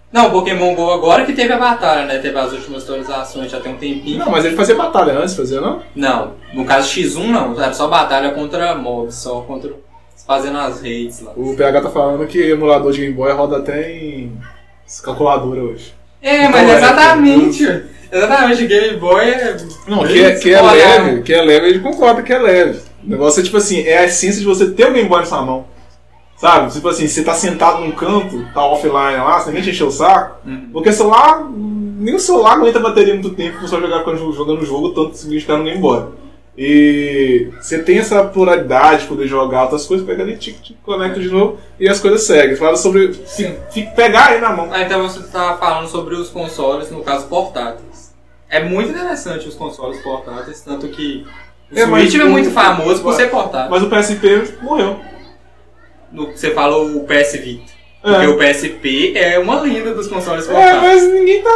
Não, 0.10 0.28
o 0.28 0.32
Pokémon 0.32 0.74
GO 0.74 0.90
agora 0.90 1.26
que 1.26 1.34
teve 1.34 1.52
a 1.52 1.58
batalha, 1.58 2.06
né? 2.06 2.20
Teve 2.20 2.40
as 2.40 2.54
últimas 2.54 2.84
atualizações, 2.84 3.52
já 3.52 3.60
tem 3.60 3.74
um 3.74 3.78
tempinho. 3.78 4.20
Não, 4.20 4.32
mas 4.32 4.46
ele 4.46 4.56
fazia 4.56 4.76
batalha 4.76 5.20
antes, 5.20 5.36
fazia 5.36 5.60
não? 5.60 5.82
Não, 5.94 6.36
no 6.54 6.64
caso 6.64 6.88
X1 6.90 7.26
não, 7.26 7.62
era 7.62 7.74
só 7.74 7.90
batalha 7.90 8.32
contra 8.32 8.74
mobs, 8.74 9.16
só 9.16 9.42
contra 9.42 9.74
fazendo 10.26 10.60
as 10.60 10.82
raids 10.82 11.20
lá. 11.20 11.34
O 11.36 11.54
PH 11.58 11.82
tá 11.82 11.90
falando 11.90 12.26
que 12.26 12.40
emulador 12.40 12.94
de 12.94 13.02
Game 13.02 13.14
Boy 13.14 13.34
roda 13.34 13.58
até 13.58 13.92
em 13.92 14.32
calculadora 15.04 15.62
hoje. 15.62 15.99
É, 16.22 16.46
Então, 16.46 16.52
mas 16.52 16.70
é, 16.70 16.78
exatamente, 16.78 17.84
exatamente, 18.12 18.68
Game 18.68 18.98
Boy 18.98 19.30
é... 19.30 19.58
Não, 19.88 20.06
que 20.06 20.22
é, 20.22 20.36
que 20.36 20.54
é 20.54 20.62
leve, 20.62 21.22
que 21.22 21.34
é 21.34 21.42
leve, 21.42 21.68
ele 21.68 21.80
concorda 21.80 22.22
que 22.22 22.34
é 22.34 22.38
leve. 22.38 22.80
O 23.04 23.10
negócio 23.10 23.40
é 23.40 23.44
tipo 23.44 23.58
assim, 23.58 23.82
é 23.82 24.00
a 24.00 24.06
essência 24.06 24.40
de 24.40 24.46
você 24.46 24.70
ter 24.72 24.90
o 24.90 24.94
Game 24.94 25.08
Boy 25.08 25.20
na 25.20 25.26
sua 25.26 25.42
mão. 25.42 25.66
Sabe? 26.38 26.72
Tipo 26.72 26.88
assim, 26.88 27.06
você 27.06 27.22
tá 27.22 27.34
sentado 27.34 27.82
num 27.82 27.92
canto, 27.92 28.46
tá 28.54 28.66
offline 28.66 29.18
lá, 29.18 29.40
você 29.40 29.50
ninguém 29.50 29.64
te 29.64 29.70
encheu 29.72 29.88
o 29.88 29.92
saco. 29.92 30.38
Uhum. 30.48 30.70
Porque 30.72 30.92
celular, 30.94 31.50
nem 31.54 32.16
o 32.16 32.20
celular 32.20 32.54
aguenta 32.54 32.80
bateria 32.80 33.14
muito 33.14 33.32
tempo 33.32 33.58
pra 33.58 33.68
você 33.68 33.80
jogar 33.80 34.04
quando 34.04 34.34
jogando 34.34 34.62
o 34.62 34.66
jogo, 34.66 34.92
tanto 34.92 35.18
se 35.18 35.40
ficar 35.40 35.58
no 35.58 35.66
Game 35.66 35.80
Boy. 35.80 36.06
E 36.62 37.52
você 37.62 37.82
tem 37.82 38.00
essa 38.00 38.22
pluralidade 38.26 39.04
de 39.04 39.08
poder 39.08 39.28
jogar 39.28 39.64
outras 39.64 39.86
coisas, 39.86 40.06
pega 40.06 40.24
ali, 40.24 40.36
tic, 40.36 40.60
tic, 40.62 40.76
conecta 40.84 41.18
de 41.18 41.30
novo 41.30 41.58
e 41.80 41.88
as 41.88 42.02
coisas 42.02 42.24
seguem. 42.24 42.58
Fala 42.58 42.76
sobre 42.76 43.14
Sim. 43.26 43.56
fi- 43.72 43.88
pegar 43.96 44.26
aí 44.32 44.42
na 44.42 44.52
mão. 44.52 44.68
Ah, 44.70 44.82
então 44.82 45.02
você 45.08 45.24
tá 45.32 45.56
falando 45.58 45.88
sobre 45.88 46.16
os 46.16 46.28
consoles, 46.30 46.92
no 46.92 47.02
caso 47.02 47.28
portáteis. 47.28 48.14
É 48.50 48.62
muito 48.62 48.90
interessante 48.92 49.48
os 49.48 49.56
consoles 49.56 50.02
portáteis, 50.02 50.60
tanto 50.60 50.90
que 50.90 51.26
o 51.72 51.80
É, 51.80 51.86
Switch 51.86 52.16
é 52.16 52.26
muito 52.26 52.52
famoso 52.52 53.02
por 53.02 53.14
ser 53.14 53.30
portátil. 53.30 53.70
Mas 53.72 53.82
o 53.82 53.90
PSP 53.90 54.58
morreu. 54.62 55.00
No, 56.12 56.26
você 56.32 56.52
falou 56.52 56.94
o 56.98 57.06
PS 57.08 57.38
Vita. 57.42 57.72
É. 58.02 58.12
Porque 58.14 58.28
o 58.28 58.38
PSP 58.38 59.12
é 59.18 59.38
uma 59.38 59.60
lenda 59.60 59.94
dos 59.94 60.08
consoles 60.08 60.48
É, 60.48 60.54
portáteis. 60.54 60.82
mas 61.04 61.14
ninguém 61.14 61.42
tá. 61.44 61.50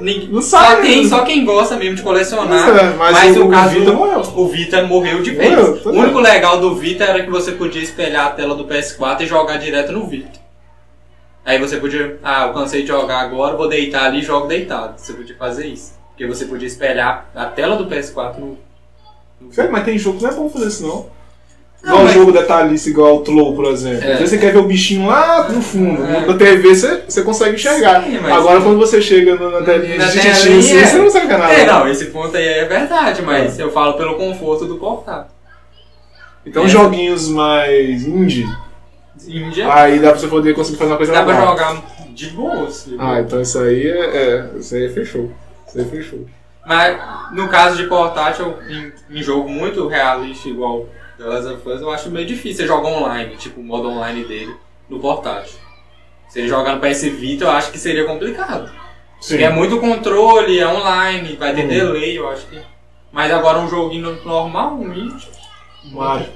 Ninguém- 0.00 0.28
Não 0.28 0.42
só, 0.42 0.58
sabe, 0.58 0.82
quem, 0.82 1.02
né? 1.04 1.08
só 1.08 1.22
quem 1.22 1.44
gosta 1.44 1.76
mesmo 1.76 1.94
de 1.94 2.02
colecionar. 2.02 2.48
Mas, 2.48 2.76
é, 2.82 2.96
mas 2.96 3.36
o- 3.36 3.40
no 3.40 3.46
o 3.46 3.50
caso, 3.50 3.78
Vita 3.78 3.92
morreu. 3.92 4.20
O 4.34 4.48
Vita 4.48 4.82
morreu 4.82 5.22
de 5.22 5.30
vez. 5.30 5.50
Morreu, 5.50 5.80
tá 5.82 5.90
o 5.90 5.92
único 5.92 6.18
legal 6.18 6.60
do 6.60 6.74
Vita 6.74 7.04
era 7.04 7.22
que 7.22 7.30
você 7.30 7.52
podia 7.52 7.80
espelhar 7.80 8.26
a 8.26 8.30
tela 8.30 8.56
do 8.56 8.64
PS4 8.64 9.22
e 9.22 9.26
jogar 9.26 9.56
direto 9.58 9.92
no 9.92 10.04
Vita. 10.06 10.40
Aí 11.44 11.58
você 11.60 11.76
podia, 11.76 12.18
ah, 12.24 12.46
eu 12.48 12.54
cansei 12.54 12.82
de 12.82 12.88
jogar 12.88 13.20
agora, 13.20 13.56
vou 13.56 13.68
deitar 13.68 14.06
ali 14.06 14.18
e 14.18 14.22
jogo 14.22 14.48
deitado. 14.48 14.98
Você 14.98 15.12
podia 15.12 15.36
fazer 15.36 15.66
isso. 15.68 15.92
Porque 16.08 16.26
você 16.26 16.44
podia 16.46 16.66
espelhar 16.66 17.30
a 17.34 17.44
tela 17.44 17.76
do 17.76 17.86
PS4 17.86 18.38
no. 18.40 18.58
no 19.40 19.52
Sério, 19.52 19.70
mas 19.70 19.84
tem 19.84 19.96
jogo 19.98 20.18
que 20.18 20.24
não 20.24 20.30
é 20.30 20.34
bom 20.34 20.48
fazer 20.48 20.66
isso 20.68 20.84
não. 20.86 21.06
Não, 21.84 21.90
Igual 21.90 22.00
um 22.00 22.04
mas- 22.04 22.14
jogo 22.14 22.32
detalhista, 22.32 22.88
igual 22.88 23.16
o 23.16 23.20
Tlow, 23.20 23.54
por 23.54 23.66
exemplo. 23.66 24.04
É. 24.08 24.12
Às 24.14 24.18
vezes 24.20 24.30
você 24.30 24.38
quer 24.38 24.52
ver 24.52 24.58
o 24.58 24.64
bichinho 24.64 25.06
lá 25.06 25.46
no 25.50 25.60
fundo. 25.60 26.02
É. 26.02 26.24
Na 26.24 26.34
TV 26.34 26.74
você, 26.74 27.02
você 27.06 27.22
consegue 27.22 27.56
enxergar. 27.56 28.02
Sim, 28.04 28.18
mas- 28.22 28.32
Agora 28.32 28.60
quando 28.62 28.78
você 28.78 29.02
chega 29.02 29.34
na, 29.36 29.50
na 29.60 29.62
telinha 29.62 29.98
Na 29.98 30.06
de 30.06 30.18
assim, 30.18 30.78
é. 30.78 30.84
você 30.86 30.96
não 30.96 31.04
consegue 31.04 31.26
ver 31.26 31.38
nada. 31.38 31.52
É, 31.52 31.66
não, 31.66 31.86
esse 31.86 32.06
ponto 32.06 32.34
aí 32.36 32.42
é 32.46 32.64
verdade, 32.64 33.20
mas 33.20 33.58
eu 33.58 33.70
falo 33.70 33.94
pelo 33.94 34.14
conforto 34.14 34.64
do 34.64 34.76
portátil. 34.76 35.30
Então 36.46 36.64
É. 36.64 36.68
joguinhos 36.68 37.28
mais 37.28 38.06
indie, 38.06 38.46
Índia, 39.28 39.72
aí 39.72 39.98
dá 40.00 40.10
pra 40.10 40.18
você 40.18 40.26
poder 40.26 40.54
conseguir 40.54 40.76
fazer 40.78 40.90
uma 40.90 40.96
coisa 40.96 41.12
dá 41.12 41.22
pra 41.22 41.32
legal. 41.38 41.48
jogar 41.50 41.82
de 42.14 42.26
boa. 42.30 42.66
assim. 42.66 42.96
Ah, 42.98 43.20
então 43.20 43.40
isso 43.40 43.58
aí 43.58 43.86
é, 43.86 44.16
é. 44.16 44.58
Isso 44.58 44.74
aí 44.74 44.88
fechou. 44.88 45.30
Isso 45.68 45.78
aí 45.78 45.84
fechou. 45.84 46.20
Mas 46.66 46.98
no 47.32 47.46
caso 47.48 47.76
de 47.76 47.84
portátil, 47.84 48.54
em, 48.68 48.92
em 49.18 49.22
jogo 49.22 49.48
muito 49.48 49.86
realista, 49.86 50.48
igual 50.48 50.86
The 51.24 51.30
Last 51.30 51.48
of 51.48 51.68
Us, 51.68 51.80
eu 51.80 51.90
acho 51.90 52.10
meio 52.10 52.26
difícil 52.26 52.58
você 52.58 52.66
jogar 52.66 52.88
online, 52.90 53.34
tipo 53.36 53.58
o 53.60 53.64
modo 53.64 53.88
online 53.88 54.24
dele, 54.24 54.54
no 54.90 54.98
portátil. 55.00 55.54
Se 56.28 56.40
ele 56.40 56.48
jogar 56.48 56.74
no 56.76 56.80
PS 56.80 57.02
Vita, 57.08 57.44
eu 57.44 57.50
acho 57.50 57.70
que 57.72 57.78
seria 57.78 58.04
complicado. 58.04 58.68
Sim. 59.20 59.28
Porque 59.30 59.44
é 59.44 59.50
muito 59.50 59.78
controle, 59.78 60.58
é 60.58 60.68
online, 60.68 61.36
vai 61.38 61.54
ter 61.54 61.62
Uhum. 61.62 61.68
delay, 61.68 62.18
eu 62.18 62.28
acho 62.28 62.46
que. 62.46 62.58
Mas 63.10 63.32
agora 63.32 63.58
um 63.58 63.68
joguinho 63.70 64.18
normal, 64.24 64.74
um. 64.74 64.86
Mario. 65.92 66.26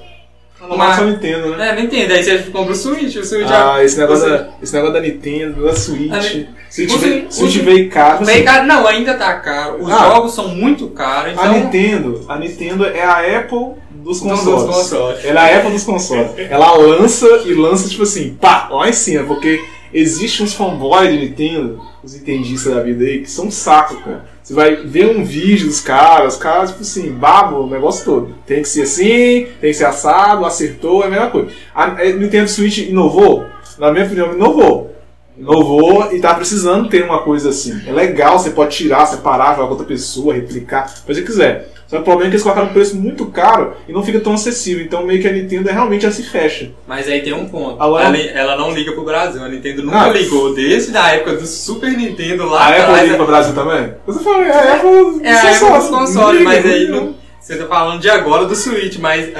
Mario. 0.76 0.96
só 0.96 1.04
Nintendo, 1.04 1.54
né? 1.56 1.68
É, 1.68 1.74
não 1.76 1.82
entendo. 1.82 2.12
Aí 2.12 2.22
você 2.22 2.38
compra 2.50 2.72
o 2.72 2.76
Switch, 2.76 3.14
o 3.16 3.24
Switch 3.24 3.48
Ah, 3.50 3.84
esse 3.84 3.98
negócio, 3.98 4.24
você- 4.24 4.38
da, 4.38 4.48
esse 4.62 4.72
negócio 4.74 4.94
da 4.94 5.00
Nintendo, 5.00 5.64
da 5.64 5.74
Switch. 5.74 6.12
A 6.12 6.16
Ni- 6.16 6.48
Switch, 6.70 6.92
o 6.94 6.98
veio, 6.98 7.14
Switch- 7.20 7.32
Switch 7.32 7.56
o- 7.56 7.64
veio 7.64 7.90
caro. 7.90 8.24
Bem 8.24 8.36
assim. 8.36 8.44
caro, 8.44 8.66
não, 8.66 8.86
ainda 8.86 9.14
tá 9.14 9.34
caro. 9.38 9.82
Os 9.82 9.92
Ah. 9.92 9.98
jogos 10.10 10.34
são 10.34 10.48
muito 10.48 10.88
caros, 10.90 11.32
então. 11.32 11.44
A 11.44 11.48
Nintendo, 11.48 12.24
a 12.28 12.36
Nintendo 12.38 12.86
é 12.86 13.02
a 13.04 13.38
Apple 13.38 13.74
dos 14.02 14.22
Então, 14.22 14.34
dos 14.36 14.44
consoles. 14.44 14.76
consoles. 14.76 15.24
Ela 15.24 15.48
é 15.48 15.54
a 15.54 15.58
Apple 15.58 15.72
dos 15.72 15.84
consoles. 15.84 16.30
Ela 16.50 16.72
lança 16.76 17.26
e 17.46 17.54
lança, 17.54 17.88
tipo 17.88 18.02
assim, 18.02 18.36
pá, 18.40 18.68
lá 18.70 18.88
em 18.88 18.92
cima, 18.92 19.24
porque 19.24 19.60
existe 19.92 20.42
uns 20.42 20.54
fanboys 20.54 21.10
de 21.10 21.18
Nintendo, 21.18 21.80
os 22.02 22.14
entendistas 22.14 22.74
da 22.74 22.82
vida 22.82 23.04
aí, 23.04 23.22
que 23.22 23.30
são 23.30 23.46
um 23.46 23.50
saco, 23.50 23.96
cara. 24.02 24.24
Você 24.42 24.54
vai 24.54 24.76
ver 24.76 25.14
um 25.14 25.22
vídeo 25.24 25.66
dos 25.66 25.80
caras, 25.80 26.34
os 26.34 26.40
caras, 26.40 26.70
tipo 26.70 26.80
assim, 26.82 27.10
babo 27.12 27.64
o 27.64 27.70
negócio 27.70 28.04
todo. 28.04 28.34
Tem 28.46 28.62
que 28.62 28.68
ser 28.68 28.82
assim, 28.82 29.46
tem 29.60 29.70
que 29.70 29.74
ser 29.74 29.84
assado, 29.84 30.46
acertou, 30.46 31.02
é 31.02 31.06
a 31.06 31.10
mesma 31.10 31.26
coisa. 31.28 31.48
A, 31.74 31.84
a 31.84 32.04
Nintendo 32.12 32.48
Switch 32.48 32.78
inovou? 32.78 33.44
Na 33.78 33.92
minha 33.92 34.06
opinião, 34.06 34.32
inovou. 34.32 34.94
Inovou 35.36 36.12
e 36.12 36.18
tá 36.20 36.34
precisando 36.34 36.88
ter 36.88 37.04
uma 37.04 37.22
coisa 37.22 37.50
assim. 37.50 37.78
É 37.86 37.92
legal, 37.92 38.38
você 38.38 38.50
pode 38.50 38.74
tirar, 38.74 39.06
separar, 39.06 39.54
jogar 39.54 39.66
com 39.66 39.72
outra 39.72 39.86
pessoa, 39.86 40.34
replicar, 40.34 40.88
fazer 41.06 41.20
o 41.20 41.22
que 41.24 41.30
quiser. 41.30 41.70
Só 41.88 41.96
que 41.96 42.02
o 42.02 42.04
problema 42.04 42.26
é 42.26 42.30
que 42.30 42.34
eles 42.36 42.42
colocaram 42.42 42.68
um 42.68 42.72
preço 42.72 42.94
muito 42.96 43.24
caro 43.26 43.72
e 43.88 43.92
não 43.92 44.02
fica 44.04 44.20
tão 44.20 44.34
acessível. 44.34 44.84
Então 44.84 45.04
meio 45.06 45.20
que 45.22 45.26
a 45.26 45.32
Nintendo 45.32 45.70
é 45.70 45.72
realmente 45.72 46.04
ela 46.04 46.14
se 46.14 46.22
fecha. 46.22 46.70
Mas 46.86 47.08
aí 47.08 47.22
tem 47.22 47.32
um 47.32 47.48
ponto. 47.48 47.80
Alô? 47.82 47.98
Ela, 47.98 48.16
ela 48.18 48.56
não 48.58 48.72
liga 48.74 48.92
pro 48.92 49.04
Brasil. 49.04 49.42
A 49.42 49.48
Nintendo 49.48 49.82
nunca 49.82 50.02
Ah. 50.02 50.08
ligou. 50.12 50.54
Desde 50.54 50.94
a 50.96 51.08
época 51.14 51.36
do 51.36 51.46
Super 51.46 51.90
Nintendo 51.96 52.44
lá 52.46 52.66
A 52.66 52.68
Apple 52.84 53.02
liga 53.04 53.16
pro 53.16 53.26
Brasil 53.26 53.54
também? 53.54 53.94
Você 54.06 54.22
fala, 54.22 54.44
é 54.46 54.50
a 54.52 54.74
Apple. 54.76 55.20
É 55.24 55.32
a 55.32 55.50
época 55.50 55.78
dos 55.78 55.88
consoles, 55.88 56.42
mas 56.42 56.64
aí 56.66 56.78
liga. 56.80 56.92
não, 56.94 57.14
você 57.40 57.56
tá 57.56 57.66
falando 57.66 58.00
de 58.00 58.10
agora 58.10 58.44
do 58.44 58.54
Switch, 58.54 58.98
mas 58.98 59.30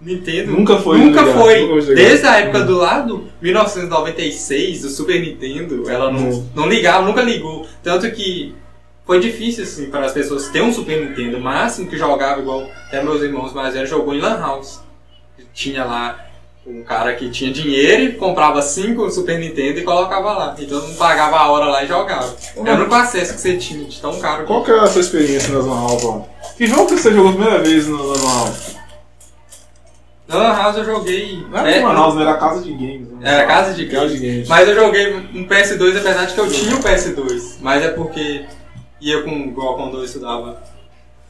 Nintendo 0.00 0.50
Nunca 0.50 0.78
foi 0.78 0.98
Nunca 0.98 1.20
ligado, 1.20 1.38
foi. 1.40 1.60
nunca. 1.68 1.94
Desde 1.94 2.26
a 2.26 2.38
época 2.40 2.62
do 2.64 2.76
lado 2.78 3.28
1996, 3.40 4.82
do 4.82 4.88
Super 4.88 5.20
Nintendo, 5.20 5.88
ela 5.88 6.10
não, 6.10 6.30
Hum. 6.30 6.46
não 6.54 6.68
ligava, 6.68 7.06
nunca 7.06 7.22
ligou. 7.22 7.66
Tanto 7.82 8.10
que 8.10 8.54
foi 9.12 9.20
difícil 9.20 9.64
assim 9.64 9.90
para 9.90 10.06
as 10.06 10.12
pessoas 10.12 10.48
ter 10.48 10.62
um 10.62 10.72
Super 10.72 10.98
Nintendo. 10.98 11.36
O 11.36 11.40
máximo 11.40 11.86
que 11.86 11.98
jogava, 11.98 12.40
igual 12.40 12.66
até 12.86 13.02
meus 13.02 13.20
irmãos 13.20 13.52
mais 13.52 13.74
velhos, 13.74 13.90
jogou 13.90 14.14
em 14.14 14.20
Lan 14.20 14.40
House. 14.40 14.80
Tinha 15.52 15.84
lá 15.84 16.18
um 16.66 16.82
cara 16.82 17.12
que 17.12 17.28
tinha 17.28 17.52
dinheiro 17.52 18.04
e 18.04 18.12
comprava 18.12 18.62
cinco 18.62 19.10
Super 19.10 19.38
Nintendo 19.38 19.80
e 19.80 19.82
colocava 19.82 20.32
lá. 20.32 20.56
E 20.58 20.64
todo 20.64 20.86
mundo 20.86 20.96
pagava 20.96 21.36
a 21.36 21.50
hora 21.50 21.66
lá 21.66 21.84
e 21.84 21.86
jogava. 21.86 22.34
Era 22.56 22.72
o 22.72 22.80
único 22.80 22.94
acesso 22.94 23.34
que 23.34 23.40
você 23.42 23.58
tinha 23.58 23.84
de 23.84 24.00
tão 24.00 24.18
caro. 24.18 24.46
Qual 24.46 24.64
que 24.64 24.70
é 24.70 24.78
a 24.78 24.86
sua 24.86 25.02
experiência 25.02 25.52
nas 25.52 25.66
Lan 25.66 25.80
House? 25.82 26.22
Que 26.56 26.66
jogo 26.66 26.86
que 26.86 26.96
você 26.96 27.12
jogou 27.12 27.32
a 27.32 27.34
primeira 27.34 27.58
vez 27.58 27.86
na 27.86 28.00
Lan 28.00 28.24
House? 28.24 28.76
Na 30.26 30.36
Lan 30.38 30.56
House 30.56 30.76
eu 30.78 30.84
joguei. 30.86 31.44
Não 31.50 31.58
era 31.58 31.70
é, 31.70 31.84
Lan 31.84 31.92
House, 31.92 32.14
não 32.14 32.22
era 32.22 32.38
casa 32.38 32.62
de 32.62 32.72
games. 32.72 33.08
né? 33.10 33.30
Era 33.30 33.46
casa 33.46 33.74
de 33.74 33.84
games. 33.84 34.12
de 34.12 34.26
games. 34.26 34.48
Mas 34.48 34.66
eu 34.66 34.74
joguei 34.74 35.14
um 35.14 35.46
PS2, 35.46 35.98
apesar 35.98 36.24
de 36.24 36.32
que 36.32 36.40
eu 36.40 36.48
tinha 36.48 36.74
o 36.74 36.80
PS2. 36.80 37.56
Mas 37.60 37.84
é 37.84 37.88
porque 37.88 38.46
ia 39.02 39.22
com 39.22 39.30
igual 39.30 39.76
quando 39.76 39.98
eu 39.98 40.04
estudava 40.04 40.62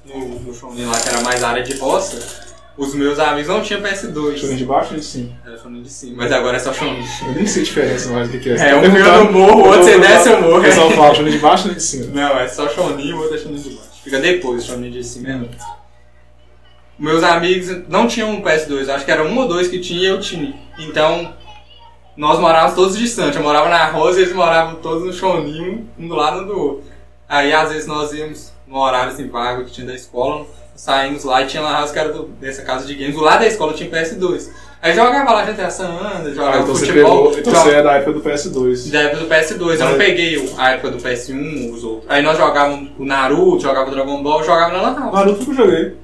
no, 0.05 0.41
no 0.41 0.55
Shonen 0.55 0.87
lá, 0.87 1.01
que 1.01 1.09
era 1.09 1.23
mais 1.23 1.43
área 1.43 1.63
de 1.63 1.75
roça. 1.79 2.53
Os 2.77 2.95
meus 2.95 3.19
amigos 3.19 3.49
não 3.49 3.63
tinham 3.63 3.81
Shonen 3.81 3.95
PS2. 3.95 4.57
de 4.57 4.65
baixo 4.65 4.95
ou 4.95 5.01
de 5.01 5.05
cima? 5.05 5.31
Era 5.45 5.59
Shonen 5.59 5.83
de 5.83 5.91
cima, 5.91 6.17
mas 6.19 6.33
agora 6.33 6.57
é 6.57 6.61
só 6.61 6.73
Shonen. 6.73 7.05
Eu 7.27 7.33
nem 7.35 7.47
sei 7.47 7.63
a 7.63 7.65
diferença 7.65 8.11
mais 8.11 8.31
do 8.31 8.39
que 8.39 8.51
é. 8.51 8.71
É, 8.71 8.77
um 8.77 8.81
meu 8.81 9.27
do 9.27 9.33
morro, 9.33 9.63
o 9.63 9.67
outro 9.67 9.85
você 9.85 9.99
desce 9.99 10.29
o 10.29 10.41
morro. 10.43 10.59
O 10.59 10.63
pessoal 10.63 10.91
fala 10.91 11.15
Shonen 11.15 11.33
de 11.33 11.39
baixo 11.39 11.69
ou 11.69 11.75
de 11.75 11.83
cima? 11.83 12.07
Não, 12.13 12.39
é 12.39 12.49
só 12.49 12.69
Shonen 12.69 13.07
e 13.07 13.13
o 13.13 13.19
outro 13.19 13.35
é 13.35 13.39
Shonen 13.39 13.61
de 13.61 13.71
baixo. 13.71 13.91
Fica 14.05 14.19
depois, 14.21 14.65
Shonen 14.65 14.91
de 14.91 15.03
cima 15.03 15.29
é. 15.31 15.41
Meus 16.99 17.23
amigos 17.23 17.89
não 17.89 18.07
tinham 18.07 18.31
um 18.31 18.43
PS2, 18.43 18.89
acho 18.89 19.05
que 19.05 19.11
era 19.11 19.25
um 19.25 19.37
ou 19.37 19.49
dois 19.49 19.69
que 19.69 19.81
tinha 19.81 20.01
e 20.01 20.07
eu 20.07 20.21
tinha. 20.21 20.55
Então, 20.79 21.35
nós 22.17 22.39
morávamos 22.39 22.75
todos 22.75 22.97
distantes. 22.97 23.37
Eu 23.37 23.43
morava 23.43 23.69
na 23.69 23.87
Rosa 23.87 24.21
e 24.21 24.23
eles 24.23 24.35
moravam 24.35 24.77
todos 24.77 25.05
no 25.05 25.13
Shoninho, 25.13 25.89
um 25.99 26.07
do 26.07 26.15
lado 26.15 26.43
um 26.43 26.47
do 26.47 26.59
outro. 26.59 26.92
Aí, 27.33 27.51
às 27.51 27.71
vezes, 27.73 27.87
nós 27.87 28.13
íamos 28.13 28.53
no 28.69 28.79
horário 28.79 29.11
assim, 29.11 29.27
vago 29.27 29.65
que 29.65 29.71
tinha 29.71 29.87
da 29.87 29.95
escola, 29.95 30.45
saímos 30.77 31.25
lá 31.25 31.41
e 31.41 31.47
tinha 31.47 31.63
lá 31.63 31.73
house 31.79 31.91
que 31.91 31.99
era 31.99 32.13
do- 32.13 32.25
dessa 32.39 32.61
casa 32.63 32.87
de 32.87 32.95
games. 32.95 33.15
Do 33.15 33.23
lado 33.23 33.41
da 33.41 33.47
escola 33.47 33.73
tinha 33.73 33.89
PS2. 33.89 34.51
Aí 34.83 34.93
jogava 34.95 35.33
lá 35.33 35.45
GTA 35.47 35.71
San 35.71 35.89
Andreas, 35.89 36.35
jogava 36.37 36.57
Ah, 36.59 36.61
então 36.61 36.75
você 36.75 36.87
futebol. 36.87 37.29
pegou. 37.31 37.39
Então 37.39 37.55
você 37.55 37.71
é 37.71 37.83
da 37.83 37.93
época 37.95 38.13
do 38.13 38.21
PS2. 38.21 38.91
da 38.91 39.01
época 39.01 39.21
do 39.23 39.29
PS2, 39.29 39.81
eu 39.81 39.89
não 39.89 39.97
peguei 39.97 40.37
o- 40.37 40.55
a 40.61 40.73
época 40.73 40.91
do 40.91 40.99
PS1, 41.01 41.73
os 41.73 41.85
outros. 41.85 42.11
Aí 42.11 42.21
nós 42.23 42.37
jogávamos 42.37 42.91
o 42.99 43.05
Naruto, 43.07 43.63
jogava 43.63 43.89
o 43.89 43.95
Dragon 43.95 44.23
Ball, 44.23 44.45
jogava 44.45 44.73
na 44.77 44.83
House. 45.01 45.15
Naruto 45.15 45.45
que 45.45 45.51
eu 45.53 45.55
joguei. 45.55 45.97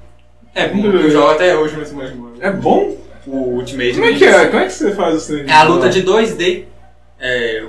É 0.54 0.68
bom, 0.68 0.86
eu 0.86 1.10
jogo 1.10 1.30
até 1.32 1.54
hoje, 1.56 1.74
mas 1.76 1.92
mais 1.92 2.10
mano. 2.16 2.36
É 2.40 2.50
bom? 2.50 2.96
O 3.26 3.36
Ultimate 3.56 3.92
Como 3.92 4.06
é 4.06 4.12
que 4.14 4.24
é? 4.24 4.46
Como 4.46 4.62
é 4.62 4.64
que 4.66 4.72
você 4.72 4.94
faz 4.94 5.14
os 5.16 5.26
treinos? 5.26 5.50
É 5.50 5.54
a 5.54 5.62
luta 5.64 5.88
de 5.90 6.00
2D. 6.02 6.64
É, 7.20 7.64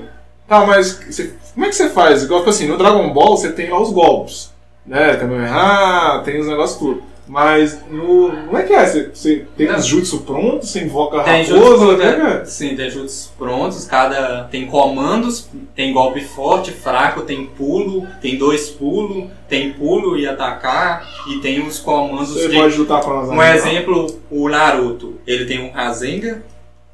Tá, 0.47 0.65
mas 0.65 0.99
você- 1.07 1.33
como 1.53 1.65
é 1.65 1.69
que 1.69 1.75
você 1.75 1.89
faz? 1.89 2.23
Igual 2.23 2.43
que 2.43 2.49
assim, 2.49 2.67
no 2.67 2.77
Dragon 2.77 3.11
Ball 3.13 3.37
você 3.37 3.51
tem 3.51 3.69
lá 3.69 3.81
os 3.81 3.91
golpes. 3.91 4.51
Né? 4.85 5.15
Kamehameha, 5.17 6.21
tem 6.23 6.39
os 6.39 6.47
negócios 6.47 6.79
tudo. 6.79 7.03
Mas 7.29 7.79
no. 7.91 8.31
Como 8.31 8.57
é 8.57 8.63
que 8.63 8.73
é? 8.73 8.87
Você, 8.87 9.11
você 9.13 9.45
tem 9.55 9.71
os 9.71 9.85
jutsu 9.85 10.21
prontos, 10.21 10.69
você 10.69 10.81
invoca 10.81 11.21
a 11.21 11.23
tem 11.23 11.43
raposa, 11.43 11.85
jutsu, 11.85 11.97
né? 11.97 12.43
Sim, 12.43 12.75
tem 12.75 12.89
jutsus 12.89 13.31
prontos, 13.37 13.85
cada 13.85 14.45
tem 14.45 14.65
comandos, 14.65 15.47
tem 15.75 15.93
golpe 15.93 16.21
forte, 16.21 16.71
fraco, 16.71 17.21
tem 17.21 17.45
pulo, 17.45 18.07
tem 18.19 18.35
dois 18.35 18.71
pulos, 18.71 19.29
tem 19.47 19.71
pulo 19.73 20.17
e 20.17 20.27
atacar, 20.27 21.07
e 21.27 21.37
tem 21.37 21.61
os 21.61 21.77
comandos 21.77 22.33
Você 22.33 22.49
de 22.49 22.55
pode 22.55 22.75
lutar 22.75 22.99
com 23.03 23.19
as 23.19 23.29
Um 23.29 23.43
exemplo, 23.43 24.07
o 24.31 24.49
Naruto, 24.49 25.19
ele 25.27 25.45
tem 25.45 25.63
um 25.63 25.69
Rasengan 25.69 26.41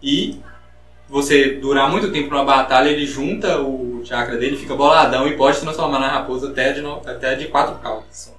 e 0.04 0.42
você 1.10 1.54
durar 1.54 1.90
muito 1.90 2.12
tempo 2.12 2.30
numa 2.32 2.44
batalha, 2.44 2.90
ele 2.90 3.06
junta 3.06 3.60
o 3.62 4.02
chakra 4.06 4.38
dele, 4.38 4.58
fica 4.58 4.76
boladão 4.76 5.28
e 5.28 5.36
pode 5.38 5.60
transformar 5.60 6.00
na 6.00 6.08
raposa 6.10 6.50
até 6.50 6.74
de, 6.74 6.82
no- 6.82 7.02
até 7.06 7.36
de 7.36 7.46
quatro 7.48 7.76
caudas. 7.76 8.34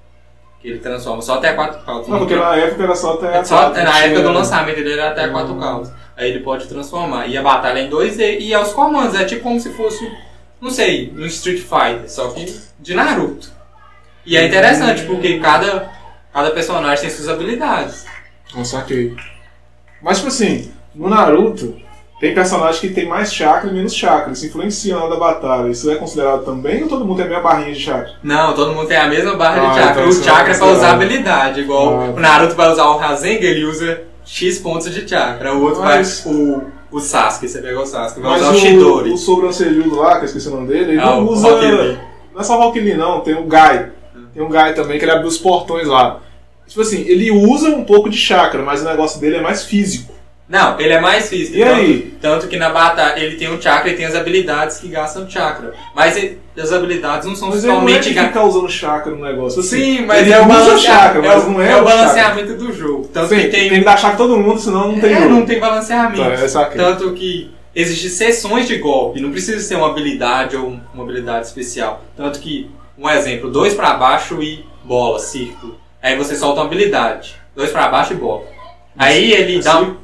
Que 0.61 0.69
ele 0.69 0.79
transforma 0.79 1.23
só 1.23 1.35
até 1.35 1.53
quatro 1.53 1.85
caudas. 1.85 2.09
Não, 2.09 2.19
porque 2.19 2.35
na 2.35 2.57
época 2.57 2.83
era 2.83 2.95
só 2.97 3.15
até. 3.15 3.39
É 3.39 3.45
só, 3.45 3.57
quatro, 3.57 3.83
na 3.85 3.99
época 4.01 4.23
do 4.23 4.33
lançamento 4.33 4.79
ele 4.79 4.93
era 4.93 5.11
até 5.11 5.27
Hum. 5.29 5.33
quatro 5.33 5.55
caudas. 5.57 5.93
Aí 6.17 6.31
ele 6.31 6.41
pode 6.41 6.67
transformar. 6.67 7.27
E 7.27 7.37
a 7.37 7.43
batalha 7.43 7.79
é 7.79 7.83
em 7.83 7.91
2D 7.91 8.39
e 8.41 8.53
é 8.53 8.59
os 8.59 8.73
comandos. 8.73 9.15
É 9.21 9.25
tipo 9.25 9.43
como 9.43 9.61
se 9.61 9.71
fosse, 9.75 10.11
não 10.61 10.71
sei, 10.71 11.13
um 11.17 11.27
Street 11.27 11.61
Fighter, 11.61 12.11
só 12.11 12.29
que 12.31 12.59
de 12.81 12.95
Naruto. 12.95 13.51
E 14.25 14.37
é 14.37 14.45
interessante 14.47 15.03
porque 15.05 15.39
cada, 15.39 15.91
cada 16.33 16.51
personagem 16.51 17.03
tem 17.03 17.11
suas 17.11 17.29
habilidades. 17.29 18.05
Não 18.55 18.65
saquei. 18.65 19.15
Mas, 20.03 20.17
tipo 20.19 20.29
assim, 20.29 20.73
no 20.95 21.09
Naruto, 21.09 21.77
tem 22.21 22.35
personagem 22.35 22.81
que 22.81 22.89
tem 22.91 23.07
mais 23.07 23.33
chakra 23.33 23.69
e 23.71 23.75
menos 23.75 23.95
chakra. 23.95 24.33
Isso 24.33 24.47
influencia 24.47 24.95
na 24.95 25.03
hora 25.03 25.11
da 25.15 25.21
batalha. 25.21 25.69
Isso 25.69 25.91
é 25.91 25.97
considerado 25.97 26.45
também 26.45 26.83
ou 26.83 26.89
todo 26.89 27.05
mundo 27.05 27.17
tem 27.17 27.27
a 27.27 27.29
mesma 27.29 27.43
barrinha 27.43 27.73
de 27.75 27.81
chakra? 27.81 28.13
Não, 28.23 28.55
todo 28.55 28.73
mundo 28.73 28.87
tem 28.89 28.97
a 28.97 29.07
mesma 29.09 29.35
barra 29.37 29.61
Ah, 29.63 29.69
de 29.71 29.75
chakra. 29.79 29.91
então 29.93 30.05
o 30.07 30.09
isso 30.09 30.25
chakra 30.25 30.53
é 30.53 30.55
é 30.55 30.59
pra 30.59 30.67
usar 30.69 30.91
habilidade. 30.93 31.61
Igual 31.61 32.01
Ah, 32.01 32.05
o 32.17 32.21
Naruto 32.21 32.55
vai 32.55 32.71
usar 32.73 32.85
o 32.87 32.97
Rasengan, 32.97 33.45
ele 33.45 33.65
usa 33.65 34.03
X 34.25 34.59
pontos 34.59 34.93
de 34.93 35.07
chakra. 35.09 35.55
O 35.55 35.63
outro 35.63 35.83
Mas- 35.83 36.23
vai. 36.25 36.33
O, 36.35 36.63
o 36.91 37.01
Sasuke, 37.01 37.49
você 37.49 37.61
pegou 37.61 37.83
o 37.83 37.87
Sasuke, 37.87 38.21
vai 38.21 38.31
Mas 38.33 38.41
usar 38.43 38.51
o 38.53 38.55
Shidori. 38.59 39.11
o 39.13 39.17
sobrancelhudo 39.19 39.97
lá, 39.97 40.15
que 40.17 40.23
eu 40.23 40.27
esqueci 40.27 40.49
o 40.49 40.53
nome 40.53 40.69
dele, 40.69 40.93
ele 40.93 41.01
Ah, 41.01 41.07
não 41.07 41.25
o 41.27 41.33
usa. 41.33 41.49
Rock. 41.51 41.99
Não 42.33 42.41
é 42.41 42.45
só 42.45 42.57
o 42.59 42.63
Rock 42.63 42.81
Lee, 42.81 42.95
não. 42.95 43.21
Tem 43.21 43.35
o 43.35 43.43
Guy. 43.45 43.87
Tem 44.33 44.43
um 44.43 44.49
Guy 44.49 44.73
também 44.75 44.99
que 44.99 45.05
ele 45.05 45.13
abre 45.13 45.27
os 45.27 45.37
portões 45.39 45.87
lá. 45.87 46.21
Tipo 46.67 46.81
assim, 46.81 47.03
ele 47.07 47.31
usa 47.31 47.69
um 47.69 47.85
pouco 47.85 48.09
de 48.11 48.17
chakra, 48.17 48.63
mas 48.63 48.81
o 48.83 48.85
negócio 48.85 49.21
dele 49.21 49.37
é 49.37 49.41
mais 49.41 49.63
físico. 49.65 50.13
Não, 50.49 50.79
ele 50.79 50.93
é 50.93 51.01
mais 51.01 51.29
físico. 51.29 51.57
E 51.59 51.61
tanto, 51.65 51.75
aí? 51.75 52.15
Tanto 52.21 52.47
que 52.49 52.57
na 52.57 52.71
batalha 52.71 53.19
ele 53.19 53.35
tem 53.37 53.49
o 53.49 53.61
chakra 53.61 53.91
e 53.91 53.97
tem 53.97 54.07
as 54.07 54.15
habilidades 54.15 54.77
que 54.79 54.87
gastam 54.89 55.29
chakra. 55.29 55.75
Mas 55.95 56.17
ele- 56.17 56.39
as 56.57 56.73
habilidades 56.73 57.27
não 57.27 57.35
são 57.35 57.49
Mas 57.49 57.65
ele 57.65 57.67
não 57.73 57.79
é 57.79 57.81
somente 57.81 58.15
que 58.15 58.21
fica 58.21 58.43
usando 58.45 58.71
chakra 58.71 59.11
no 59.13 59.25
negócio. 59.25 59.59
Assim, 59.61 59.97
Sim, 59.99 60.07
mas 60.07 60.21
ele 60.23 60.33
é 60.33 60.41
o 60.41 60.47
balanceamento. 60.47 60.83
chakra, 60.83 61.23
mas 61.23 61.31
é, 61.33 61.47
o- 61.47 61.51
não 61.51 61.61
é, 61.61 61.65
é 61.65 61.69
o 61.69 61.79
chakra. 61.79 61.85
balanceamento 61.97 62.55
do 62.55 62.73
jogo. 62.73 63.09
Tanto 63.13 63.29
Sim, 63.31 63.37
que 63.41 63.49
tem. 63.49 63.69
tem 63.71 63.79
que 63.81 63.85
dar 63.85 63.97
chakra 63.99 64.17
todo 64.17 64.37
mundo, 64.39 64.61
senão 64.61 64.93
não 64.93 65.01
tem 65.01 65.13
é, 65.13 65.21
jogo. 65.21 65.31
não 65.31 65.45
tem 65.45 65.59
balanceamento. 65.59 66.23
Tá, 66.53 66.61
é. 66.61 66.65
Tanto 66.77 67.13
que 67.13 67.51
existem 67.75 68.09
sessões 68.09 68.69
de 68.69 68.79
golpe, 68.79 69.21
não 69.21 69.33
precisa 69.33 69.59
ser 69.59 69.75
uma 69.75 69.89
habilidade 69.91 70.57
ou 70.57 70.77
uma 70.95 71.03
habilidade 71.03 71.47
especial. 71.47 72.05
Tanto 72.17 72.39
que, 72.39 72.71
um 72.97 73.11
exemplo, 73.11 73.51
dois 73.51 73.75
pra 73.75 73.95
baixo 73.95 74.41
e 74.41 74.65
bola, 74.85 75.19
círculo. 75.19 75.77
Aí 76.01 76.17
você 76.17 76.37
solta 76.37 76.61
uma 76.61 76.67
habilidade. 76.67 77.35
Dois 77.55 77.71
pra 77.71 77.89
baixo 77.89 78.13
e 78.13 78.17
bola. 78.17 78.45
Aí 78.97 79.33
ele 79.33 79.59
É 79.59 79.61
dá 79.61 79.81
um. 79.81 79.97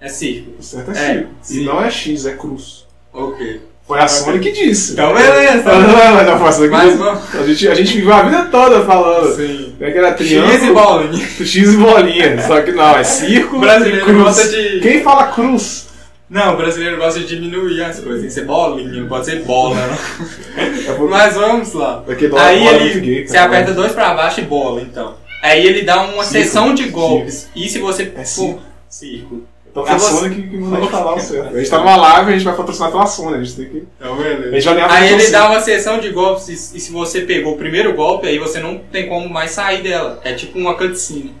É 0.00 0.08
círculo. 0.08 0.56
O 0.58 0.62
certo 0.62 0.90
é, 0.92 0.94
É, 1.12 1.26
sim. 1.42 1.62
E 1.62 1.64
não 1.64 1.82
é 1.82 1.90
X, 1.90 2.26
é 2.26 2.32
cruz. 2.34 2.86
Ok. 3.12 3.60
Foi 3.86 4.00
a 4.00 4.08
Sony 4.08 4.40
que 4.40 4.50
disse. 4.50 4.92
Então 4.94 5.14
beleza. 5.14 5.62
Não, 5.62 5.80
não, 5.80 6.14
mas 6.14 6.26
não 6.26 6.38
faço 6.40 6.68
Mas 6.68 6.88
aqui. 6.88 6.96
vamos. 6.98 7.34
A 7.36 7.46
gente, 7.46 7.68
a 7.68 7.74
gente 7.74 7.94
viveu 7.94 8.12
a 8.14 8.22
vida 8.22 8.44
toda 8.46 8.84
falando. 8.84 9.36
Sim. 9.36 9.74
É 9.80 9.90
que 9.92 9.98
era 9.98 10.12
triângulo, 10.12 10.52
X 10.52 10.62
e 10.64 10.72
bolinha. 10.72 11.26
X 11.28 11.54
e 11.72 11.76
bolinha. 11.76 12.42
Só 12.42 12.60
que 12.62 12.72
não, 12.72 12.96
é 12.98 13.04
círculo 13.04 13.58
O 13.58 13.60
brasileiro 13.60 14.04
cruz. 14.04 14.22
gosta 14.24 14.48
de- 14.48 14.80
Quem 14.80 15.02
fala 15.04 15.28
cruz? 15.28 15.86
Não, 16.28 16.54
o 16.54 16.56
brasileiro 16.56 16.96
gosta 16.96 17.20
de 17.20 17.26
diminuir 17.26 17.80
as 17.84 18.00
coisas. 18.00 18.18
Tem 18.22 18.28
que 18.28 18.34
ser 18.34 18.44
bolinha, 18.44 19.00
não 19.00 19.08
pode 19.08 19.24
ser 19.26 19.42
bola. 19.44 19.76
É 20.58 20.98
Mas 21.08 21.34
vamos 21.34 21.72
lá. 21.72 22.02
Porque 22.04 22.26
bola- 22.26 22.42
Aí 22.44 22.58
bola 22.58 22.70
é 22.72 22.82
ele 22.86 23.00
gay, 23.00 23.26
você 23.28 23.36
aperta 23.36 23.72
dois 23.72 23.92
pra 23.92 24.14
baixo 24.14 24.40
e 24.40 24.44
bola, 24.44 24.80
então. 24.82 25.14
Aí 25.42 25.64
ele 25.64 25.82
dá 25.82 26.02
uma 26.02 26.24
sessão 26.24 26.74
de 26.74 26.88
golpes. 26.88 27.48
E 27.54 27.68
se 27.68 27.78
você. 27.78 28.12
É 28.16 28.24
for- 28.24 28.58
círculo. 28.88 29.44
Então 29.82 29.86
é 29.86 29.90
a 29.94 29.98
você- 29.98 30.14
Sony 30.16 30.34
que, 30.34 30.42
que 30.48 30.56
manda 30.56 30.76
a 30.76 30.80
gente 30.80 30.90
falar 30.90 31.14
o 31.14 31.20
certo. 31.20 31.54
A 31.54 31.58
gente 31.58 31.70
tá 31.70 31.78
numa 31.78 31.96
live, 31.96 32.30
a 32.30 32.32
gente 32.34 32.44
vai 32.44 32.56
patrocinar 32.56 32.90
pela 32.90 33.06
Sony. 33.06 33.34
A 33.36 33.42
gente 33.42 33.56
tem 33.56 33.64
que. 33.68 33.86
Então, 34.00 34.14
A 34.14 34.16
beleza. 34.16 34.50
gente 34.52 34.64
vai 34.64 34.74
ganhar 34.74 34.90
Aí 34.92 35.12
ele 35.12 35.26
dá 35.30 35.50
uma 35.50 35.60
sessão 35.60 35.98
de 35.98 36.10
golpes 36.10 36.48
e, 36.48 36.76
e 36.76 36.80
se 36.80 36.90
você 36.92 37.20
pegou 37.22 37.54
o 37.54 37.58
primeiro 37.58 37.92
golpe, 37.94 38.26
aí 38.26 38.38
você 38.38 38.58
não 38.60 38.78
tem 38.78 39.08
como 39.08 39.28
mais 39.28 39.50
sair 39.50 39.82
dela. 39.82 40.20
É 40.24 40.32
tipo 40.32 40.58
uma 40.58 40.74
cutscene. 40.74 41.34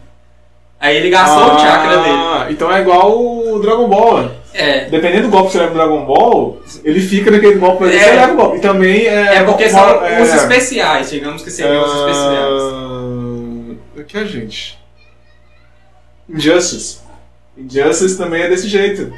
Aí 0.78 0.94
ele 0.96 1.08
gastou 1.08 1.54
o 1.54 1.58
chakra 1.58 1.96
dele. 2.02 2.14
Ah, 2.14 2.46
então 2.50 2.70
é 2.70 2.82
igual 2.82 3.18
o 3.18 3.58
Dragon 3.60 3.88
Ball. 3.88 4.30
É. 4.52 4.84
Dependendo 4.86 5.22
do 5.24 5.30
golpe 5.30 5.46
que 5.46 5.52
você 5.52 5.58
leva 5.58 5.70
no 5.70 5.76
Dragon 5.78 6.04
Ball, 6.04 6.60
ele 6.84 7.00
fica 7.00 7.30
naquele 7.30 7.54
golpe 7.54 7.78
pra 7.78 7.88
É. 7.94 7.98
você 7.98 8.10
leva 8.12 8.32
o 8.32 8.36
golpe. 8.36 8.56
E 8.58 8.60
também 8.60 9.06
é. 9.06 9.36
É 9.36 9.42
porque 9.44 9.68
são 9.70 10.04
é- 10.04 10.20
os 10.22 10.34
especiais, 10.34 11.10
digamos 11.10 11.42
que 11.42 11.50
seriam 11.50 11.82
os 11.82 11.90
especiais. 11.94 12.62
Ah, 12.62 14.00
Aqui 14.00 14.18
é 14.18 14.24
gente. 14.26 14.78
Injustice. 16.28 16.98
Injustice 17.56 18.18
também 18.18 18.42
é 18.42 18.48
desse 18.48 18.68
jeito. 18.68 19.12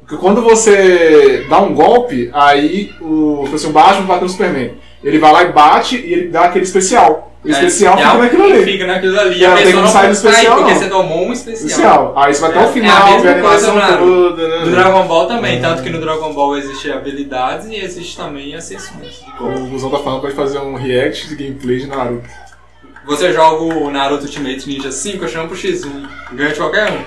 Porque 0.00 0.16
quando 0.16 0.42
você 0.42 1.46
dá 1.48 1.60
um 1.60 1.74
golpe, 1.74 2.30
aí 2.32 2.92
o 3.00 3.44
o 3.44 3.70
Batman 3.70 4.06
bateu 4.06 4.22
no 4.22 4.28
Superman. 4.28 4.72
Ele 5.02 5.18
vai 5.18 5.32
lá 5.32 5.42
e 5.44 5.52
bate 5.52 5.96
e 5.96 6.12
ele 6.12 6.28
dá 6.28 6.44
aquele 6.44 6.64
especial. 6.64 7.32
O 7.44 7.48
especial 7.48 7.94
é, 7.94 7.96
fica 7.98 8.14
é, 8.14 8.18
naquilo 8.18 8.44
ali. 8.44 8.64
Fica 8.64 8.86
naquilo 8.86 9.20
ali. 9.20 9.44
É, 9.44 9.46
a 9.46 9.54
tem 9.54 9.64
pessoa 9.66 9.82
não 9.82 9.90
sair 9.90 10.06
do 10.06 10.12
especial, 10.12 10.56
porque 10.56 10.72
não. 10.72 10.80
você 10.80 10.88
tomou 10.88 11.26
um 11.26 11.32
especial. 11.32 11.66
Especial. 11.66 12.14
Aí 12.16 12.34
você 12.34 12.40
vai 12.40 12.50
até 12.50 12.58
É, 12.58 12.62
o 12.62 12.64
é 12.64 12.68
a 12.68 12.72
final, 12.72 13.10
mesma 13.12 13.28
a 13.28 13.32
animação 13.32 13.72
coisa 13.72 13.96
toda, 13.98 14.48
né? 14.48 14.64
Do 14.64 14.70
Dragon 14.70 15.06
Ball 15.06 15.26
também, 15.26 15.60
tanto 15.60 15.82
que 15.82 15.90
no 15.90 16.00
Dragon 16.00 16.32
Ball 16.32 16.56
existe 16.56 16.90
habilidades 16.90 17.68
e 17.68 17.76
existe 17.76 18.16
também 18.16 18.54
as 18.54 18.64
sessões. 18.64 19.22
Como 19.36 19.58
o 19.58 19.66
Guzão 19.66 19.90
tá 19.90 19.98
falando, 19.98 20.22
pode 20.22 20.34
fazer 20.34 20.58
um 20.58 20.74
react 20.74 21.28
de 21.28 21.36
gameplay 21.36 21.80
de 21.80 21.86
Naruto. 21.86 22.28
Você 23.06 23.30
joga 23.34 23.62
o 23.62 23.90
Naruto 23.90 24.24
Ultimate 24.24 24.66
Ninja 24.66 24.90
5, 24.90 25.24
eu 25.24 25.28
chamo 25.28 25.48
pro 25.48 25.56
X1. 25.56 26.08
Ganha 26.32 26.52
de 26.52 26.58
qualquer 26.58 26.90
um. 26.90 27.02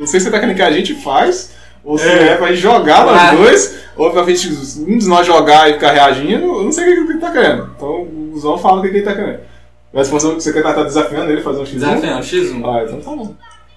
Não 0.00 0.06
sei 0.06 0.18
se 0.18 0.28
é 0.28 0.30
técnica 0.30 0.54
que 0.54 0.62
a 0.62 0.72
gente 0.72 0.94
faz, 0.94 1.52
ou 1.84 1.96
se 1.98 2.08
É. 2.08 2.28
é, 2.28 2.34
pra 2.36 2.48
gente 2.48 2.60
jogar 2.60 3.04
nós 3.06 3.20
Ah. 3.20 3.34
dois, 3.34 3.78
ou 3.96 4.10
pra 4.10 4.24
gente, 4.24 4.48
um 4.88 4.98
de 4.98 5.06
nós 5.06 5.26
jogar 5.26 5.70
e 5.70 5.74
ficar 5.74 5.92
reagindo, 5.92 6.44
eu 6.46 6.64
não 6.64 6.72
sei 6.72 6.84
o 6.84 6.86
que 7.00 7.04
que 7.06 7.12
ele 7.12 7.20
tá 7.20 7.30
querendo. 7.30 7.70
Então 7.76 8.02
o 8.02 8.30
Guzão 8.32 8.56
fala 8.58 8.78
o 8.78 8.82
que 8.82 8.88
que 8.88 8.96
ele 8.96 9.04
tá 9.04 9.14
querendo. 9.14 9.40
Mas 9.92 10.06
se 10.06 10.12
você, 10.12 10.52
quer 10.52 10.60
estar 10.60 10.82
desafiando 10.84 11.30
ele 11.30 11.42
fazer 11.42 11.60
um 11.60 11.64
X1? 11.66 11.74
Desafiando, 11.74 12.22
X1. 12.24 12.64
Ah, 12.64 12.84
então 12.84 13.00
tá 13.00 13.10
bom. 13.10 13.34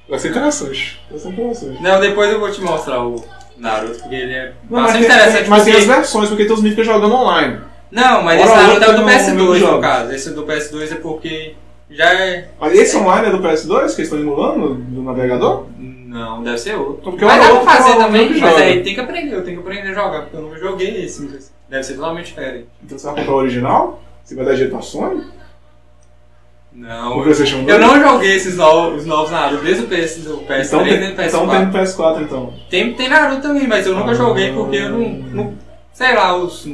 Vai 0.09 0.19
ser 0.19 0.30
interessante. 0.30 0.99
Vai 1.09 1.19
ser 1.19 1.30
interessante. 1.30 1.82
Não, 1.84 1.99
depois 1.99 2.32
eu 2.32 2.39
vou 2.39 2.51
te 2.51 2.61
mostrar 2.61 3.03
o 3.03 3.24
Naruto, 3.57 3.99
porque 3.99 4.15
ele 4.15 4.34
é 4.34 4.45
Não, 4.69 4.82
mas, 4.82 4.84
bastante 4.93 5.05
tem, 5.07 5.15
interessante. 5.15 5.41
tem- 5.41 5.49
mas 5.49 5.63
tem 5.63 5.74
porque- 5.74 5.89
as 5.91 5.95
versões, 5.97 6.30
porque 6.30 6.45
todos 6.45 6.63
os 6.63 6.69
ficam 6.69 6.84
jogando 6.84 7.15
online. 7.15 7.59
Não, 7.91 8.21
mas 8.24 8.41
Ora, 8.41 8.49
esse 8.49 8.55
Naruto 8.67 8.84
é 8.86 8.89
o 8.89 8.91
do 8.93 8.97
não- 9.01 9.07
PS2 9.07 9.34
não 9.38 9.45
no 9.45 9.59
joga. 9.59 9.88
caso. 9.88 10.11
Esse 10.11 10.30
do 10.32 10.43
PS2 10.43 10.91
é 10.91 10.95
porque 10.95 11.55
já 11.94 12.14
é. 12.14 12.50
Mas 12.60 12.74
esse 12.74 12.98
online 12.98 13.28
é 13.28 13.32
do 13.32 13.39
PS2 13.39 13.68
que 13.68 13.74
eles 13.84 14.00
estão 14.00 14.20
emulando 14.20 14.76
do 14.76 15.02
navegador? 15.04 15.66
Não, 15.78 16.44
deve 16.44 16.58
ser 16.60 16.76
outro. 16.76 17.02
Porque 17.12 17.26
mas 17.26 17.44
o 17.50 17.54
dá 17.54 17.60
pra 17.62 17.72
fazer 17.74 17.91
o 17.91 17.98
também, 17.98 18.30
mas 18.30 18.39
joga. 18.39 18.64
aí 18.64 18.84
tem 18.84 18.94
que 18.94 19.00
aprender, 19.00 19.36
eu 19.36 19.44
tenho 19.44 19.58
que 19.62 19.68
aprender 19.68 19.89
a 19.89 19.94
jogar, 19.94 20.22
porque 20.22 20.38
eu 20.38 20.41
não 20.44 20.58
joguei 20.58 21.04
esse. 21.06 21.24
mas 21.24 21.52
Deve 21.70 21.84
ser 21.84 21.96
totalmente 21.96 22.26
diferente. 22.28 22.68
Então 22.84 22.98
você 23.00 23.06
vai 23.08 23.16
comprar 23.16 23.34
o 23.34 23.38
original? 23.38 24.04
Você 24.24 24.36
vai 24.36 24.46
dar 24.46 24.56
jeito 24.56 24.72
pra 24.72 24.82
Sony? 24.82 25.24
Não, 26.72 27.20
O 27.20 27.24
PlayStation 27.24 27.58
eu 27.58 27.66
2? 27.66 27.80
não 27.82 28.02
joguei 28.02 28.36
esses 28.36 28.58
novos, 28.58 29.02
os 29.02 29.06
novos 29.06 29.30
Naruto, 29.32 29.64
desde 29.64 29.84
o 29.84 29.88
PS, 29.88 30.18
do 30.24 30.38
PS3 30.39 30.66
Então, 30.66 30.88
e 30.88 30.89
tem, 30.89 31.00
do 31.12 31.16
PS4. 31.16 31.28
então 31.28 31.48
tem 31.50 31.66
no 31.66 31.72
PS4 31.74 32.22
então. 32.24 32.54
Tem, 32.70 32.94
tem 32.94 33.10
Naruto 33.10 33.41
também, 33.44 33.68
mas 33.68 33.86
eu 33.86 33.96
nunca 33.96 34.12
Ah. 34.12 34.16
joguei 34.16 34.52
porque 34.54 34.78
eu 34.78 34.89
não, 34.89 35.00
não- 35.10 35.54
Sei 35.94 36.16
lá, 36.16 36.36
os, 36.36 36.68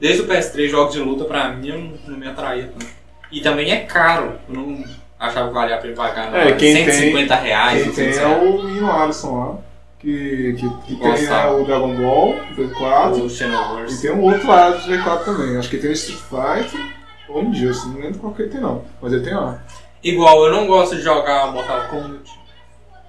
desde 0.00 0.22
o 0.22 0.26
PS3, 0.26 0.68
jogos 0.70 0.94
de 0.94 1.00
luta 1.00 1.24
pra 1.24 1.50
mim 1.50 1.68
eu 1.68 1.78
não, 1.78 1.92
não 2.08 2.16
me 2.18 2.26
atraía 2.26 2.70
tanto. 2.72 2.86
E 3.34 3.40
também 3.40 3.72
é 3.72 3.80
caro, 3.80 4.34
eu 4.48 4.54
não 4.54 4.84
achava 5.18 5.48
que 5.48 5.54
valia 5.54 5.74
a 5.74 5.78
pena 5.78 5.94
pagar 5.94 6.30
não, 6.30 6.38
É, 6.38 6.52
quem 6.52 6.72
150 6.72 7.34
reais. 7.34 7.82
Quem 7.82 7.92
tem 7.92 8.10
200 8.10 8.18
é 8.18 8.26
o 8.36 8.62
menino 8.62 8.92
Alisson 8.92 9.36
lá, 9.36 9.56
que, 9.98 10.54
que, 10.56 10.70
que 10.86 10.96
tem 11.00 11.26
é, 11.26 11.46
o 11.50 11.64
Dragon 11.64 11.96
Ball, 11.96 12.28
o 12.30 12.54
P4, 12.54 13.86
O 13.86 13.90
e 13.90 14.00
tem 14.00 14.12
um 14.12 14.22
outro 14.22 14.46
lá 14.46 14.70
do 14.70 14.78
G4 14.78 15.24
também. 15.24 15.56
Acho 15.56 15.68
que 15.68 15.78
tem 15.78 15.90
o 15.90 15.94
Street 15.94 16.20
Fighter 16.20 16.80
ou 17.28 17.42
Injustice, 17.42 17.88
não 17.88 18.00
lembro 18.00 18.20
qual 18.20 18.32
que 18.34 18.42
ele 18.42 18.52
tem 18.52 18.60
não, 18.60 18.84
mas 19.02 19.12
ele 19.12 19.24
tem 19.24 19.34
lá. 19.34 19.58
Igual, 20.00 20.44
eu 20.44 20.52
não 20.52 20.68
gosto 20.68 20.94
de 20.94 21.02
jogar 21.02 21.50
Mortal 21.50 21.88
Kombat. 21.88 22.30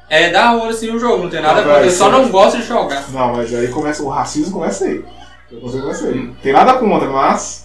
É 0.09 0.32
da 0.32 0.55
hora 0.55 0.73
sim 0.73 0.89
o 0.89 0.97
jogo, 0.97 1.21
não 1.21 1.30
tem 1.30 1.41
nada 1.41 1.61
contra, 1.61 1.86
eu 1.86 1.91
só 1.91 2.09
não 2.09 2.30
gosto 2.30 2.57
de 2.57 2.63
jogar. 2.63 3.11
Não, 3.11 3.36
mas 3.36 3.53
aí 3.53 3.67
começa, 3.67 4.01
o 4.01 4.09
racismo 4.09 4.53
começa 4.53 4.86
aí. 4.86 4.97
O 4.97 5.05
preconceito 5.49 5.84
começa 5.84 6.07
aí. 6.07 6.17
Hum. 6.17 6.36
Tem 6.41 6.51
nada 6.51 6.73
contra, 6.80 7.07
mas... 7.09 7.64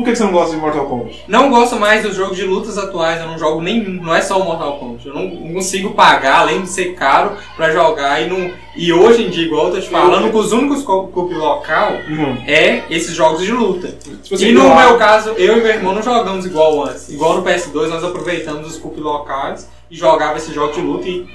Por 0.00 0.04
que 0.06 0.16
você 0.16 0.24
não 0.24 0.32
gosta 0.32 0.54
de 0.54 0.60
Mortal 0.60 0.86
Kombat? 0.86 1.24
Não 1.28 1.50
gosto 1.50 1.76
mais 1.78 2.02
dos 2.02 2.16
jogos 2.16 2.36
de 2.36 2.44
lutas 2.44 2.78
atuais, 2.78 3.20
eu 3.20 3.26
não 3.28 3.38
jogo 3.38 3.60
nenhum, 3.60 4.02
não 4.02 4.14
é 4.14 4.22
só 4.22 4.40
o 4.40 4.44
Mortal 4.44 4.78
Kombat. 4.78 5.06
Eu 5.06 5.14
não, 5.14 5.24
não 5.28 5.54
consigo 5.54 5.90
pagar, 5.90 6.40
além 6.40 6.62
de 6.62 6.68
ser 6.68 6.94
caro, 6.94 7.32
pra 7.56 7.70
jogar 7.70 8.20
e 8.22 8.28
não. 8.30 8.50
E 8.74 8.92
hoje 8.92 9.24
em 9.26 9.30
dia, 9.30 9.44
igual 9.44 9.66
eu 9.66 9.74
tô 9.74 9.80
te 9.80 9.88
falando, 9.90 10.30
que 10.30 10.36
os 10.36 10.52
únicos 10.52 10.82
co- 10.82 11.08
cup 11.08 11.30
local 11.32 11.92
Hum. 12.08 12.36
é 12.46 12.82
esses 12.88 13.14
jogos 13.14 13.42
de 13.42 13.52
luta. 13.52 13.88
Tipo 14.22 14.34
assim, 14.34 14.46
E 14.48 14.52
no 14.52 14.62
eu 14.64 14.74
meu 14.74 14.96
caso, 14.96 15.30
eu 15.36 15.58
e 15.58 15.60
meu 15.60 15.70
irmão 15.70 15.94
não 15.94 16.02
jogamos 16.02 16.46
igual 16.46 16.84
antes. 16.84 17.08
Igual 17.10 17.34
no 17.36 17.42
PS2, 17.42 17.88
nós 17.88 18.02
aproveitamos 18.02 18.66
os 18.66 18.78
cup 18.78 18.96
locais 18.98 19.68
e 19.90 19.96
jogava 19.96 20.38
esse 20.38 20.52
jogo 20.54 20.72
de 20.72 20.80
luta 20.80 21.06
e. 21.08 21.26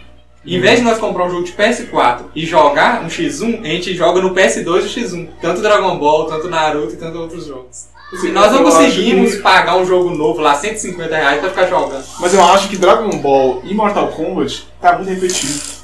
Em 0.48 0.60
vez 0.60 0.78
de 0.78 0.86
nós 0.86 1.00
comprar 1.00 1.26
um 1.26 1.30
jogo 1.32 1.44
de 1.44 1.54
PS4 1.54 2.26
e 2.36 2.46
jogar 2.46 3.02
um 3.04 3.08
X1, 3.08 3.62
a 3.64 3.68
gente 3.68 3.96
joga 3.96 4.22
no 4.22 4.32
PS2 4.34 4.84
o 4.84 4.88
X1. 4.88 5.28
Tanto 5.42 5.60
Dragon 5.62 5.98
Ball, 5.98 6.26
tanto 6.28 6.48
Naruto 6.48 6.94
e 6.94 6.98
tanto 6.98 7.18
outros 7.18 7.48
jogos. 7.48 7.88
Assim, 8.18 8.28
E 8.30 8.32
nós 8.32 8.52
não 8.52 8.64
conseguimos 8.64 9.36
que- 9.36 9.42
pagar 9.42 9.78
um 9.78 9.86
jogo 9.86 10.10
novo 10.12 10.42
lá, 10.42 10.56
150 10.56 11.16
reais, 11.16 11.40
pra 11.40 11.50
ficar 11.50 11.68
jogando. 11.68 12.04
Mas 12.20 12.34
eu 12.34 12.44
acho 12.44 12.68
que 12.70 12.78
Dragon 12.78 13.18
Ball 13.20 13.62
e 13.64 13.74
Mortal 13.74 14.08
Kombat 14.10 14.68
tá 14.82 14.94
muito 14.98 15.10
repetitivo. 15.10 15.76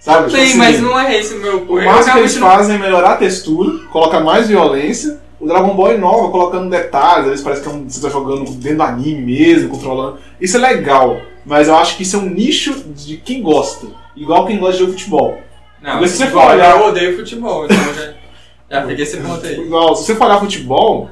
Sabe? 0.00 0.24
Tipo 0.28 0.36
Tem, 0.36 0.48
assim, 0.48 0.58
mas 0.58 0.80
não 0.80 0.98
é 0.98 1.18
esse 1.18 1.34
o 1.34 1.38
meu... 1.40 1.66
O 1.68 1.78
eu 1.78 1.84
máximo 1.84 2.14
que 2.14 2.18
eles 2.20 2.36
não- 2.36 2.48
fazem 2.48 2.76
é 2.76 2.78
melhorar 2.78 3.12
a 3.12 3.16
textura, 3.16 3.78
colocar 3.92 4.20
mais 4.20 4.48
violência. 4.48 5.20
O 5.38 5.46
Dragon 5.46 5.74
Ball 5.74 5.94
inova, 5.94 6.30
colocando 6.30 6.70
detalhes, 6.70 7.24
às 7.24 7.30
vezes 7.30 7.44
parece 7.44 7.62
que 7.62 7.68
é 7.68 7.72
você 7.86 8.00
tá 8.00 8.08
jogando 8.08 8.50
dentro 8.52 8.76
do 8.78 8.82
anime 8.82 9.20
mesmo, 9.22 9.68
controlando. 9.70 10.18
Isso 10.40 10.56
é 10.56 10.60
legal, 10.60 11.18
mas 11.44 11.68
eu 11.68 11.76
acho 11.76 11.96
que 11.96 12.02
isso 12.02 12.16
é 12.16 12.18
um 12.18 12.26
nicho 12.30 12.74
de 12.94 13.16
quem 13.18 13.42
gosta. 13.42 13.86
Igual 14.16 14.46
quem 14.46 14.58
gosta 14.58 14.84
de 14.84 14.90
futebol. 14.90 15.38
Não, 15.82 16.06
se 16.06 16.16
você 16.18 16.26
for 16.26 16.44
olhar- 16.50 16.78
eu 16.78 16.86
odeio 16.88 17.16
futebol, 17.16 17.64
então 17.64 17.76
já, 17.94 18.12
já 18.70 18.82
peguei 18.82 19.02
esse 19.04 19.16
ponto 19.18 19.46
aí. 19.46 19.58
Igual, 19.60 19.96
se 19.96 20.04
você 20.06 20.14
for 20.14 20.26
olhar 20.26 20.38
futebol, 20.40 21.10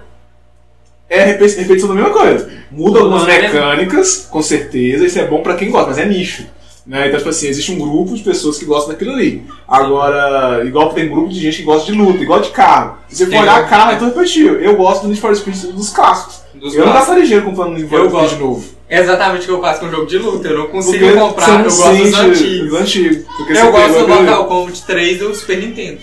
é 1.08 1.24
repe- 1.24 1.46
repetição 1.56 1.88
da 1.88 1.94
mesma 1.94 2.10
coisa. 2.10 2.50
Muda 2.70 3.00
algumas 3.00 3.22
Não 3.24 3.30
é? 3.30 3.42
mecânicas, 3.42 4.28
com 4.30 4.42
certeza, 4.42 5.06
isso 5.06 5.18
é 5.18 5.26
bom 5.26 5.42
pra 5.42 5.54
quem 5.56 5.70
gosta, 5.70 5.88
mas 5.88 5.98
é 5.98 6.06
nicho. 6.06 6.44
Né? 6.86 7.08
Então, 7.08 7.18
tipo 7.18 7.28
assim, 7.28 7.48
existe 7.48 7.70
um 7.70 7.78
grupo 7.78 8.14
de 8.14 8.22
pessoas 8.22 8.56
que 8.58 8.64
gostam 8.64 8.92
daquilo 8.92 9.12
ali. 9.12 9.42
Agora, 9.66 10.64
igual 10.64 10.92
tem 10.94 11.06
grupo 11.08 11.28
de 11.28 11.38
gente 11.38 11.58
que 11.58 11.62
gosta 11.62 11.84
de 11.92 11.98
luta, 11.98 12.22
igual 12.22 12.40
de 12.40 12.48
carro. 12.48 12.96
Se 13.08 13.16
você 13.16 13.26
for 13.26 13.42
olhar 13.42 13.68
carro, 13.68 13.92
é 13.92 13.96
tudo 13.96 14.08
repetitivo. 14.14 14.54
Eu 14.56 14.74
gosto 14.76 15.02
do 15.02 15.08
Need 15.08 15.20
for 15.20 15.36
Speed 15.36 15.54
dos 15.74 15.90
clássicos. 15.90 16.40
Dos 16.54 16.72
eu 16.74 16.78
não 16.80 16.92
clássicos. 16.92 16.94
gastaria 16.94 17.24
dinheiro 17.24 17.44
comprando 17.44 17.72
Need 17.74 17.88
for 17.88 17.98
Speed 18.00 18.10
gosto. 18.10 18.38
novo. 18.38 18.64
É 18.88 19.00
exatamente 19.00 19.42
o 19.42 19.44
que 19.44 19.50
eu 19.52 19.60
faço 19.60 19.80
com 19.80 19.86
o 19.86 19.90
jogo 19.90 20.06
de 20.06 20.16
luta, 20.16 20.48
eu 20.48 20.58
não 20.58 20.66
consigo 20.68 20.98
Porque 20.98 21.12
comprar, 21.20 21.48
eu 21.50 21.58
não 21.58 21.64
gosto 21.64 22.02
dos 22.04 22.14
antigos. 22.80 23.26
Eu 23.50 23.70
gosto 23.70 23.98
do 23.98 24.08
Mortal 24.08 24.44
Kombat 24.46 24.82
3 24.86 25.18
do 25.18 25.34
Super 25.34 25.58
Nintendo. 25.58 25.98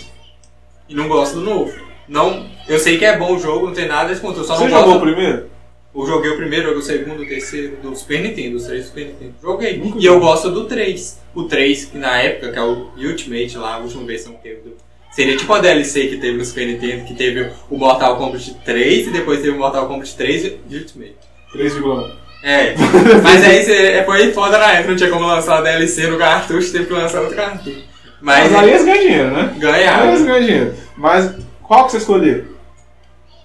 E 0.89 0.95
não 0.95 1.07
gosto 1.07 1.35
do 1.35 1.41
novo. 1.41 1.73
Não, 2.07 2.45
eu 2.67 2.77
sei 2.77 2.97
que 2.97 3.05
é 3.05 3.17
bom 3.17 3.35
o 3.35 3.39
jogo, 3.39 3.67
não 3.67 3.73
tem 3.73 3.87
nada 3.87 4.09
desse 4.09 4.21
contra, 4.21 4.41
eu 4.41 4.45
só 4.45 4.55
Você 4.55 4.63
não 4.65 4.69
jogou 4.69 4.83
o 4.83 4.99
gosto. 4.99 5.01
primeiro? 5.13 5.49
Eu 5.95 6.05
joguei 6.05 6.29
o 6.31 6.35
primeiro, 6.37 6.65
joguei 6.67 6.79
o 6.79 6.83
segundo, 6.83 7.23
o 7.23 7.25
terceiro, 7.25 7.77
do 7.81 7.95
Super 7.95 8.21
Nintendo, 8.21 8.57
os 8.57 8.65
três 8.65 8.83
do 8.83 8.87
Super 8.89 9.05
Nintendo. 9.07 9.33
Joguei. 9.41 9.77
Nunca 9.77 9.97
E 9.99 10.05
eu 10.05 10.19
gosto 10.19 10.51
do 10.51 10.65
3. 10.65 11.19
O 11.33 11.43
3, 11.43 11.85
que 11.85 11.97
na 11.97 12.21
época, 12.21 12.51
que 12.51 12.59
é 12.59 12.61
o 12.61 12.89
Ultimate 12.97 13.57
lá, 13.57 13.75
a 13.75 13.77
última 13.79 14.03
versão 14.03 14.33
que 14.33 14.43
teve. 14.43 14.55
do- 14.61 14.75
Seria 15.11 15.37
tipo 15.37 15.53
a 15.53 15.59
DLC 15.59 16.07
que 16.07 16.17
teve 16.17 16.37
no 16.37 16.43
Super 16.43 16.67
Nintendo, 16.67 17.05
que 17.05 17.13
teve 17.15 17.49
o 17.69 17.77
Mortal 17.77 18.17
Kombat 18.17 18.53
3 18.65 19.07
e 19.07 19.11
depois 19.11 19.39
teve 19.39 19.51
o 19.55 19.59
Mortal 19.59 19.87
Kombat 19.87 20.13
3 20.15 20.43
e 20.69 20.75
Ultimate. 20.75 21.15
3,1. 21.55 22.11
É, 22.43 22.75
mas 23.23 23.43
aí 23.45 23.63
cê- 23.63 24.03
foi 24.05 24.31
foda 24.33 24.57
na 24.57 24.73
época, 24.73 24.89
não 24.89 24.97
tinha 24.97 25.09
como 25.09 25.25
lançar 25.25 25.59
a 25.59 25.61
DLC 25.61 26.07
no 26.07 26.17
cartucho, 26.17 26.71
teve 26.73 26.85
que 26.87 26.93
lançar 26.93 27.21
outro 27.21 27.35
cartucho. 27.37 27.83
Mas, 28.21 28.51
Mas 28.51 28.63
aí 28.63 28.69
eles 28.69 28.85
ganham 28.85 28.99
dinheiro, 29.01 29.31
né? 29.31 29.39
Aí 29.41 29.47
eles 29.49 29.61
ganharam. 29.61 30.25
ganham 30.25 30.41
dinheiro. 30.41 30.75
Mas 30.97 31.33
qual 31.61 31.85
que 31.85 31.91
você 31.91 31.97
escolheu? 31.97 32.45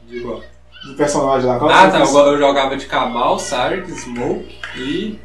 Digo, 0.09 0.43
Do 0.87 0.95
personagem 0.95 1.47
lá? 1.49 1.59
Qual 1.59 1.71
Ah, 1.71 1.91
tá. 1.91 1.99
Eu, 2.01 2.05
eu 2.33 2.39
jogava 2.39 2.77
de 2.77 2.87
Cabal, 2.87 3.39
Sark, 3.39 3.91
Smoke 3.93 4.59
e. 4.77 5.19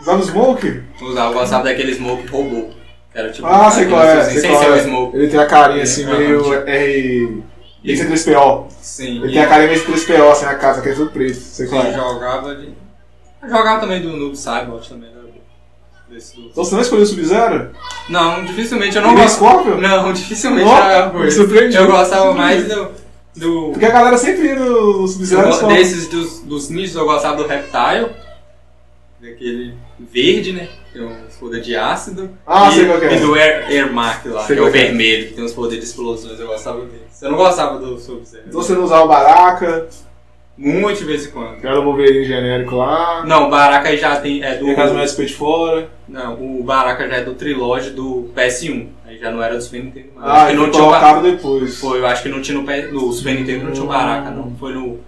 Usava 0.00 0.20
o 0.20 0.24
Smoke? 0.24 0.82
Usava, 1.00 1.30
eu 1.32 1.38
gostava 1.38 1.64
daquele 1.64 1.94
Smoke 1.94 2.26
robô. 2.28 2.68
Que 3.12 3.18
era 3.18 3.30
tipo. 3.32 3.46
Ah, 3.46 3.70
sei 3.70 3.86
qual 3.86 4.02
é. 4.02 4.24
Sem 4.24 4.32
Sei 4.34 4.40
ser 4.42 4.48
qual 4.48 4.70
o 4.70 4.74
é. 4.74 4.82
Smoke. 4.82 5.16
Ele 5.16 5.28
tem 5.28 5.40
a 5.40 5.46
carinha 5.46 5.82
assim, 5.82 6.04
É, 6.04 6.18
meio 6.18 6.52
aham. 6.52 6.64
R. 6.66 7.42
Esse 7.84 8.02
é 8.02 8.06
3PO. 8.06 8.66
Sim. 8.80 9.18
Ele 9.22 9.28
e 9.28 9.32
tem 9.32 9.42
a 9.42 9.48
carinha 9.48 9.68
meio 9.70 9.84
3PO 9.84 10.30
assim 10.30 10.44
na 10.44 10.54
casa, 10.56 10.82
que 10.82 10.88
é 10.88 10.92
tudo 10.94 11.10
preto. 11.10 11.34
Sei 11.36 11.66
qual 11.66 11.82
eu 11.84 11.90
é. 11.90 11.94
jogava 11.94 12.54
de. 12.56 12.68
Eu 13.42 13.48
jogava 13.48 13.80
também 13.80 14.02
do 14.02 14.16
Noob 14.16 14.36
Saibot 14.36 14.88
também. 14.88 15.10
Bom. 15.10 15.17
Desse. 16.10 16.40
Então 16.40 16.64
você 16.64 16.74
não 16.74 16.80
escolheu 16.82 17.04
o 17.04 17.06
Sub-Zero? 17.06 17.70
Não, 18.08 18.44
dificilmente 18.44 18.96
eu 18.96 19.02
não 19.02 19.10
é 19.12 19.16
gosto. 19.22 19.34
Scorpion? 19.36 19.76
Não, 19.76 20.12
dificilmente 20.14 20.68
eu 21.24 21.30
surpreendi. 21.30 21.76
Eu 21.76 21.86
gostava 21.86 22.32
mais 22.34 22.66
do. 22.66 22.88
do... 23.36 23.70
Porque 23.72 23.84
a 23.86 23.90
galera 23.90 24.16
sempre 24.16 24.46
ia 24.48 24.56
no 24.56 25.06
Sub-Zero 25.06 25.50
go- 25.60 25.66
desses 25.68 26.08
dos, 26.08 26.40
dos 26.40 26.70
ninjas 26.70 26.94
eu 26.96 27.04
gostava 27.04 27.36
do 27.36 27.46
Reptile, 27.46 28.10
daquele 29.20 29.74
verde, 29.98 30.52
né? 30.52 30.68
Tem 30.92 31.02
uns 31.04 31.34
poderes 31.36 31.66
de 31.66 31.76
ácido. 31.76 32.30
Ah, 32.46 32.70
e, 32.70 32.74
sei 32.74 32.86
qual 32.86 32.98
que 32.98 33.04
é. 33.06 33.16
E 33.16 33.20
do 33.20 33.34
Air, 33.34 33.66
Airmark 33.66 34.26
lá, 34.28 34.42
Sei 34.44 34.56
que 34.56 34.62
é 34.62 34.64
o 34.64 34.68
é. 34.68 34.70
vermelho, 34.70 35.28
que 35.28 35.34
tem 35.34 35.44
uns 35.44 35.52
poderes 35.52 35.84
de 35.84 35.90
explosões, 35.90 36.40
eu 36.40 36.46
gostava 36.46 36.80
dele. 36.80 37.02
Eu 37.20 37.30
não 37.30 37.36
gostava 37.38 37.78
do 37.78 37.98
Sub-Zero. 37.98 38.44
Então 38.48 38.62
você 38.62 38.72
não 38.72 38.84
usava 38.84 39.04
o 39.04 39.08
Baraka, 39.08 39.88
Muito 40.58 40.98
de 40.98 41.04
vez 41.04 41.26
em 41.26 41.30
quando. 41.30 41.64
era 41.64 41.78
o 41.80 41.84
Wolverine 41.84 42.24
genérico 42.24 42.74
lá. 42.74 43.24
Não, 43.24 43.46
o 43.46 43.50
Baraka 43.50 43.96
já 43.96 44.16
tem. 44.20 44.42
É 44.42 44.56
do. 44.56 44.64
Tem 44.66 44.74
casa 44.74 44.92
mais 44.92 45.16
de 45.16 45.28
fora. 45.32 45.88
Não, 46.08 46.34
o 46.58 46.64
Baraka 46.64 47.08
já 47.08 47.16
é 47.18 47.24
do 47.24 47.34
trilógio 47.34 47.94
do 47.94 48.30
PS1. 48.36 48.88
Aí 49.06 49.18
já 49.18 49.30
não 49.30 49.40
era 49.42 49.54
do 49.54 49.62
Super 49.62 49.84
Nintendo. 49.84 50.08
mais. 50.16 50.28
Ah, 50.28 50.42
acho 50.42 50.50
que 50.50 50.56
não 50.56 50.70
tinha 50.70 50.82
o 50.82 50.90
Ba- 50.90 50.98
colocado 51.00 51.22
depois. 51.30 51.78
Foi, 51.78 51.98
eu 52.00 52.06
acho 52.08 52.22
que 52.24 52.28
não 52.28 52.42
tinha 52.42 52.58
no, 52.58 52.64
P- 52.66 52.88
no 52.88 53.12
Super 53.12 53.34
Nintendo 53.36 53.64
não 53.66 53.72
tinha 53.72 53.84
o 53.84 53.88
Baraka, 53.88 54.30
não. 54.32 54.50
Foi 54.56 54.74
no. 54.74 54.98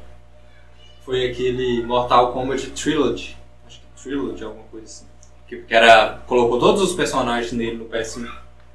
Foi 1.05 1.27
aquele 1.31 1.83
Mortal 1.85 2.33
Kombat 2.33 2.71
Trilogy. 2.71 3.37
Acho 3.67 3.81
que 3.81 4.03
Trilogy, 4.03 4.45
alguma 4.45 4.65
coisa 4.71 4.87
assim. 4.87 5.05
Que, 5.49 5.57
que 5.57 5.75
era. 5.75 6.21
Colocou 6.29 6.61
todos 6.61 6.81
os 6.81 6.93
personagens 6.93 7.53
nele 7.53 7.77
no 7.79 7.87
PS1. 7.87 8.29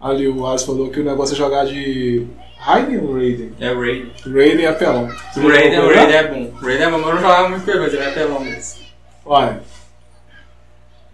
Ali 0.05 0.27
o 0.27 0.45
Alisson 0.45 0.67
falou 0.67 0.89
que 0.91 0.99
o 0.99 1.03
negócio 1.03 1.33
é 1.33 1.37
jogar 1.37 1.65
de 1.65 2.27
Raiden 2.59 2.99
ou 2.99 3.13
Raiden? 3.15 3.51
É 3.59 3.73
Raiden. 3.73 4.11
Raiden 4.31 4.65
é 4.65 4.67
apelão. 4.67 5.07
Você 5.33 5.39
O 5.39 5.49
já 5.49 5.55
Raiden? 5.57 5.79
Raiden 5.79 6.15
é 6.15 6.27
bom. 6.27 6.51
Raiden 6.61 6.85
é 6.85 6.91
bom, 6.91 6.97
mas 6.99 7.07
eu 7.07 7.13
não 7.15 7.21
jogava 7.21 7.49
muito 7.49 7.65
com 7.65 7.71
ele, 7.71 7.79
mas 7.79 7.93
ele 7.93 8.03
é 8.03 8.07
apelão 8.09 8.39
mesmo. 8.41 8.81
Olha. 9.25 9.61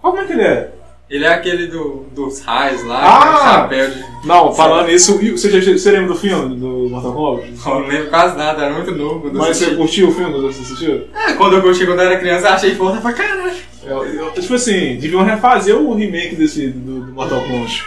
Como 0.02 0.18
é 0.18 0.26
que 0.26 0.34
ele 0.34 0.42
é? 0.42 0.72
Ele 1.10 1.24
é 1.26 1.30
aquele 1.30 1.68
do, 1.68 2.06
dos 2.14 2.42
raios 2.42 2.84
lá, 2.84 3.02
Ah! 3.04 3.52
chapéu 3.62 3.92
de. 3.92 4.04
Não, 4.26 4.54
falando 4.54 4.90
isso, 4.92 5.18
você, 5.18 5.62
já, 5.62 5.72
você 5.72 5.92
lembra 5.92 6.08
do 6.10 6.16
filme 6.20 6.56
do 6.56 6.90
Mortal 6.90 7.14
Kombat? 7.14 7.52
Não 7.66 7.88
lembro 7.88 8.10
quase 8.10 8.38
nada, 8.38 8.64
era 8.66 8.74
muito 8.74 8.92
novo. 8.92 9.30
Mas 9.34 9.58
você 9.58 9.64
assisti. 9.66 9.76
curtiu 9.76 10.10
o 10.10 10.12
filme 10.12 10.40
você 10.42 10.62
assistiu? 10.62 11.08
Ah, 11.14 11.34
quando 11.34 11.56
eu 11.56 11.62
curti 11.62 11.86
quando 11.86 12.00
eu 12.02 12.06
era 12.08 12.20
criança, 12.20 12.50
achei 12.50 12.76
foda 12.76 13.00
pra 13.00 13.14
caralho. 13.14 13.52
Eu, 13.84 14.06
eu- 14.06 14.32
tipo 14.32 14.54
assim, 14.54 14.98
deviam 14.98 15.24
refazer 15.24 15.76
o 15.76 15.94
remake 15.94 16.36
desse 16.36 16.68
do, 16.68 17.02
do 17.06 17.12
Mortal 17.14 17.42
Kombat. 17.44 17.84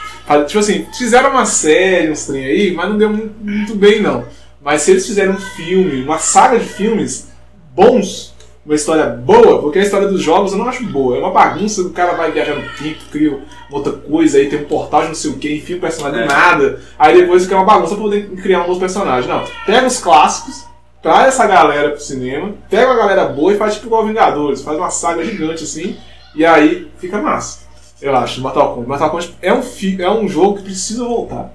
Tipo 0.47 0.59
assim, 0.59 0.86
fizeram 0.97 1.30
uma 1.30 1.45
série, 1.47 2.11
uns 2.11 2.26
trem 2.26 2.45
aí, 2.45 2.72
mas 2.72 2.88
não 2.88 2.99
deu 2.99 3.11
mu- 3.11 3.30
muito 3.42 3.74
bem 3.74 4.01
não. 4.01 4.24
Mas 4.62 4.82
se 4.82 4.90
eles 4.92 5.07
fizerem 5.07 5.30
um 5.32 5.36
filme, 5.38 6.03
uma 6.03 6.18
saga 6.18 6.59
de 6.59 6.64
filmes 6.64 7.28
bons, 7.74 8.34
uma 8.64 8.74
história 8.74 9.05
boa, 9.07 9.61
porque 9.61 9.78
a 9.78 9.82
história 9.82 10.09
dos 10.09 10.22
jogos 10.22 10.53
eu 10.53 10.59
não 10.59 10.66
acho 10.68 10.82
boa. 10.86 11.16
É 11.16 11.20
uma 11.20 11.30
bagunça, 11.30 11.82
o 11.82 11.90
cara 11.90 12.14
vai 12.14 12.32
viajar 12.32 12.55
no 12.55 12.62
tempo, 12.82 12.99
cria 13.12 13.38
outra 13.70 13.92
coisa, 13.92 14.38
aí 14.38 14.49
tem 14.49 14.61
um 14.61 14.64
portal 14.64 15.03
de 15.03 15.09
não 15.09 15.14
sei 15.14 15.30
o 15.30 15.34
que, 15.36 15.55
enfia 15.55 15.76
o 15.76 15.80
personagem 15.80 16.20
É. 16.20 16.26
do 16.26 16.32
nada. 16.32 16.80
Aí 16.99 17.20
depois 17.20 17.42
fica 17.42 17.57
uma 17.57 17.64
bagunça 17.66 17.95
pra 17.95 18.03
poder 18.05 18.26
criar 18.42 18.64
um 18.64 18.68
novo 18.68 18.80
personagem. 18.80 19.28
Não, 19.28 19.45
pega 19.66 19.86
os 19.86 19.99
clássicos, 20.01 20.64
traz 21.05 21.28
essa 21.28 21.46
galera 21.46 21.90
pro 21.90 22.00
cinema, 22.00 22.55
pega 22.68 22.86
uma 22.90 22.96
galera 22.96 23.26
boa 23.26 23.52
e 23.52 23.57
faz 23.59 23.74
tipo 23.74 23.86
igual 23.86 24.07
Vingadores, 24.07 24.62
faz 24.62 24.76
uma 24.76 24.90
saga 24.90 25.22
gigante 25.22 25.62
assim, 25.62 25.96
e 26.34 26.44
aí 26.44 26.90
fica 26.98 27.20
massa. 27.20 27.61
Eu 28.00 28.16
acho, 28.16 28.40
Mortal 28.40 28.70
Kombat. 28.74 28.88
Mortal 28.88 29.11
Kombat 29.11 29.34
é 29.40 29.52
um, 29.52 29.62
é 30.00 30.11
um 30.11 30.26
jogo 30.28 30.57
que 30.57 30.62
precisa 30.64 31.05
voltar. 31.05 31.52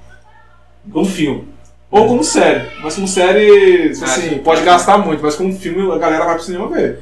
Como 0.91 1.05
filme. 1.05 1.47
Ou 1.91 2.07
como 2.07 2.23
série. 2.23 2.69
Mas 2.83 2.95
como 2.95 3.07
série, 3.07 3.87
Ah, 4.01 4.05
assim, 4.05 4.29
sim. 4.29 4.37
pode 4.37 4.61
gastar 4.61 4.99
muito, 4.99 5.21
mas 5.23 5.35
como 5.35 5.51
filme 5.51 5.91
a 5.91 5.97
galera 5.97 6.25
vai 6.25 6.35
pro 6.35 6.43
cinema 6.43 6.67
ver. 6.69 7.01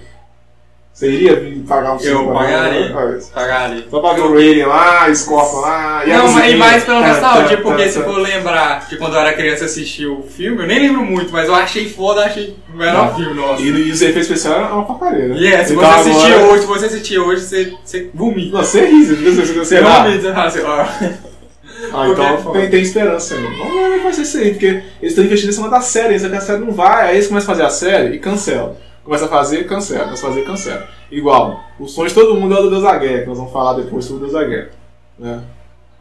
Você 0.98 1.12
iria 1.12 1.36
vir 1.36 1.60
pagar 1.60 1.94
um 1.94 2.00
Eu 2.02 2.34
pagaria. 2.34 2.92
Pagaria. 2.92 3.20
Pagaria. 3.32 3.86
Só 3.88 4.00
pra 4.00 4.14
ver 4.14 4.22
o 4.22 4.34
Raiden 4.34 4.66
lá, 4.66 5.14
Scorpion 5.14 5.60
lá. 5.60 6.02
e 6.04 6.10
Não, 6.10 6.32
mas 6.32 6.52
e 6.52 6.56
mais 6.56 6.84
pela 6.86 7.08
nostalgia, 7.08 7.58
porque 7.58 7.84
tá, 7.84 7.90
se 7.90 8.00
tá. 8.00 8.04
for 8.06 8.18
lembrar 8.18 8.88
de 8.90 8.98
quando 8.98 9.14
eu 9.14 9.20
era 9.20 9.34
criança 9.34 9.62
e 9.62 9.66
assisti 9.68 10.08
o 10.08 10.24
filme, 10.24 10.64
eu 10.64 10.66
nem 10.66 10.80
lembro 10.80 11.06
muito, 11.06 11.32
mas 11.32 11.48
eu 11.48 11.54
achei 11.54 11.88
foda, 11.88 12.26
achei 12.26 12.56
o 12.74 12.76
melhor 12.76 13.16
filme, 13.16 13.36
nossa. 13.36 13.62
E, 13.62 13.68
e 13.68 13.92
os 13.92 14.02
efeitos 14.02 14.24
especiais 14.24 14.58
é 14.58 14.74
uma 14.74 14.86
porcaria, 14.86 15.28
né? 15.28 15.48
É, 15.48 15.64
se 15.64 15.74
Então 15.74 15.88
você 15.88 16.10
assistir 16.10 16.34
hoje, 16.34 16.62
se 16.62 16.68
você 16.68 16.86
assistir 16.88 17.20
hoje, 17.20 17.42
você, 17.46 17.74
você 17.86 18.10
vomita. 18.12 18.58
Não, 18.58 18.64
você 18.64 18.86
ri, 18.88 19.06
você 19.06 19.16
fica 19.16 19.32
você, 19.32 19.66
Você 19.66 19.78
ah, 19.78 20.04
vomita, 20.04 20.34
assim. 20.34 20.60
Ah, 20.66 22.06
Porque 22.08 22.22
é 22.22 22.26
então 22.26 22.38
foda. 22.40 22.60
tem, 22.60 22.70
tem 22.72 22.82
esperança 22.82 23.36
ainda. 23.36 23.50
Vamos 23.50 23.74
ver 23.74 23.82
como 23.82 23.94
é 23.94 23.98
que 23.98 24.04
vai 24.04 24.14
ser 24.14 24.22
isso 24.24 24.38
aí, 24.40 24.50
porque 24.50 24.66
eles 24.66 24.84
estão 25.04 25.24
investindo 25.24 25.50
em 25.50 25.54
cima 25.54 25.70
da 25.70 25.80
série, 25.80 26.18
só 26.18 26.28
que 26.28 26.36
a 26.36 26.42
série 26.42 26.66
não 26.66 26.72
vai, 26.72 27.10
aí 27.10 27.16
eles 27.18 27.28
começam 27.28 27.54
a 27.54 27.56
fazer 27.56 27.68
a 27.68 27.70
série 27.70 28.16
e 28.16 28.20
cancelam. 28.20 28.87
Começa 29.08 29.24
a 29.24 29.30
fazer, 29.30 29.66
cancela, 29.66 30.04
começa 30.04 30.28
a 30.28 30.30
fazer, 30.30 30.44
cancela. 30.46 30.90
Igual, 31.10 31.64
o 31.80 31.88
sonho 31.88 32.10
de 32.10 32.14
todo 32.14 32.36
mundo 32.36 32.54
é 32.54 32.60
o 32.60 32.64
do 32.64 32.70
Deus 32.72 32.84
da 32.84 32.98
Guerra, 32.98 33.22
que 33.22 33.28
nós 33.28 33.38
vamos 33.38 33.54
falar 33.54 33.82
depois 33.82 34.04
sobre 34.04 34.26
o 34.26 34.30
Deus 34.30 34.34
da 34.34 34.44
Guerra. 34.44 34.72
Né? 35.18 35.44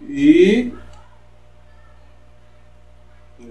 E. 0.00 0.74
O 3.38 3.44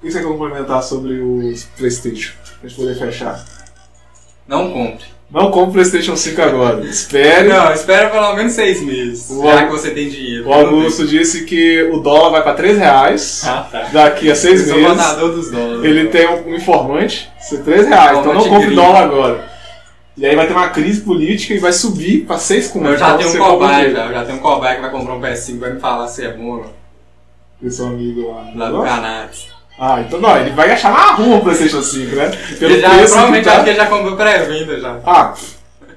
que 0.00 0.10
você 0.10 0.22
quer 0.22 0.26
complementar 0.26 0.82
sobre 0.82 1.20
os 1.20 1.64
Playstation? 1.64 2.32
Pra 2.58 2.66
gente 2.66 2.80
poder 2.80 2.94
fechar. 2.94 3.44
Não 4.48 4.72
compre. 4.72 5.04
Não 5.34 5.50
compre 5.50 5.70
o 5.70 5.72
Playstation 5.72 6.14
5 6.16 6.40
agora. 6.40 6.84
Espere. 6.84 7.48
Não, 7.48 7.72
espera 7.72 8.08
pelo 8.08 8.34
menos 8.36 8.52
seis 8.52 8.80
meses, 8.80 9.28
O 9.30 9.42
já 9.42 9.64
que 9.66 9.72
você 9.72 9.90
tem 9.90 10.08
dinheiro. 10.08 10.48
O 10.48 10.52
Augusto 10.52 11.04
disse 11.08 11.44
que 11.44 11.82
o 11.92 11.98
dólar 11.98 12.30
vai 12.30 12.42
para 12.44 12.54
3 12.54 12.78
reais 12.78 13.42
Ah, 13.44 13.66
tá. 13.70 13.88
daqui 13.92 14.30
a 14.30 14.34
6 14.36 14.60
Eu 14.60 14.66
sou 14.68 14.76
meses. 14.76 14.88
mandador 14.96 15.32
dos 15.32 15.50
dólares. 15.50 15.84
Ele 15.84 16.06
tem 16.08 16.28
um 16.28 16.54
informante, 16.54 17.28
isso 17.40 17.56
é 17.56 17.58
3 17.58 17.88
reais, 17.88 18.18
então 18.18 18.32
não 18.32 18.44
compre 18.48 18.66
gringo. 18.66 18.80
dólar 18.80 19.02
agora. 19.02 19.52
E 20.16 20.24
aí 20.24 20.36
vai 20.36 20.46
ter 20.46 20.52
uma 20.52 20.68
crise 20.68 21.00
política 21.00 21.52
e 21.54 21.58
vai 21.58 21.72
subir 21.72 22.24
pra 22.24 22.38
6 22.38 22.68
contos. 22.68 22.90
Eu 22.90 22.96
já 22.98 23.06
Então 23.16 23.18
tenho 23.32 23.44
um 23.44 23.48
cobaia, 23.48 23.90
já. 23.92 24.06
Eu 24.06 24.12
já 24.12 24.24
tenho 24.24 24.38
um 24.38 24.40
cobaia 24.40 24.76
que 24.76 24.82
vai 24.82 24.90
comprar 24.92 25.14
um 25.14 25.20
PS5 25.20 25.58
vai 25.58 25.72
me 25.72 25.80
falar 25.80 26.06
se 26.06 26.24
é 26.24 26.30
bom 26.32 26.64
Esse 27.60 27.78
seu 27.78 27.86
amigo 27.86 28.30
lá. 28.30 28.46
Lá 28.54 28.70
do 28.70 28.82
Canax. 28.84 29.46
Ah, 29.78 30.00
então 30.00 30.20
não, 30.20 30.36
ele 30.36 30.50
vai 30.50 30.70
achar 30.70 30.92
na 30.92 31.12
rua 31.14 31.36
o 31.36 31.40
PlayStation 31.42 31.82
5, 31.82 32.14
né? 32.14 32.30
Pelo 32.58 32.72
Ele 32.72 32.80
já, 32.80 32.90
preço 32.90 33.06
provavelmente 33.06 33.44
tá... 33.44 33.52
acho 33.54 33.64
que 33.64 33.70
ele 33.70 33.76
já 33.76 33.86
comprou 33.86 34.16
pré-venda 34.16 34.80
já. 34.80 35.00
Ah, 35.04 35.34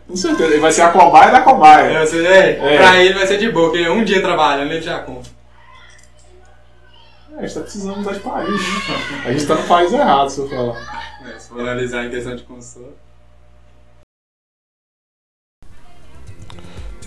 com 0.07 0.15
certeza. 0.15 0.49
Ele 0.51 0.59
vai 0.59 0.71
ser 0.71 0.81
a 0.81 0.89
cobaia 0.89 1.31
da 1.31 1.41
cobaia. 1.41 1.99
Eu 1.99 2.07
sei, 2.07 2.25
é, 2.25 2.49
É. 2.59 2.77
Pra 2.77 2.97
ele 3.03 3.13
vai 3.13 3.27
ser 3.27 3.37
de 3.37 3.51
boa, 3.51 3.69
porque 3.69 3.87
um 3.87 4.03
dia 4.03 4.21
trabalhando 4.21 4.71
ele 4.71 4.81
já 4.81 4.99
compra. 4.99 5.29
É, 7.33 7.39
a 7.39 7.41
gente 7.41 7.53
tá 7.53 7.61
precisando 7.61 7.97
mudar 7.97 8.13
de 8.13 8.19
país, 8.19 8.49
né? 8.49 9.21
A 9.25 9.31
gente 9.31 9.45
tá 9.45 9.55
no 9.55 9.63
país 9.63 9.93
errado, 9.93 10.29
se 10.29 10.39
eu 10.39 10.49
falar. 10.49 11.11
É, 11.27 11.37
se 11.37 11.49
for 11.49 11.59
analisar 11.59 12.05
em 12.05 12.09
questão 12.09 12.35
de 12.35 12.43
console. 12.43 12.95